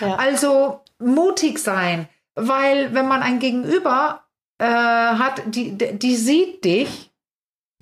Ja. 0.00 0.16
Also 0.16 0.80
mutig 0.98 1.58
sein, 1.58 2.08
weil 2.34 2.94
wenn 2.94 3.08
man 3.08 3.22
ein 3.22 3.38
Gegenüber 3.38 4.24
äh, 4.58 4.64
hat, 4.66 5.42
die, 5.46 5.76
die 5.76 6.16
sieht 6.16 6.64
dich 6.64 7.12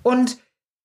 und 0.03 0.37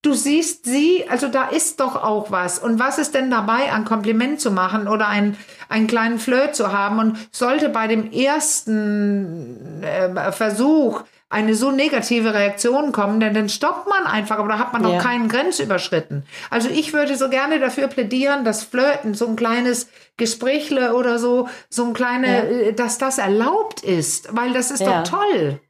du 0.03 0.15
siehst 0.15 0.65
sie, 0.65 1.05
also 1.09 1.29
da 1.29 1.49
ist 1.49 1.81
doch 1.81 1.97
auch 1.97 2.31
was. 2.31 2.59
Und 2.59 2.79
was 2.79 2.99
ist 2.99 3.15
denn 3.15 3.31
dabei, 3.31 3.73
ein 3.73 3.85
Kompliment 3.85 4.41
zu 4.41 4.51
machen 4.51 4.89
oder 4.89 5.09
ein, 5.09 5.37
einen 5.69 5.87
kleinen 5.87 6.19
Flirt 6.19 6.57
zu 6.57 6.73
haben? 6.73 6.99
Und 6.99 7.19
sollte 7.31 7.69
bei 7.69 7.87
dem 7.87 8.11
ersten 8.11 9.83
äh, 9.83 10.33
Versuch 10.33 11.03
eine 11.29 11.55
so 11.55 11.71
negative 11.71 12.35
Reaktion 12.35 12.91
kommen, 12.91 13.21
denn 13.21 13.35
dann 13.35 13.49
stoppt 13.49 13.89
man 13.89 14.05
einfach, 14.05 14.39
aber 14.39 14.49
da 14.49 14.59
hat 14.59 14.73
man 14.73 14.83
noch 14.83 14.95
ja. 14.95 14.99
keinen 14.99 15.29
Grenz 15.29 15.61
überschritten. 15.61 16.25
Also 16.51 16.69
ich 16.69 16.93
würde 16.93 17.17
so 17.17 17.31
gerne 17.31 17.61
dafür 17.61 17.87
plädieren, 17.87 18.45
dass 18.45 18.65
Flirten, 18.65 19.15
so 19.15 19.29
ein 19.29 19.37
kleines 19.37 19.89
Gesprächle 20.17 20.95
oder 20.97 21.21
so, 21.21 21.49
so 21.69 21.85
ein 21.85 21.93
kleine, 21.93 22.27
ja. 22.27 22.69
Äh, 22.69 22.73
dass 22.73 22.99
das 22.99 23.19
erlaubt 23.19 23.83
ist, 23.85 24.35
weil 24.35 24.53
das 24.53 24.73
ist 24.73 24.81
ja. 24.81 25.03
doch 25.03 25.19
toll. 25.19 25.61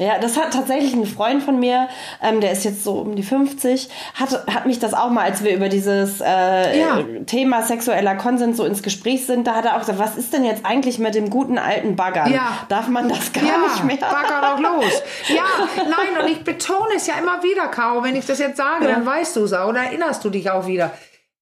Ja, 0.00 0.18
das 0.18 0.38
hat 0.38 0.54
tatsächlich 0.54 0.94
ein 0.94 1.04
Freund 1.04 1.42
von 1.42 1.60
mir, 1.60 1.88
ähm, 2.22 2.40
der 2.40 2.52
ist 2.52 2.64
jetzt 2.64 2.84
so 2.84 2.94
um 2.94 3.16
die 3.16 3.22
50, 3.22 3.90
hat, 4.14 4.46
hat 4.46 4.64
mich 4.64 4.78
das 4.78 4.94
auch 4.94 5.10
mal, 5.10 5.24
als 5.24 5.44
wir 5.44 5.54
über 5.54 5.68
dieses 5.68 6.22
äh, 6.22 6.80
ja. 6.80 7.04
Thema 7.26 7.62
sexueller 7.62 8.14
Konsens 8.14 8.56
so 8.56 8.64
ins 8.64 8.82
Gespräch 8.82 9.26
sind, 9.26 9.46
da 9.46 9.54
hat 9.54 9.66
er 9.66 9.76
auch 9.76 9.80
gesagt, 9.80 9.98
was 9.98 10.16
ist 10.16 10.32
denn 10.32 10.42
jetzt 10.44 10.64
eigentlich 10.64 10.98
mit 10.98 11.14
dem 11.14 11.28
guten 11.28 11.58
alten 11.58 11.96
Baggern? 11.96 12.32
Ja. 12.32 12.64
Darf 12.70 12.88
man 12.88 13.10
das 13.10 13.30
gar 13.34 13.44
ja, 13.44 13.58
nicht 13.58 13.84
mehr? 13.84 13.96
Bagger 13.96 14.40
doch 14.40 14.58
los. 14.58 15.02
Ja, 15.28 15.44
nein, 15.76 16.22
und 16.24 16.30
ich 16.30 16.42
betone 16.44 16.94
es 16.96 17.06
ja 17.06 17.14
immer 17.18 17.42
wieder, 17.42 17.68
Caro, 17.68 18.02
wenn 18.02 18.16
ich 18.16 18.24
das 18.24 18.38
jetzt 18.38 18.56
sage, 18.56 18.86
ja. 18.86 18.92
dann 18.92 19.04
weißt 19.04 19.36
du 19.36 19.44
es 19.44 19.52
auch 19.52 19.68
oder 19.68 19.80
erinnerst 19.80 20.24
du 20.24 20.30
dich 20.30 20.50
auch 20.50 20.66
wieder 20.66 20.92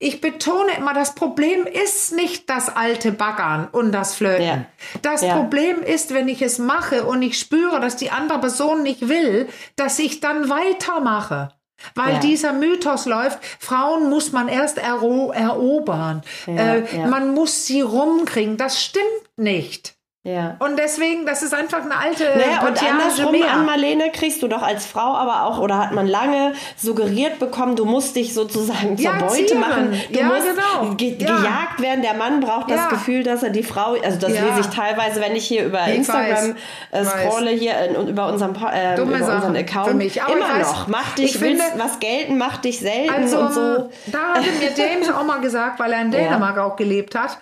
ich 0.01 0.21
betone 0.21 0.77
immer, 0.77 0.95
das 0.95 1.15
Problem 1.15 1.67
ist 1.67 2.15
nicht 2.15 2.49
das 2.49 2.69
alte 2.69 3.11
Baggern 3.11 3.69
und 3.73 3.91
das 3.91 4.15
Flirten. 4.15 4.45
Ja. 4.45 4.65
Das 5.03 5.23
ja. 5.23 5.35
Problem 5.35 5.83
ist, 5.83 6.15
wenn 6.15 6.29
ich 6.29 6.41
es 6.41 6.59
mache 6.59 7.05
und 7.05 7.23
ich 7.23 7.39
spüre, 7.39 7.81
dass 7.81 7.97
die 7.97 8.11
andere 8.11 8.39
Person 8.39 8.85
nicht 8.85 9.09
will, 9.09 9.49
dass 9.75 9.99
ich 9.99 10.21
dann 10.21 10.49
weitermache. 10.49 11.51
Weil 11.95 12.15
ja. 12.15 12.21
dieser 12.21 12.53
Mythos 12.53 13.07
läuft, 13.07 13.39
Frauen 13.59 14.09
muss 14.09 14.33
man 14.33 14.49
erst 14.49 14.79
ero 14.79 15.33
erobern. 15.33 16.23
Äh, 16.47 17.07
man 17.07 17.35
muss 17.35 17.67
sie 17.67 17.81
rumkriegen. 17.81 18.57
Das 18.57 18.83
stimmt 18.83 19.05
nicht. 19.37 19.98
Ja. 20.29 20.57
Und 20.59 20.79
deswegen, 20.79 21.25
das 21.25 21.43
ist 21.43 21.55
einfach 21.55 21.83
eine 21.83 21.97
alte 21.97 22.25
naja, 22.25 22.67
und 22.69 22.83
andersrum 22.83 23.33
mehr. 23.33 23.51
an 23.51 23.65
Marlene 23.65 24.11
kriegst 24.13 24.43
du 24.43 24.49
doch 24.49 24.61
als 24.61 24.85
Frau 24.85 25.15
aber 25.15 25.45
auch 25.45 25.59
oder 25.59 25.79
hat 25.79 25.93
man 25.93 26.07
lange 26.07 26.53
suggeriert 26.77 27.39
bekommen, 27.39 27.77
du 27.77 27.87
musst 27.87 28.15
dich 28.15 28.35
sozusagen 28.35 28.99
zur 28.99 29.07
ja, 29.07 29.19
Beute 29.19 29.47
zieren. 29.47 29.61
machen. 29.61 30.01
Du 30.13 30.19
ja, 30.19 30.27
musst 30.27 30.43
genau. 30.43 30.95
ge 30.97 31.17
ja. 31.19 31.37
gejagt 31.37 31.81
werden. 31.81 32.03
Der 32.03 32.13
Mann 32.13 32.41
braucht 32.41 32.71
das 32.71 32.91
Gefühl, 32.91 33.23
dass 33.23 33.43
er 33.43 33.51
die 33.51 33.63
Frau, 33.63 33.97
also 34.05 34.19
das 34.19 34.33
lese 34.33 34.61
ich 34.61 34.67
teilweise, 34.67 35.21
wenn 35.23 35.35
ich 35.35 35.47
hier 35.47 35.65
über 35.65 35.89
ich 35.89 35.97
Instagram 35.97 36.57
äh, 36.91 37.05
scrolle 37.05 37.51
hier 37.51 37.75
und 37.97 38.09
über 38.09 38.29
unseren, 38.29 38.55
äh, 38.55 39.01
über 39.01 39.15
unseren 39.15 39.57
Account. 39.57 39.89
Für 39.89 39.95
mich. 39.95 40.23
Aber 40.23 40.37
immer 40.37 40.49
weiß, 40.49 40.73
noch. 40.73 40.89
Mach 40.89 41.15
dich, 41.15 41.41
willst 41.41 41.63
finde, 41.63 41.83
was 41.83 42.01
gelten, 42.01 42.37
mach 42.37 42.59
dich 42.59 42.81
selten 42.81 43.15
also, 43.15 43.39
und 43.39 43.55
so. 43.55 43.91
Da 44.07 44.35
hat 44.35 44.43
mir 44.43 44.73
James 44.77 45.11
auch 45.11 45.25
mal 45.25 45.41
gesagt, 45.41 45.81
weil 45.81 45.93
er 45.93 46.03
in 46.03 46.11
Dänemark 46.11 46.59
auch 46.59 46.77
gelebt 46.77 47.15
hat 47.15 47.39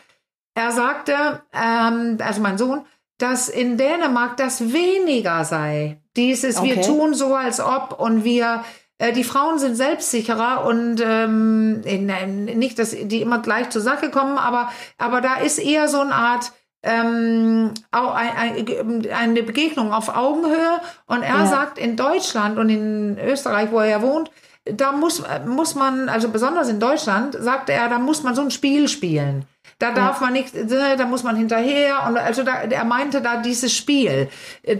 er 0.56 0.72
sagte, 0.72 1.42
ähm, 1.52 2.16
also 2.18 2.40
mein 2.40 2.56
Sohn, 2.56 2.86
dass 3.18 3.48
in 3.48 3.76
Dänemark 3.76 4.38
das 4.38 4.72
weniger 4.72 5.44
sei. 5.44 6.00
Dieses, 6.16 6.56
okay. 6.56 6.76
wir 6.76 6.82
tun 6.82 7.12
so, 7.12 7.34
als 7.34 7.60
ob 7.60 8.00
und 8.00 8.24
wir, 8.24 8.64
äh, 8.96 9.12
die 9.12 9.22
Frauen 9.22 9.58
sind 9.58 9.76
selbstsicherer 9.76 10.64
und 10.64 11.02
ähm, 11.04 11.82
in, 11.84 12.08
in, 12.08 12.44
nicht, 12.58 12.78
dass 12.78 12.90
die 12.92 13.20
immer 13.20 13.40
gleich 13.40 13.68
zur 13.68 13.82
Sache 13.82 14.10
kommen, 14.10 14.38
aber, 14.38 14.72
aber 14.96 15.20
da 15.20 15.36
ist 15.36 15.58
eher 15.58 15.88
so 15.88 16.00
eine 16.00 16.14
Art, 16.14 16.52
ähm, 16.82 17.74
eine 17.92 19.42
Begegnung 19.42 19.92
auf 19.92 20.16
Augenhöhe. 20.16 20.80
Und 21.06 21.22
er 21.22 21.40
ja. 21.40 21.46
sagt, 21.46 21.76
in 21.76 21.96
Deutschland 21.96 22.58
und 22.58 22.70
in 22.70 23.18
Österreich, 23.18 23.70
wo 23.72 23.80
er 23.80 23.88
ja 23.88 24.02
wohnt, 24.02 24.30
da 24.64 24.92
muss, 24.92 25.22
muss 25.46 25.74
man, 25.74 26.08
also 26.08 26.30
besonders 26.30 26.70
in 26.70 26.80
Deutschland, 26.80 27.36
sagte 27.38 27.72
er, 27.72 27.90
da 27.90 27.98
muss 27.98 28.22
man 28.22 28.34
so 28.34 28.40
ein 28.40 28.50
Spiel 28.50 28.88
spielen. 28.88 29.44
Da 29.78 29.92
darf 29.92 30.20
ja. 30.20 30.26
man 30.26 30.32
nicht, 30.32 30.54
da 30.54 31.04
muss 31.04 31.22
man 31.22 31.36
hinterher. 31.36 32.06
Und 32.08 32.16
also 32.16 32.42
da, 32.42 32.62
er 32.62 32.84
meinte 32.84 33.20
da 33.20 33.36
dieses 33.36 33.74
Spiel. 33.74 34.28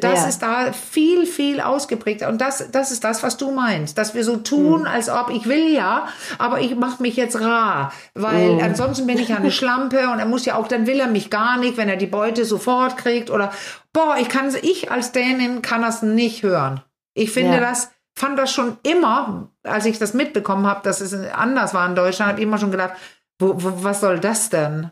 Das 0.00 0.22
ja. 0.22 0.28
ist 0.28 0.38
da 0.40 0.72
viel, 0.72 1.26
viel 1.26 1.60
ausgeprägt. 1.60 2.22
Und 2.22 2.40
das, 2.40 2.70
das 2.70 2.92
ist 2.92 3.04
das, 3.04 3.22
was 3.22 3.36
du 3.36 3.50
meinst. 3.50 3.98
Dass 3.98 4.14
wir 4.14 4.24
so 4.24 4.38
tun, 4.38 4.80
mhm. 4.80 4.86
als 4.86 5.10
ob 5.10 5.28
ich 5.28 5.46
will 5.46 5.68
ja, 5.68 6.08
aber 6.38 6.60
ich 6.60 6.74
mache 6.76 7.02
mich 7.02 7.16
jetzt 7.16 7.38
rar. 7.38 7.92
Weil 8.14 8.54
mhm. 8.54 8.64
ansonsten 8.64 9.06
bin 9.06 9.18
ich 9.18 9.28
ja 9.28 9.36
eine 9.36 9.50
Schlampe 9.52 10.08
und 10.08 10.18
er 10.18 10.26
muss 10.26 10.46
ja 10.46 10.54
auch, 10.54 10.66
dann 10.66 10.86
will 10.86 10.98
er 10.98 11.08
mich 11.08 11.28
gar 11.28 11.58
nicht, 11.58 11.76
wenn 11.76 11.90
er 11.90 11.96
die 11.96 12.06
Beute 12.06 12.46
sofort 12.46 12.96
kriegt. 12.96 13.30
Oder 13.30 13.52
boah, 13.92 14.16
ich 14.18 14.30
kann 14.30 14.50
ich 14.62 14.90
als 14.90 15.12
Dänin 15.12 15.60
kann 15.60 15.82
das 15.82 16.00
nicht 16.00 16.42
hören. 16.42 16.80
Ich 17.12 17.32
finde 17.32 17.56
ja. 17.56 17.60
das 17.60 17.90
fand 18.18 18.38
das 18.38 18.50
schon 18.50 18.78
immer, 18.82 19.50
als 19.62 19.84
ich 19.84 19.98
das 19.98 20.14
mitbekommen 20.14 20.66
habe, 20.66 20.80
dass 20.82 21.02
es 21.02 21.12
anders 21.12 21.74
war 21.74 21.86
in 21.86 21.94
Deutschland, 21.94 22.30
habe 22.30 22.40
ich 22.40 22.46
immer 22.46 22.56
schon 22.56 22.70
gedacht, 22.70 22.94
wo, 23.38 23.54
wo, 23.56 23.84
was 23.84 24.00
soll 24.00 24.20
das 24.20 24.50
denn? 24.50 24.90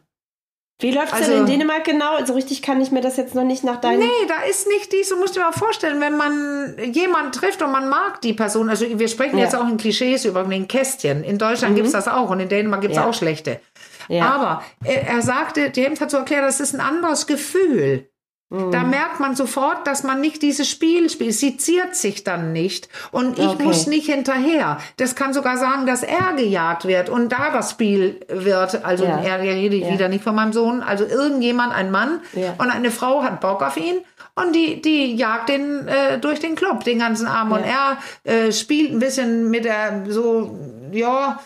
Wie 0.80 0.90
läuft 0.90 1.12
es 1.12 1.20
also, 1.20 1.30
denn 1.30 1.40
in 1.42 1.46
Dänemark 1.46 1.84
genau? 1.84 2.24
So 2.24 2.34
richtig 2.34 2.60
kann 2.60 2.80
ich 2.80 2.90
mir 2.90 3.00
das 3.00 3.16
jetzt 3.16 3.34
noch 3.34 3.44
nicht 3.44 3.62
nach 3.62 3.80
deinem. 3.80 4.00
Nee, 4.00 4.26
da 4.26 4.42
ist 4.48 4.66
nicht 4.66 4.92
dies. 4.92 5.08
Du 5.08 5.16
musst 5.16 5.36
dir 5.36 5.40
mal 5.40 5.52
vorstellen, 5.52 6.00
wenn 6.00 6.16
man 6.16 6.76
jemanden 6.92 7.30
trifft 7.30 7.62
und 7.62 7.70
man 7.70 7.88
mag 7.88 8.20
die 8.22 8.32
Person. 8.32 8.68
Also, 8.68 8.98
wir 8.98 9.08
sprechen 9.08 9.38
ja. 9.38 9.44
jetzt 9.44 9.54
auch 9.54 9.68
in 9.68 9.76
Klischees 9.76 10.24
über 10.24 10.42
den 10.42 10.66
Kästchen. 10.66 11.22
In 11.22 11.38
Deutschland 11.38 11.72
mhm. 11.72 11.76
gibt 11.76 11.86
es 11.86 11.92
das 11.92 12.08
auch 12.08 12.28
und 12.28 12.40
in 12.40 12.48
Dänemark 12.48 12.80
gibt 12.80 12.92
es 12.92 12.98
ja. 12.98 13.06
auch 13.06 13.14
schlechte. 13.14 13.60
Ja. 14.08 14.26
Aber 14.26 14.64
er, 14.84 15.06
er 15.06 15.22
sagte, 15.22 15.70
James 15.74 16.00
hat 16.00 16.10
so 16.10 16.18
erklärt, 16.18 16.44
das 16.44 16.58
ist 16.58 16.74
ein 16.74 16.80
anderes 16.80 17.28
Gefühl. 17.28 18.10
Da 18.50 18.84
mhm. 18.84 18.90
merkt 18.90 19.20
man 19.20 19.34
sofort, 19.34 19.86
dass 19.86 20.04
man 20.04 20.20
nicht 20.20 20.42
dieses 20.42 20.68
Spiel 20.68 21.08
spielt. 21.08 21.32
Sie 21.32 21.56
ziert 21.56 21.96
sich 21.96 22.24
dann 22.24 22.52
nicht. 22.52 22.88
Und 23.10 23.38
ich 23.38 23.46
okay. 23.46 23.62
muss 23.62 23.86
nicht 23.86 24.06
hinterher. 24.06 24.78
Das 24.96 25.16
kann 25.16 25.32
sogar 25.32 25.56
sagen, 25.56 25.86
dass 25.86 26.02
er 26.02 26.34
gejagt 26.34 26.84
wird 26.84 27.08
und 27.08 27.30
da 27.30 27.50
das 27.50 27.72
Spiel 27.72 28.20
wird. 28.28 28.84
Also 28.84 29.04
ja. 29.04 29.18
er 29.18 29.40
rede 29.40 29.74
ich 29.74 29.84
ja. 29.84 29.92
wieder 29.92 30.08
nicht 30.08 30.22
von 30.22 30.34
meinem 30.34 30.52
Sohn. 30.52 30.82
Also 30.82 31.04
irgendjemand, 31.04 31.74
ein 31.74 31.90
Mann 31.90 32.20
ja. 32.34 32.54
und 32.58 32.70
eine 32.70 32.90
Frau 32.90 33.24
hat 33.24 33.40
Bock 33.40 33.62
auf 33.62 33.76
ihn. 33.76 33.96
Und 34.36 34.54
die, 34.54 34.80
die 34.82 35.16
jagt 35.16 35.48
den 35.48 35.88
äh, 35.88 36.18
durch 36.18 36.38
den 36.38 36.54
Club 36.54 36.84
den 36.84 36.98
ganzen 36.98 37.26
Abend. 37.26 37.54
Und 37.54 37.64
er 37.64 37.98
äh, 38.24 38.52
spielt 38.52 38.92
ein 38.92 38.98
bisschen 38.98 39.50
mit 39.50 39.64
der 39.64 40.04
so, 40.08 40.58
ja, 40.92 41.40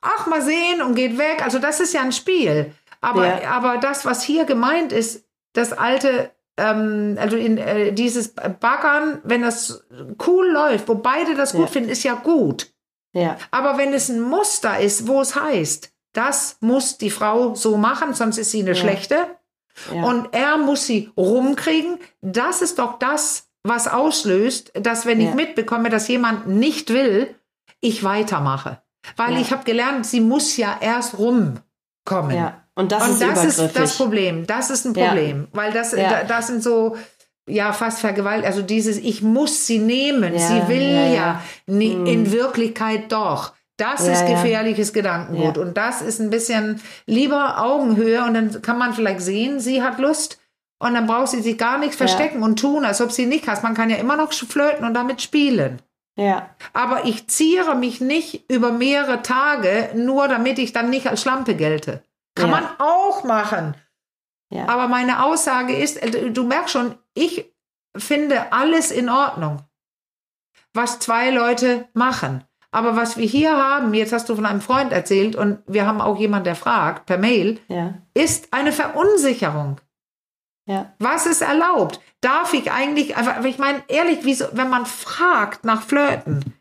ach 0.00 0.26
mal 0.26 0.42
sehen 0.42 0.80
und 0.82 0.94
geht 0.94 1.18
weg. 1.18 1.44
Also 1.44 1.58
das 1.58 1.80
ist 1.80 1.92
ja 1.92 2.00
ein 2.00 2.12
Spiel. 2.12 2.72
Aber, 3.00 3.40
aber 3.48 3.78
das, 3.78 4.04
was 4.04 4.22
hier 4.22 4.44
gemeint 4.44 4.92
ist, 4.92 5.24
das 5.52 5.72
alte, 5.72 6.30
ähm, 6.56 7.16
also 7.20 7.36
in, 7.36 7.58
äh, 7.58 7.92
dieses 7.92 8.34
Baggern, 8.34 9.20
wenn 9.24 9.42
das 9.42 9.84
cool 10.26 10.48
läuft, 10.50 10.88
wo 10.88 10.96
beide 10.96 11.34
das 11.34 11.52
gut 11.52 11.62
ja. 11.62 11.66
finden, 11.66 11.90
ist 11.90 12.04
ja 12.04 12.14
gut. 12.14 12.72
Ja. 13.12 13.36
Aber 13.50 13.78
wenn 13.78 13.92
es 13.92 14.08
ein 14.08 14.20
Muster 14.20 14.78
ist, 14.78 15.08
wo 15.08 15.20
es 15.20 15.34
heißt, 15.34 15.92
das 16.12 16.56
muss 16.60 16.98
die 16.98 17.10
Frau 17.10 17.54
so 17.54 17.76
machen, 17.76 18.14
sonst 18.14 18.38
ist 18.38 18.50
sie 18.50 18.60
eine 18.60 18.70
ja. 18.70 18.76
schlechte. 18.76 19.26
Ja. 19.94 20.04
Und 20.04 20.28
er 20.32 20.58
muss 20.58 20.86
sie 20.86 21.10
rumkriegen. 21.16 21.98
Das 22.20 22.62
ist 22.62 22.78
doch 22.78 22.98
das, 22.98 23.48
was 23.62 23.88
auslöst, 23.88 24.72
dass 24.74 25.06
wenn 25.06 25.20
ich 25.20 25.34
mitbekomme, 25.34 25.90
dass 25.90 26.08
jemand 26.08 26.48
nicht 26.48 26.90
will, 26.90 27.34
ich 27.80 28.04
weitermache. 28.04 28.82
Weil 29.16 29.38
ich 29.38 29.52
habe 29.52 29.64
gelernt, 29.64 30.06
sie 30.06 30.20
muss 30.20 30.56
ja 30.56 30.76
erst 30.80 31.18
rumkommen. 31.18 32.36
Ja. 32.36 32.62
Und 32.80 32.92
das, 32.92 33.04
und 33.04 33.10
ist, 33.12 33.22
das 33.22 33.44
ist 33.44 33.76
das 33.76 33.96
Problem. 33.96 34.46
Das 34.46 34.70
ist 34.70 34.86
ein 34.86 34.94
Problem. 34.94 35.42
Ja. 35.42 35.48
Weil 35.52 35.72
das, 35.72 35.92
ja. 35.92 36.24
das 36.24 36.46
sind 36.46 36.62
so, 36.62 36.96
ja, 37.46 37.72
fast 37.72 38.00
Vergewalt, 38.00 38.44
also 38.44 38.62
dieses, 38.62 38.96
ich 38.96 39.22
muss 39.22 39.66
sie 39.66 39.78
nehmen. 39.78 40.34
Ja, 40.34 40.40
sie 40.40 40.68
will 40.68 41.14
ja. 41.14 41.42
Nie, 41.66 41.92
hm. 41.92 42.06
in 42.06 42.32
Wirklichkeit 42.32 43.12
doch. 43.12 43.52
Das 43.76 44.06
ist 44.06 44.26
gefährliches 44.26 44.92
Gedankengut. 44.92 45.56
Und 45.56 45.78
das 45.78 46.02
ist 46.02 46.20
ein 46.20 46.28
bisschen 46.28 46.82
lieber 47.06 47.62
Augenhöhe 47.62 48.22
und 48.24 48.34
dann 48.34 48.60
kann 48.60 48.76
man 48.76 48.92
vielleicht 48.92 49.22
sehen, 49.22 49.58
sie 49.58 49.82
hat 49.82 49.98
Lust. 49.98 50.38
Und 50.78 50.94
dann 50.94 51.06
braucht 51.06 51.28
sie 51.28 51.40
sich 51.40 51.56
gar 51.56 51.78
nichts 51.78 51.96
verstecken 51.96 52.42
und 52.42 52.58
tun, 52.58 52.84
als 52.84 53.00
ob 53.00 53.10
sie 53.12 53.26
nicht 53.26 53.48
hat. 53.48 53.62
Man 53.62 53.74
kann 53.74 53.90
ja 53.90 53.96
immer 53.96 54.16
noch 54.16 54.32
flirten 54.32 54.84
und 54.84 54.94
damit 54.94 55.22
spielen. 55.22 55.80
Ja. 56.16 56.50
Aber 56.74 57.06
ich 57.06 57.28
ziere 57.28 57.74
mich 57.74 58.02
nicht 58.02 58.50
über 58.50 58.70
mehrere 58.72 59.22
Tage, 59.22 59.90
nur 59.94 60.28
damit 60.28 60.58
ich 60.58 60.72
dann 60.72 60.90
nicht 60.90 61.06
als 61.06 61.22
Schlampe 61.22 61.54
gelte. 61.54 62.02
Kann 62.40 62.50
ja. 62.50 62.60
man 62.60 62.68
auch 62.78 63.24
machen. 63.24 63.74
Ja. 64.52 64.68
Aber 64.68 64.88
meine 64.88 65.24
Aussage 65.24 65.76
ist, 65.76 66.02
äh, 66.02 66.30
du 66.30 66.44
merkst 66.44 66.72
schon, 66.72 66.96
ich 67.14 67.52
finde 67.96 68.52
alles 68.52 68.90
in 68.90 69.08
Ordnung, 69.08 69.62
was 70.74 70.98
zwei 70.98 71.30
Leute 71.30 71.88
machen. 71.94 72.44
Aber 72.72 72.94
was 72.94 73.16
wir 73.16 73.26
hier 73.26 73.56
haben, 73.56 73.94
jetzt 73.94 74.12
hast 74.12 74.28
du 74.28 74.36
von 74.36 74.46
einem 74.46 74.60
Freund 74.60 74.92
erzählt 74.92 75.34
und 75.34 75.58
wir 75.66 75.86
haben 75.86 76.00
auch 76.00 76.18
jemand, 76.18 76.46
der 76.46 76.54
fragt 76.54 77.06
per 77.06 77.18
Mail, 77.18 77.60
ja. 77.68 77.94
ist 78.14 78.52
eine 78.52 78.72
Verunsicherung. 78.72 79.80
Ja. 80.66 80.92
Was 81.00 81.26
ist 81.26 81.42
erlaubt? 81.42 82.00
Darf 82.20 82.54
ich 82.54 82.70
eigentlich, 82.70 83.16
aber 83.16 83.44
ich 83.44 83.58
meine, 83.58 83.82
ehrlich, 83.88 84.38
so, 84.38 84.44
wenn 84.52 84.70
man 84.70 84.86
fragt 84.86 85.64
nach 85.64 85.82
Flirten, 85.82 86.54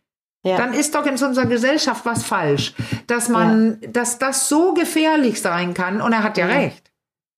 ja. 0.43 0.57
Dann 0.57 0.73
ist 0.73 0.95
doch 0.95 1.05
in 1.05 1.21
unserer 1.21 1.45
Gesellschaft 1.45 2.05
was 2.05 2.23
falsch, 2.23 2.73
dass 3.07 3.27
man, 3.27 3.79
ja. 3.81 3.89
dass 3.89 4.19
das 4.19 4.47
so 4.47 4.73
gefährlich 4.73 5.41
sein 5.41 5.73
kann. 5.73 6.01
Und 6.01 6.13
er 6.13 6.23
hat 6.23 6.37
ja, 6.37 6.47
ja. 6.47 6.55
recht. 6.55 6.91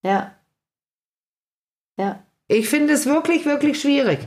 Ja. 0.03 0.35
Ja. 1.97 2.23
Ich 2.47 2.69
finde 2.69 2.93
es 2.93 3.05
wirklich, 3.05 3.45
wirklich 3.45 3.81
schwierig. 3.81 4.19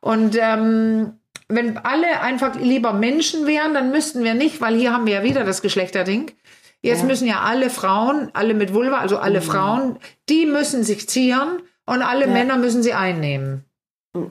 Und 0.00 0.36
ähm, 0.40 1.18
wenn 1.48 1.76
alle 1.78 2.20
einfach 2.20 2.54
lieber 2.56 2.94
Menschen 2.94 3.46
wären, 3.46 3.74
dann 3.74 3.90
müssten 3.90 4.24
wir 4.24 4.34
nicht, 4.34 4.60
weil 4.60 4.76
hier 4.76 4.92
haben 4.92 5.06
wir 5.06 5.14
ja 5.14 5.22
wieder 5.22 5.44
das 5.44 5.60
Geschlechterding. 5.60 6.30
Jetzt 6.80 7.02
ja. 7.02 7.06
müssen 7.06 7.28
ja 7.28 7.40
alle 7.40 7.68
Frauen, 7.68 8.30
alle 8.32 8.54
mit 8.54 8.72
Vulva, 8.72 8.98
also 8.98 9.18
alle 9.18 9.40
mhm. 9.40 9.44
Frauen, 9.44 9.98
die 10.28 10.46
müssen 10.46 10.84
sich 10.84 11.08
zieren 11.08 11.62
und 11.84 12.02
alle 12.02 12.26
ja. 12.26 12.32
Männer 12.32 12.56
müssen 12.56 12.82
sie 12.82 12.94
einnehmen 12.94 13.66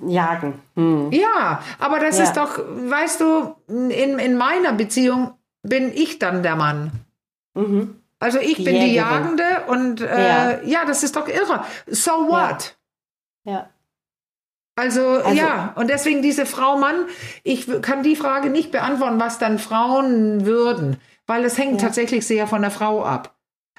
jagen. 0.05 0.61
Hm. 0.75 1.11
Ja, 1.11 1.61
aber 1.79 1.99
das 1.99 2.17
ja. 2.17 2.23
ist 2.25 2.33
doch, 2.33 2.59
weißt 2.59 3.21
du, 3.21 3.55
in, 3.67 4.19
in 4.19 4.37
meiner 4.37 4.73
Beziehung 4.73 5.33
bin 5.63 5.91
ich 5.93 6.19
dann 6.19 6.43
der 6.43 6.55
Mann. 6.55 6.91
Mhm. 7.53 7.95
Also 8.19 8.39
ich 8.39 8.57
die 8.57 8.63
bin 8.63 8.75
Jägerin. 8.75 8.89
die 8.89 8.95
Jagende 8.95 9.63
und 9.67 10.01
äh, 10.01 10.27
ja. 10.27 10.61
ja. 10.63 10.85
das 10.85 11.03
ist 11.03 11.15
doch 11.15 11.27
irre. 11.27 11.65
So 11.87 12.11
what? 12.11 12.77
Ja. 13.43 13.53
ja. 13.53 13.69
Also, 14.75 15.05
also, 15.05 15.29
ja, 15.31 15.73
und 15.75 15.89
deswegen 15.89 16.21
diese 16.21 16.45
Frau 16.45 16.77
Mann, 16.77 17.05
ich 17.43 17.67
kann 17.81 18.03
die 18.03 18.15
Frage 18.15 18.49
nicht 18.49 18.71
beantworten, 18.71 19.19
was 19.19 19.37
dann 19.37 19.59
Frauen 19.59 20.45
würden, 20.45 20.97
weil 21.27 21.43
es 21.43 21.57
hängt 21.57 21.81
tatsächlich 21.81 22.25
sehr 22.25 22.47
von 22.47 22.61
der 22.61 22.71
Frau 22.71 23.03
ab. 23.03 23.35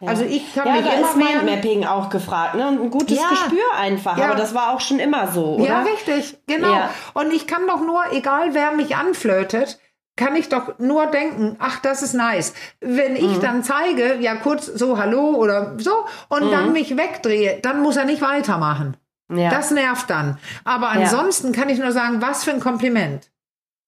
Also 0.09 0.25
ich 0.25 0.59
habe 0.59 0.69
ja, 0.69 0.75
mich 0.77 0.85
da 0.85 0.93
ist 0.95 1.17
Mindmapping 1.17 1.85
auch 1.85 2.11
gefragt, 2.11 2.57
ne? 2.57 2.67
ein 2.67 2.91
gutes 2.91 3.19
ja. 3.19 3.29
Gespür 3.29 3.63
einfach. 3.77 4.19
Ja. 4.19 4.27
Aber 4.27 4.35
das 4.35 4.53
war 4.55 4.71
auch 4.71 4.81
schon 4.81 4.99
immer 4.99 5.31
so, 5.31 5.57
oder? 5.57 5.65
Ja, 5.65 5.83
richtig, 5.83 6.39
genau. 6.47 6.77
Und 7.15 7.33
ich 7.33 7.47
kann 7.47 7.67
doch 7.69 7.81
nur, 7.81 8.03
egal 8.13 8.53
wer 8.53 8.73
mich 8.73 8.97
anflirtet, 8.97 9.79
kann 10.17 10.37
ich 10.37 10.49
doch 10.49 10.79
nur 10.79 11.07
denken, 11.07 11.57
ach, 11.59 11.81
das 11.81 12.03
ist 12.03 12.15
nice. 12.15 12.53
Wenn 12.81 13.17
ich 13.17 13.37
mhm. 13.37 13.41
dann 13.41 13.65
zeige, 13.65 14.17
ja 14.17 14.35
kurz 14.35 14.67
so 14.67 14.99
Hallo 14.99 15.37
oder 15.37 15.75
so 15.79 15.93
und 16.29 16.47
mhm. 16.47 16.51
dann 16.51 16.73
mich 16.73 16.97
wegdrehe, 16.97 17.61
dann 17.63 17.81
muss 17.81 17.97
er 17.97 18.05
nicht 18.05 18.21
weitermachen. 18.21 18.97
Ja. 19.33 19.51
Das 19.51 19.71
nervt 19.71 20.11
dann. 20.11 20.39
Aber 20.65 20.91
ansonsten 20.91 21.53
kann 21.53 21.69
ich 21.69 21.79
nur 21.79 21.93
sagen, 21.93 22.21
was 22.21 22.45
für 22.45 22.51
ein 22.51 22.61
Kompliment. 22.61 23.31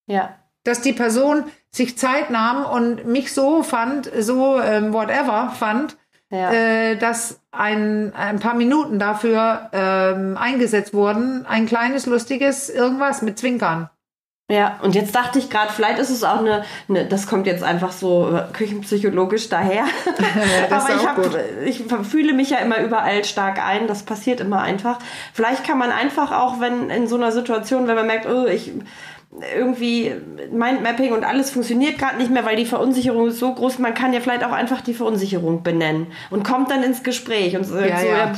Ja. 0.06 0.36
Dass 0.62 0.80
die 0.80 0.94
Person 0.94 1.44
sich 1.70 1.98
Zeit 1.98 2.30
nahm 2.30 2.64
und 2.64 3.04
mich 3.04 3.34
so 3.34 3.62
fand, 3.62 4.10
so 4.18 4.60
ähm, 4.60 4.94
whatever 4.94 5.52
fand, 5.58 5.98
ja. 6.34 6.52
äh, 6.52 6.96
dass 6.96 7.40
ein, 7.52 8.12
ein 8.14 8.40
paar 8.40 8.54
Minuten 8.54 8.98
dafür 8.98 9.70
ähm, 9.72 10.36
eingesetzt 10.36 10.92
wurden. 10.92 11.46
Ein 11.46 11.66
kleines, 11.66 12.06
lustiges 12.06 12.68
irgendwas 12.68 13.22
mit 13.22 13.38
Zwinkern. 13.38 13.88
Ja, 14.50 14.78
und 14.82 14.94
jetzt 14.94 15.14
dachte 15.14 15.38
ich 15.38 15.48
gerade, 15.48 15.72
vielleicht 15.72 15.98
ist 15.98 16.10
es 16.10 16.22
auch 16.22 16.40
eine, 16.40 16.64
eine, 16.86 17.06
das 17.06 17.26
kommt 17.26 17.46
jetzt 17.46 17.64
einfach 17.64 17.92
so 17.92 18.30
äh, 18.36 18.52
küchenpsychologisch 18.52 19.48
daher. 19.48 19.84
Aber 20.70 20.94
ich, 20.94 21.06
hab, 21.06 21.18
ich 21.64 21.82
fühle 22.06 22.34
mich 22.34 22.50
ja 22.50 22.58
immer 22.58 22.82
überall 22.82 23.24
stark 23.24 23.58
ein, 23.64 23.86
das 23.86 24.02
passiert 24.02 24.40
immer 24.40 24.60
einfach. 24.60 24.98
Vielleicht 25.32 25.64
kann 25.64 25.78
man 25.78 25.90
einfach 25.92 26.30
auch, 26.30 26.60
wenn 26.60 26.90
in 26.90 27.06
so 27.06 27.16
einer 27.16 27.32
Situation, 27.32 27.86
wenn 27.86 27.94
man 27.94 28.06
merkt, 28.06 28.26
oh, 28.26 28.44
ich 28.44 28.72
irgendwie 29.56 30.12
Mindmapping 30.52 31.12
und 31.12 31.24
alles 31.24 31.50
funktioniert 31.50 31.98
gerade 31.98 32.18
nicht 32.18 32.30
mehr, 32.30 32.44
weil 32.44 32.54
die 32.54 32.66
Verunsicherung 32.66 33.28
ist 33.28 33.40
so 33.40 33.52
groß. 33.52 33.80
Man 33.80 33.92
kann 33.92 34.12
ja 34.12 34.20
vielleicht 34.20 34.44
auch 34.44 34.52
einfach 34.52 34.80
die 34.80 34.94
Verunsicherung 34.94 35.64
benennen 35.64 36.06
und 36.30 36.44
kommt 36.44 36.70
dann 36.70 36.84
ins 36.84 37.02
Gespräch 37.02 37.56
und 37.56 37.64
sagt 37.64 37.88
ja, 37.88 37.98
so, 37.98 38.06
ja. 38.06 38.16
ja 38.16 38.32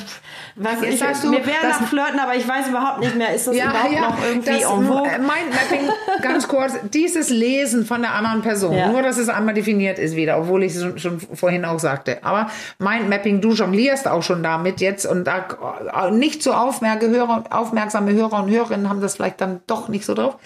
was 0.58 0.80
ich, 0.80 0.98
du, 0.98 1.28
mir 1.28 1.44
wäre 1.44 1.68
nach 1.68 1.86
Flirten, 1.86 2.18
aber 2.18 2.34
ich 2.34 2.48
weiß 2.48 2.68
überhaupt 2.68 3.00
nicht 3.00 3.14
mehr, 3.14 3.34
ist 3.34 3.46
das 3.46 3.56
ja, 3.56 3.68
überhaupt 3.68 4.00
noch 4.00 4.26
irgendwie 4.26 4.48
das, 4.52 4.62
en 4.62 4.86
vogue? 4.86 5.02
Mindmapping, 5.02 5.90
ganz 6.22 6.48
kurz, 6.48 6.72
dieses 6.94 7.28
Lesen 7.28 7.84
von 7.84 8.00
der 8.00 8.14
anderen 8.14 8.40
Person, 8.40 8.74
nur 8.90 9.02
dass 9.02 9.18
es 9.18 9.28
einmal 9.28 9.52
definiert 9.52 9.98
ist 9.98 10.16
wieder, 10.16 10.38
obwohl 10.38 10.62
ich 10.62 10.74
es 10.74 10.80
schon, 10.80 10.98
schon 10.98 11.20
vorhin 11.20 11.66
auch 11.66 11.78
sagte. 11.78 12.24
Aber 12.24 12.48
Mindmapping, 12.78 13.42
du 13.42 13.52
jonglierst 13.52 14.08
auch 14.08 14.22
schon 14.22 14.42
damit 14.42 14.80
jetzt 14.80 15.04
und 15.04 15.24
da 15.24 15.46
nicht 16.10 16.42
so 16.42 16.54
aufmerksame 16.54 18.12
Hörer 18.12 18.42
und 18.42 18.50
Hörerinnen 18.50 18.88
haben 18.88 19.02
das 19.02 19.16
vielleicht 19.16 19.42
dann 19.42 19.60
doch 19.66 19.88
nicht 19.88 20.06
so 20.06 20.14
drauf 20.14 20.38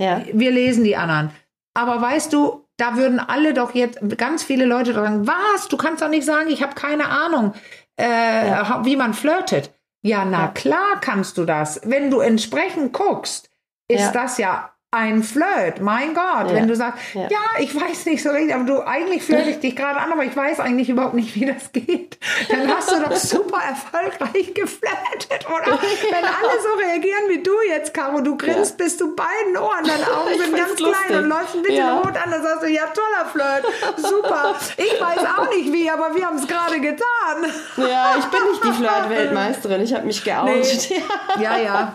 ja. 0.00 0.22
Wir 0.32 0.50
lesen 0.50 0.84
die 0.84 0.96
anderen. 0.96 1.30
Aber 1.74 2.00
weißt 2.00 2.32
du, 2.32 2.66
da 2.76 2.96
würden 2.96 3.20
alle 3.20 3.54
doch 3.54 3.74
jetzt, 3.74 4.00
ganz 4.16 4.42
viele 4.42 4.64
Leute 4.64 4.94
sagen, 4.94 5.26
was, 5.26 5.68
du 5.68 5.76
kannst 5.76 6.02
doch 6.02 6.08
nicht 6.08 6.24
sagen, 6.24 6.48
ich 6.48 6.62
habe 6.62 6.74
keine 6.74 7.08
Ahnung, 7.08 7.54
äh, 8.00 8.48
ja. 8.48 8.84
wie 8.84 8.96
man 8.96 9.14
flirtet. 9.14 9.72
Ja, 10.02 10.24
na 10.24 10.44
ja. 10.44 10.48
klar 10.48 11.00
kannst 11.00 11.36
du 11.36 11.44
das. 11.44 11.80
Wenn 11.84 12.10
du 12.10 12.20
entsprechend 12.20 12.92
guckst, 12.92 13.50
ist 13.88 14.12
das 14.12 14.38
ja 14.38 14.72
ein 14.92 15.22
Flirt, 15.22 15.80
mein 15.80 16.14
Gott, 16.14 16.48
ja. 16.48 16.54
wenn 16.54 16.66
du 16.66 16.74
sagst, 16.74 17.14
ja. 17.14 17.28
ja. 17.30 17.38
ich 17.60 17.72
weiß 17.74 18.06
nicht 18.06 18.24
so 18.24 18.30
richtig, 18.30 18.52
aber 18.52 18.64
du 18.64 18.84
eigentlich 18.84 19.22
flirte 19.22 19.50
ich 19.50 19.60
dich 19.60 19.76
gerade 19.76 20.00
an, 20.00 20.10
aber 20.10 20.24
ich 20.24 20.36
weiß 20.36 20.58
eigentlich 20.58 20.88
überhaupt 20.88 21.14
nicht, 21.14 21.36
wie 21.36 21.46
das 21.46 21.70
geht, 21.70 22.18
dann 22.48 22.68
hast 22.68 22.90
du 22.90 22.98
doch 22.98 23.14
super 23.14 23.60
erfolgreich 23.68 24.52
geflirtet, 24.52 25.46
oder? 25.46 25.78
Wenn 25.78 26.24
alle 26.24 26.60
so 26.60 26.76
reagieren 26.76 27.22
wie 27.28 27.40
du 27.40 27.52
jetzt, 27.68 27.94
Caro, 27.94 28.20
du 28.20 28.36
grinst 28.36 28.80
ja. 28.80 28.84
bis 28.84 28.98
zu 28.98 29.14
beiden 29.14 29.56
Ohren, 29.56 29.84
deine 29.84 30.06
Augen 30.12 30.36
sind 30.36 30.56
ganz 30.56 30.74
klein 30.74 31.22
und 31.22 31.28
läufst 31.28 31.54
ein 31.54 31.62
bisschen 31.62 31.88
rot 31.88 32.16
an, 32.16 32.30
dann 32.32 32.42
sagst 32.42 32.64
du, 32.64 32.68
ja, 32.68 32.82
toller 32.86 33.30
Flirt, 33.30 33.72
super. 33.96 34.56
Ich 34.76 35.00
weiß 35.00 35.20
auch 35.38 35.50
nicht 35.50 35.72
wie, 35.72 35.88
aber 35.88 36.16
wir 36.16 36.26
haben 36.26 36.36
es 36.36 36.48
gerade 36.48 36.80
getan. 36.80 37.46
Ja, 37.76 38.16
ich 38.18 38.24
bin 38.24 38.40
nicht 38.50 38.64
die 38.64 38.72
Flirt-Weltmeisterin, 38.72 39.82
ich 39.82 39.94
habe 39.94 40.06
mich 40.06 40.24
geoutet. 40.24 40.90
Nee. 40.90 41.02
Ja, 41.42 41.58
ja. 41.58 41.94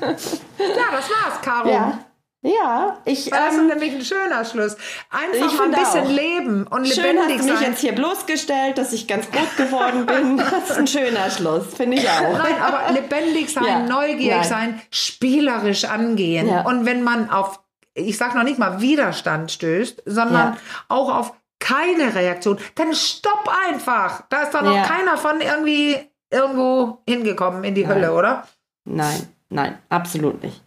Ja, 0.00 0.86
das 0.92 1.08
war's, 1.08 1.40
Caro. 1.42 1.70
Ja. 2.42 2.98
Ich. 3.04 3.28
Das 3.28 3.54
ähm, 3.54 3.60
ist 3.60 3.74
nämlich 3.74 3.94
ein 3.94 4.04
schöner 4.04 4.44
Schluss. 4.44 4.76
Einfach 5.10 5.58
mal 5.58 5.64
ein 5.64 5.70
bisschen 5.72 6.06
auch. 6.06 6.10
leben 6.10 6.66
und 6.66 6.88
schön 6.88 7.04
lebendig 7.04 7.38
hast 7.38 7.48
du 7.48 7.52
mich 7.52 7.60
jetzt 7.60 7.80
hier 7.80 7.94
bloßgestellt, 7.94 8.78
dass 8.78 8.92
ich 8.92 9.06
ganz 9.06 9.26
rot 9.26 9.56
geworden 9.56 10.06
bin. 10.06 10.42
Das 10.50 10.70
ist 10.70 10.78
ein 10.78 10.86
schöner 10.86 11.30
Schluss, 11.30 11.74
finde 11.74 11.98
ich 11.98 12.08
auch. 12.08 12.38
Nein, 12.38 12.54
aber 12.62 12.92
lebendig 12.92 13.52
sein, 13.52 13.64
ja. 13.64 13.80
neugierig 13.80 14.36
Nein. 14.36 14.48
sein, 14.48 14.82
spielerisch 14.90 15.84
angehen. 15.84 16.48
Ja. 16.48 16.62
Und 16.62 16.86
wenn 16.86 17.02
man 17.02 17.30
auf, 17.30 17.60
ich 17.94 18.16
sag 18.16 18.34
noch 18.34 18.42
nicht 18.42 18.58
mal 18.58 18.80
Widerstand 18.80 19.52
stößt, 19.52 20.02
sondern 20.06 20.54
ja. 20.54 20.56
auch 20.88 21.14
auf 21.14 21.34
keine 21.58 22.14
Reaktion, 22.14 22.58
dann 22.74 22.94
stopp 22.94 23.50
einfach. 23.68 24.22
Da 24.30 24.42
ist 24.42 24.54
doch 24.54 24.62
noch 24.62 24.86
keiner 24.86 25.18
von 25.18 25.40
irgendwie 25.40 25.98
irgendwo 26.30 27.02
hingekommen 27.06 27.64
in 27.64 27.74
die 27.74 27.84
Nein. 27.84 27.94
Hölle, 27.94 28.14
oder? 28.14 28.48
Nein. 28.84 29.28
Nein, 29.52 29.76
absolut 29.88 30.44
nicht. 30.44 30.62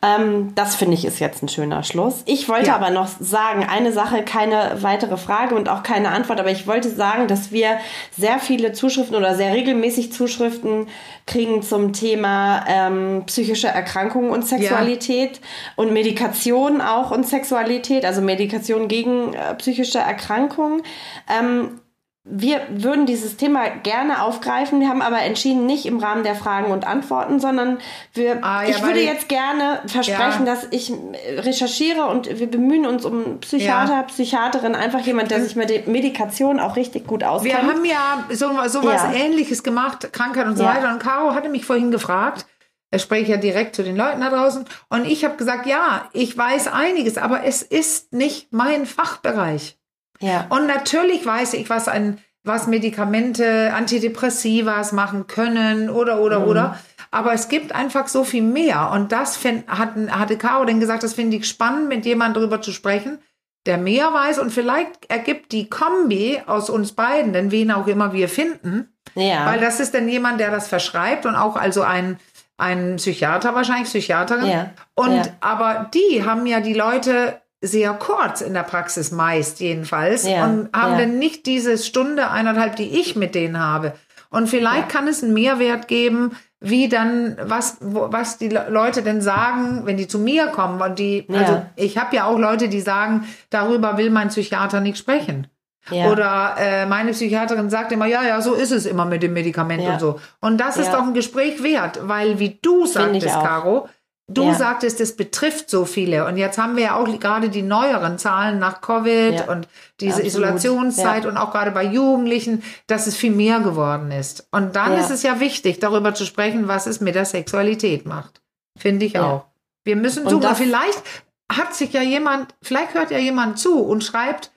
Ähm, 0.00 0.54
das 0.54 0.74
finde 0.74 0.94
ich 0.94 1.04
ist 1.04 1.18
jetzt 1.18 1.42
ein 1.42 1.48
schöner 1.48 1.82
Schluss. 1.82 2.22
Ich 2.24 2.48
wollte 2.48 2.68
ja. 2.68 2.76
aber 2.76 2.88
noch 2.88 3.06
sagen, 3.20 3.62
eine 3.68 3.92
Sache, 3.92 4.22
keine 4.22 4.78
weitere 4.80 5.18
Frage 5.18 5.54
und 5.54 5.68
auch 5.68 5.82
keine 5.82 6.08
Antwort, 6.08 6.40
aber 6.40 6.50
ich 6.50 6.66
wollte 6.66 6.88
sagen, 6.88 7.28
dass 7.28 7.52
wir 7.52 7.76
sehr 8.10 8.38
viele 8.38 8.72
Zuschriften 8.72 9.16
oder 9.16 9.34
sehr 9.34 9.52
regelmäßig 9.52 10.14
Zuschriften 10.14 10.88
kriegen 11.26 11.60
zum 11.62 11.92
Thema 11.92 12.64
ähm, 12.68 13.24
psychische 13.26 13.68
Erkrankungen 13.68 14.30
und 14.30 14.46
Sexualität 14.46 15.36
ja. 15.36 15.42
und 15.76 15.92
Medikation 15.92 16.80
auch 16.80 17.10
und 17.10 17.28
Sexualität, 17.28 18.06
also 18.06 18.22
Medikation 18.22 18.88
gegen 18.88 19.34
äh, 19.34 19.54
psychische 19.56 19.98
Erkrankungen. 19.98 20.80
Ähm, 21.28 21.82
wir 22.24 22.60
würden 22.70 23.04
dieses 23.04 23.36
Thema 23.36 23.68
gerne 23.68 24.22
aufgreifen. 24.22 24.78
Wir 24.78 24.88
haben 24.88 25.02
aber 25.02 25.20
entschieden, 25.22 25.66
nicht 25.66 25.86
im 25.86 25.98
Rahmen 25.98 26.22
der 26.22 26.36
Fragen 26.36 26.70
und 26.70 26.86
Antworten, 26.86 27.40
sondern 27.40 27.78
wir, 28.14 28.44
ah, 28.44 28.62
ja, 28.62 28.68
ich 28.68 28.82
würde 28.82 29.00
jetzt 29.00 29.28
gerne 29.28 29.82
versprechen, 29.86 30.46
ja. 30.46 30.54
dass 30.54 30.68
ich 30.70 30.92
recherchiere 31.36 32.06
und 32.06 32.38
wir 32.38 32.48
bemühen 32.48 32.86
uns 32.86 33.04
um 33.04 33.40
Psychiater, 33.40 33.92
ja. 33.92 34.02
Psychiaterin, 34.04 34.76
einfach 34.76 35.00
jemand, 35.00 35.32
der 35.32 35.42
sich 35.42 35.56
mit 35.56 35.68
der 35.68 35.88
Medikation 35.88 36.60
auch 36.60 36.76
richtig 36.76 37.08
gut 37.08 37.24
auskennt. 37.24 37.60
Wir 37.60 37.68
haben 37.68 37.84
ja 37.84 38.24
so, 38.30 38.50
so 38.68 38.84
was 38.84 39.02
Ähnliches 39.12 39.64
gemacht, 39.64 40.12
Krankheit 40.12 40.46
und 40.46 40.56
so 40.56 40.64
weiter. 40.64 40.92
Und 40.92 41.00
Caro 41.00 41.34
hatte 41.34 41.48
mich 41.48 41.66
vorhin 41.66 41.90
gefragt, 41.90 42.46
er 42.92 43.00
spricht 43.00 43.28
ja 43.28 43.36
direkt 43.36 43.74
zu 43.74 43.82
den 43.82 43.96
Leuten 43.96 44.20
da 44.20 44.30
draußen. 44.30 44.64
Und 44.90 45.06
ich 45.06 45.24
habe 45.24 45.36
gesagt, 45.36 45.66
ja, 45.66 46.08
ich 46.12 46.36
weiß 46.38 46.68
einiges, 46.68 47.18
aber 47.18 47.42
es 47.44 47.62
ist 47.62 48.12
nicht 48.12 48.52
mein 48.52 48.86
Fachbereich. 48.86 49.76
Ja. 50.22 50.46
Und 50.48 50.66
natürlich 50.66 51.26
weiß 51.26 51.54
ich, 51.54 51.68
was 51.68 51.88
ein, 51.88 52.18
was 52.44 52.66
Medikamente, 52.66 53.72
Antidepressivas 53.74 54.92
machen 54.92 55.26
können 55.26 55.90
oder, 55.90 56.20
oder, 56.20 56.40
mhm. 56.40 56.46
oder. 56.46 56.78
Aber 57.10 57.34
es 57.34 57.48
gibt 57.48 57.74
einfach 57.74 58.08
so 58.08 58.24
viel 58.24 58.42
mehr. 58.42 58.90
Und 58.90 59.12
das 59.12 59.36
find, 59.36 59.68
hat, 59.68 59.90
hatte 60.10 60.38
Caro 60.38 60.64
denn 60.64 60.80
gesagt, 60.80 61.02
das 61.02 61.12
finde 61.12 61.36
ich 61.36 61.46
spannend, 61.46 61.88
mit 61.88 62.06
jemandem 62.06 62.40
darüber 62.40 62.62
zu 62.62 62.72
sprechen, 62.72 63.18
der 63.66 63.76
mehr 63.76 64.12
weiß. 64.14 64.38
Und 64.38 64.50
vielleicht 64.50 65.10
ergibt 65.10 65.52
die 65.52 65.68
Kombi 65.68 66.40
aus 66.46 66.70
uns 66.70 66.92
beiden, 66.92 67.32
denn 67.32 67.50
wen 67.50 67.70
auch 67.70 67.86
immer 67.86 68.14
wir 68.14 68.28
finden. 68.28 68.88
Ja. 69.14 69.44
Weil 69.46 69.60
das 69.60 69.78
ist 69.78 69.94
dann 69.94 70.08
jemand, 70.08 70.40
der 70.40 70.50
das 70.50 70.68
verschreibt 70.68 71.26
und 71.26 71.34
auch 71.34 71.56
also 71.56 71.82
ein, 71.82 72.18
ein 72.56 72.96
Psychiater 72.96 73.54
wahrscheinlich, 73.54 73.88
Psychiaterin. 73.88 74.48
Ja. 74.48 74.70
Und 74.94 75.16
ja. 75.16 75.24
aber 75.40 75.90
die 75.92 76.24
haben 76.24 76.46
ja 76.46 76.60
die 76.60 76.74
Leute 76.74 77.41
sehr 77.62 77.94
kurz 77.94 78.40
in 78.40 78.54
der 78.54 78.64
Praxis 78.64 79.12
meist 79.12 79.60
jedenfalls 79.60 80.26
ja, 80.26 80.44
und 80.44 80.68
haben 80.74 80.92
ja. 80.92 80.98
dann 80.98 81.18
nicht 81.18 81.46
diese 81.46 81.78
Stunde, 81.78 82.30
eineinhalb, 82.30 82.76
die 82.76 83.00
ich 83.00 83.16
mit 83.16 83.34
denen 83.34 83.58
habe. 83.58 83.94
Und 84.30 84.48
vielleicht 84.48 84.92
ja. 84.92 84.98
kann 84.98 85.08
es 85.08 85.22
einen 85.22 85.32
Mehrwert 85.32 85.88
geben, 85.88 86.32
wie 86.58 86.88
dann, 86.88 87.36
was, 87.42 87.78
was 87.80 88.38
die 88.38 88.48
Leute 88.48 89.02
denn 89.02 89.20
sagen, 89.20 89.82
wenn 89.84 89.96
die 89.96 90.08
zu 90.08 90.18
mir 90.18 90.48
kommen. 90.48 90.80
Und 90.80 90.98
die, 90.98 91.26
also 91.32 91.62
ich 91.76 91.98
habe 91.98 92.16
ja 92.16 92.24
auch 92.24 92.38
Leute, 92.38 92.68
die 92.68 92.80
sagen, 92.80 93.26
darüber 93.50 93.98
will 93.98 94.10
mein 94.10 94.28
Psychiater 94.28 94.80
nicht 94.80 94.98
sprechen. 94.98 95.46
Oder 95.90 96.54
äh, 96.58 96.86
meine 96.86 97.10
Psychiaterin 97.10 97.68
sagt 97.68 97.90
immer, 97.90 98.06
ja, 98.06 98.22
ja, 98.22 98.40
so 98.40 98.54
ist 98.54 98.70
es 98.70 98.86
immer 98.86 99.04
mit 99.04 99.22
dem 99.22 99.32
Medikament 99.32 99.82
und 99.82 99.98
so. 99.98 100.20
Und 100.40 100.58
das 100.58 100.76
ist 100.76 100.92
doch 100.92 101.02
ein 101.02 101.14
Gespräch 101.14 101.62
wert, 101.62 101.98
weil 102.02 102.38
wie 102.38 102.58
du 102.62 102.86
sagtest, 102.86 103.34
Caro, 103.34 103.88
Du 104.34 104.44
ja. 104.44 104.54
sagtest, 104.54 105.00
es 105.00 105.16
betrifft 105.16 105.68
so 105.68 105.84
viele. 105.84 106.26
Und 106.26 106.36
jetzt 106.36 106.58
haben 106.58 106.76
wir 106.76 106.82
ja 106.84 106.96
auch 106.96 107.06
gerade 107.18 107.48
die 107.48 107.62
neueren 107.62 108.18
Zahlen 108.18 108.58
nach 108.58 108.80
Covid 108.80 109.34
ja. 109.34 109.50
und 109.50 109.68
diese 110.00 110.14
Absolut. 110.14 110.26
Isolationszeit 110.26 111.24
ja. 111.24 111.30
und 111.30 111.36
auch 111.36 111.50
gerade 111.50 111.70
bei 111.70 111.84
Jugendlichen, 111.84 112.62
dass 112.86 113.06
es 113.06 113.16
viel 113.16 113.32
mehr 113.32 113.60
geworden 113.60 114.10
ist. 114.10 114.46
Und 114.50 114.76
dann 114.76 114.92
ist 114.98 115.10
es 115.10 115.22
ja 115.22 115.40
wichtig, 115.40 115.80
darüber 115.80 116.14
zu 116.14 116.24
sprechen, 116.24 116.68
was 116.68 116.86
es 116.86 117.00
mit 117.00 117.14
der 117.14 117.24
Sexualität 117.24 118.06
macht. 118.06 118.40
Finde 118.78 119.06
ich 119.06 119.18
auch. 119.18 119.46
Wir 119.84 119.96
müssen 119.96 120.28
suchen. 120.28 120.54
Vielleicht 120.54 121.02
hat 121.50 121.74
sich 121.74 121.92
ja 121.92 122.02
jemand, 122.02 122.54
vielleicht 122.62 122.94
hört 122.94 123.10
ja 123.10 123.18
jemand 123.18 123.58
zu 123.58 123.82
und 123.82 124.04
schreibt, 124.04 124.52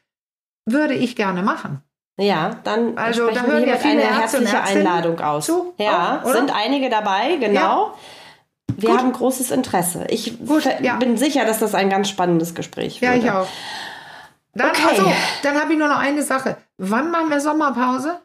würde 0.65 0.93
ich 0.93 1.15
gerne 1.15 1.43
machen. 1.43 1.82
Ja, 2.17 2.59
dann 2.63 2.97
also 2.97 3.30
da 3.30 3.43
hören 3.43 3.67
ja 3.67 3.76
viele 3.76 4.03
eine 4.03 4.19
herzliche 4.19 4.61
Einladung 4.61 5.19
aus. 5.19 5.47
Zu? 5.47 5.73
Ja, 5.78 6.23
oh, 6.23 6.32
sind 6.32 6.55
einige 6.55 6.89
dabei, 6.89 7.36
genau. 7.36 7.93
Wir 8.78 8.89
Gut. 8.89 8.99
haben 8.99 9.13
großes 9.13 9.51
Interesse. 9.51 10.05
Ich 10.09 10.45
Gut, 10.45 10.68
ja. 10.82 10.95
bin 10.97 11.18
sicher, 11.18 11.45
dass 11.45 11.59
das 11.59 11.76
ein 11.76 11.89
ganz 11.89 12.09
spannendes 12.09 12.55
Gespräch 12.55 13.01
wird. 13.01 13.11
Ja, 13.13 13.18
ich 13.18 13.32
auch. 13.32 13.47
Dann, 14.53 14.70
okay. 14.70 14.82
Also, 14.89 15.11
dann 15.43 15.59
habe 15.59 15.74
ich 15.74 15.80
nur 15.80 15.88
noch 15.88 15.99
eine 15.99 16.24
Sache. 16.24 16.57
Wann 16.78 17.11
machen 17.11 17.30
wir 17.30 17.39
Sommerpause? 17.39 18.20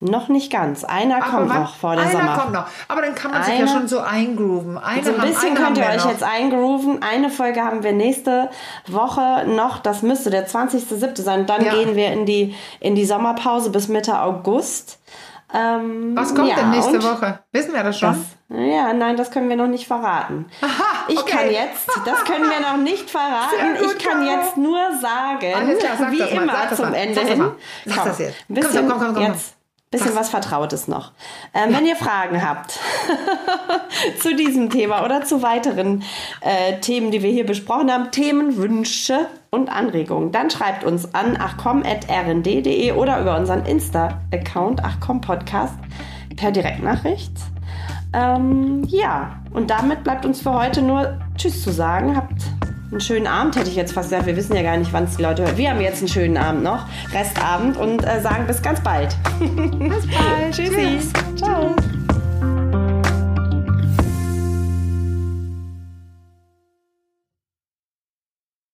Noch 0.00 0.28
nicht 0.28 0.52
ganz. 0.52 0.84
Einer 0.84 1.16
Aber 1.16 1.26
kommt 1.26 1.50
wann? 1.50 1.62
noch 1.62 1.74
vor 1.74 1.96
der 1.96 2.04
einer 2.04 2.12
Sommer. 2.12 2.38
kommt 2.38 2.52
noch. 2.52 2.66
Aber 2.86 3.02
dann 3.02 3.16
kann 3.16 3.32
man 3.32 3.42
eine, 3.42 3.50
sich 3.50 3.60
ja 3.60 3.66
schon 3.66 3.88
so 3.88 3.98
eingrooven. 3.98 4.78
Eine 4.78 5.02
so 5.02 5.12
ein 5.12 5.20
bisschen 5.22 5.54
könnt 5.56 5.76
ihr 5.76 5.86
euch 5.86 6.04
noch. 6.04 6.10
jetzt 6.10 6.22
eingrooven. 6.22 7.02
Eine 7.02 7.30
Folge 7.30 7.64
haben 7.64 7.82
wir 7.82 7.92
nächste 7.92 8.48
Woche 8.86 9.44
noch. 9.48 9.78
Das 9.78 10.02
müsste 10.02 10.30
der 10.30 10.46
20.07. 10.46 11.20
sein. 11.20 11.46
Dann 11.46 11.64
ja. 11.64 11.74
gehen 11.74 11.96
wir 11.96 12.12
in 12.12 12.26
die, 12.26 12.54
in 12.78 12.94
die 12.94 13.06
Sommerpause 13.06 13.70
bis 13.70 13.88
Mitte 13.88 14.20
August. 14.20 15.00
Ähm, 15.54 16.12
Was 16.14 16.34
kommt 16.34 16.48
ja, 16.48 16.56
denn 16.56 16.70
nächste 16.70 17.02
Woche? 17.02 17.40
Wissen 17.52 17.72
wir 17.72 17.82
das 17.82 17.98
schon? 17.98 18.26
Das, 18.48 18.58
ja, 18.58 18.92
nein, 18.92 19.16
das 19.16 19.30
können 19.30 19.48
wir 19.48 19.56
noch 19.56 19.66
nicht 19.66 19.86
verraten. 19.86 20.46
Aha, 20.60 21.04
okay. 21.04 21.14
Ich 21.14 21.26
kann 21.26 21.50
jetzt, 21.50 21.88
das 22.04 22.24
können 22.24 22.50
wir 22.50 22.60
noch 22.60 22.76
nicht 22.76 23.10
verraten. 23.10 23.78
Gut, 23.78 23.94
ich 23.96 24.04
kann 24.04 24.26
jetzt 24.26 24.56
nur 24.56 24.78
sagen, 25.00 25.78
klar, 25.78 26.12
wie 26.12 26.20
immer 26.20 26.74
zum 26.74 26.92
Ende 26.92 27.20
hin. 27.20 27.50
Sag 27.86 28.04
das 28.04 28.18
jetzt. 28.18 28.44
Ein 28.48 28.54
bisschen 28.54 28.88
komm, 28.88 28.98
komm, 28.98 29.14
komm, 29.14 29.22
jetzt 29.22 29.57
bisschen 29.90 30.14
was 30.14 30.28
Vertrautes 30.28 30.86
noch. 30.86 31.12
Ähm, 31.54 31.74
wenn 31.74 31.86
ihr 31.86 31.96
Fragen 31.96 32.46
habt 32.46 32.78
zu 34.20 34.36
diesem 34.36 34.68
Thema 34.68 35.04
oder 35.04 35.24
zu 35.24 35.42
weiteren 35.42 36.02
äh, 36.40 36.78
Themen, 36.80 37.10
die 37.10 37.22
wir 37.22 37.30
hier 37.30 37.46
besprochen 37.46 37.90
haben, 37.90 38.10
Themenwünsche 38.10 39.26
und 39.50 39.70
Anregungen, 39.70 40.30
dann 40.30 40.50
schreibt 40.50 40.84
uns 40.84 41.14
an 41.14 41.36
achcom.rnd.de 41.36 42.92
oder 42.92 43.20
über 43.20 43.36
unseren 43.38 43.64
Insta-Account 43.64 44.84
achcompodcast 44.84 45.74
per 46.36 46.50
Direktnachricht. 46.52 47.32
Ähm, 48.12 48.84
ja, 48.88 49.40
und 49.52 49.70
damit 49.70 50.04
bleibt 50.04 50.24
uns 50.24 50.40
für 50.40 50.52
heute 50.52 50.82
nur 50.82 51.18
Tschüss 51.36 51.62
zu 51.62 51.70
sagen. 51.70 52.16
Habt 52.16 52.42
einen 52.90 53.00
schönen 53.00 53.26
Abend, 53.26 53.56
hätte 53.56 53.68
ich 53.68 53.76
jetzt 53.76 53.92
fast 53.92 54.10
gesagt. 54.10 54.26
Wir 54.26 54.36
wissen 54.36 54.54
ja 54.54 54.62
gar 54.62 54.76
nicht, 54.76 54.92
wann 54.92 55.04
es 55.04 55.16
die 55.16 55.22
Leute 55.22 55.42
hören. 55.42 55.56
Wir 55.56 55.70
haben 55.70 55.80
jetzt 55.80 55.98
einen 55.98 56.08
schönen 56.08 56.36
Abend 56.36 56.62
noch, 56.62 56.86
Restabend 57.12 57.76
und 57.76 58.04
äh, 58.04 58.20
sagen 58.20 58.46
bis 58.46 58.62
ganz 58.62 58.80
bald. 58.80 59.14
Bis 59.38 60.06
bald. 60.06 60.52
Tschüssi. 60.52 60.98
Tschüss. 60.98 61.12
Ciao. 61.36 61.74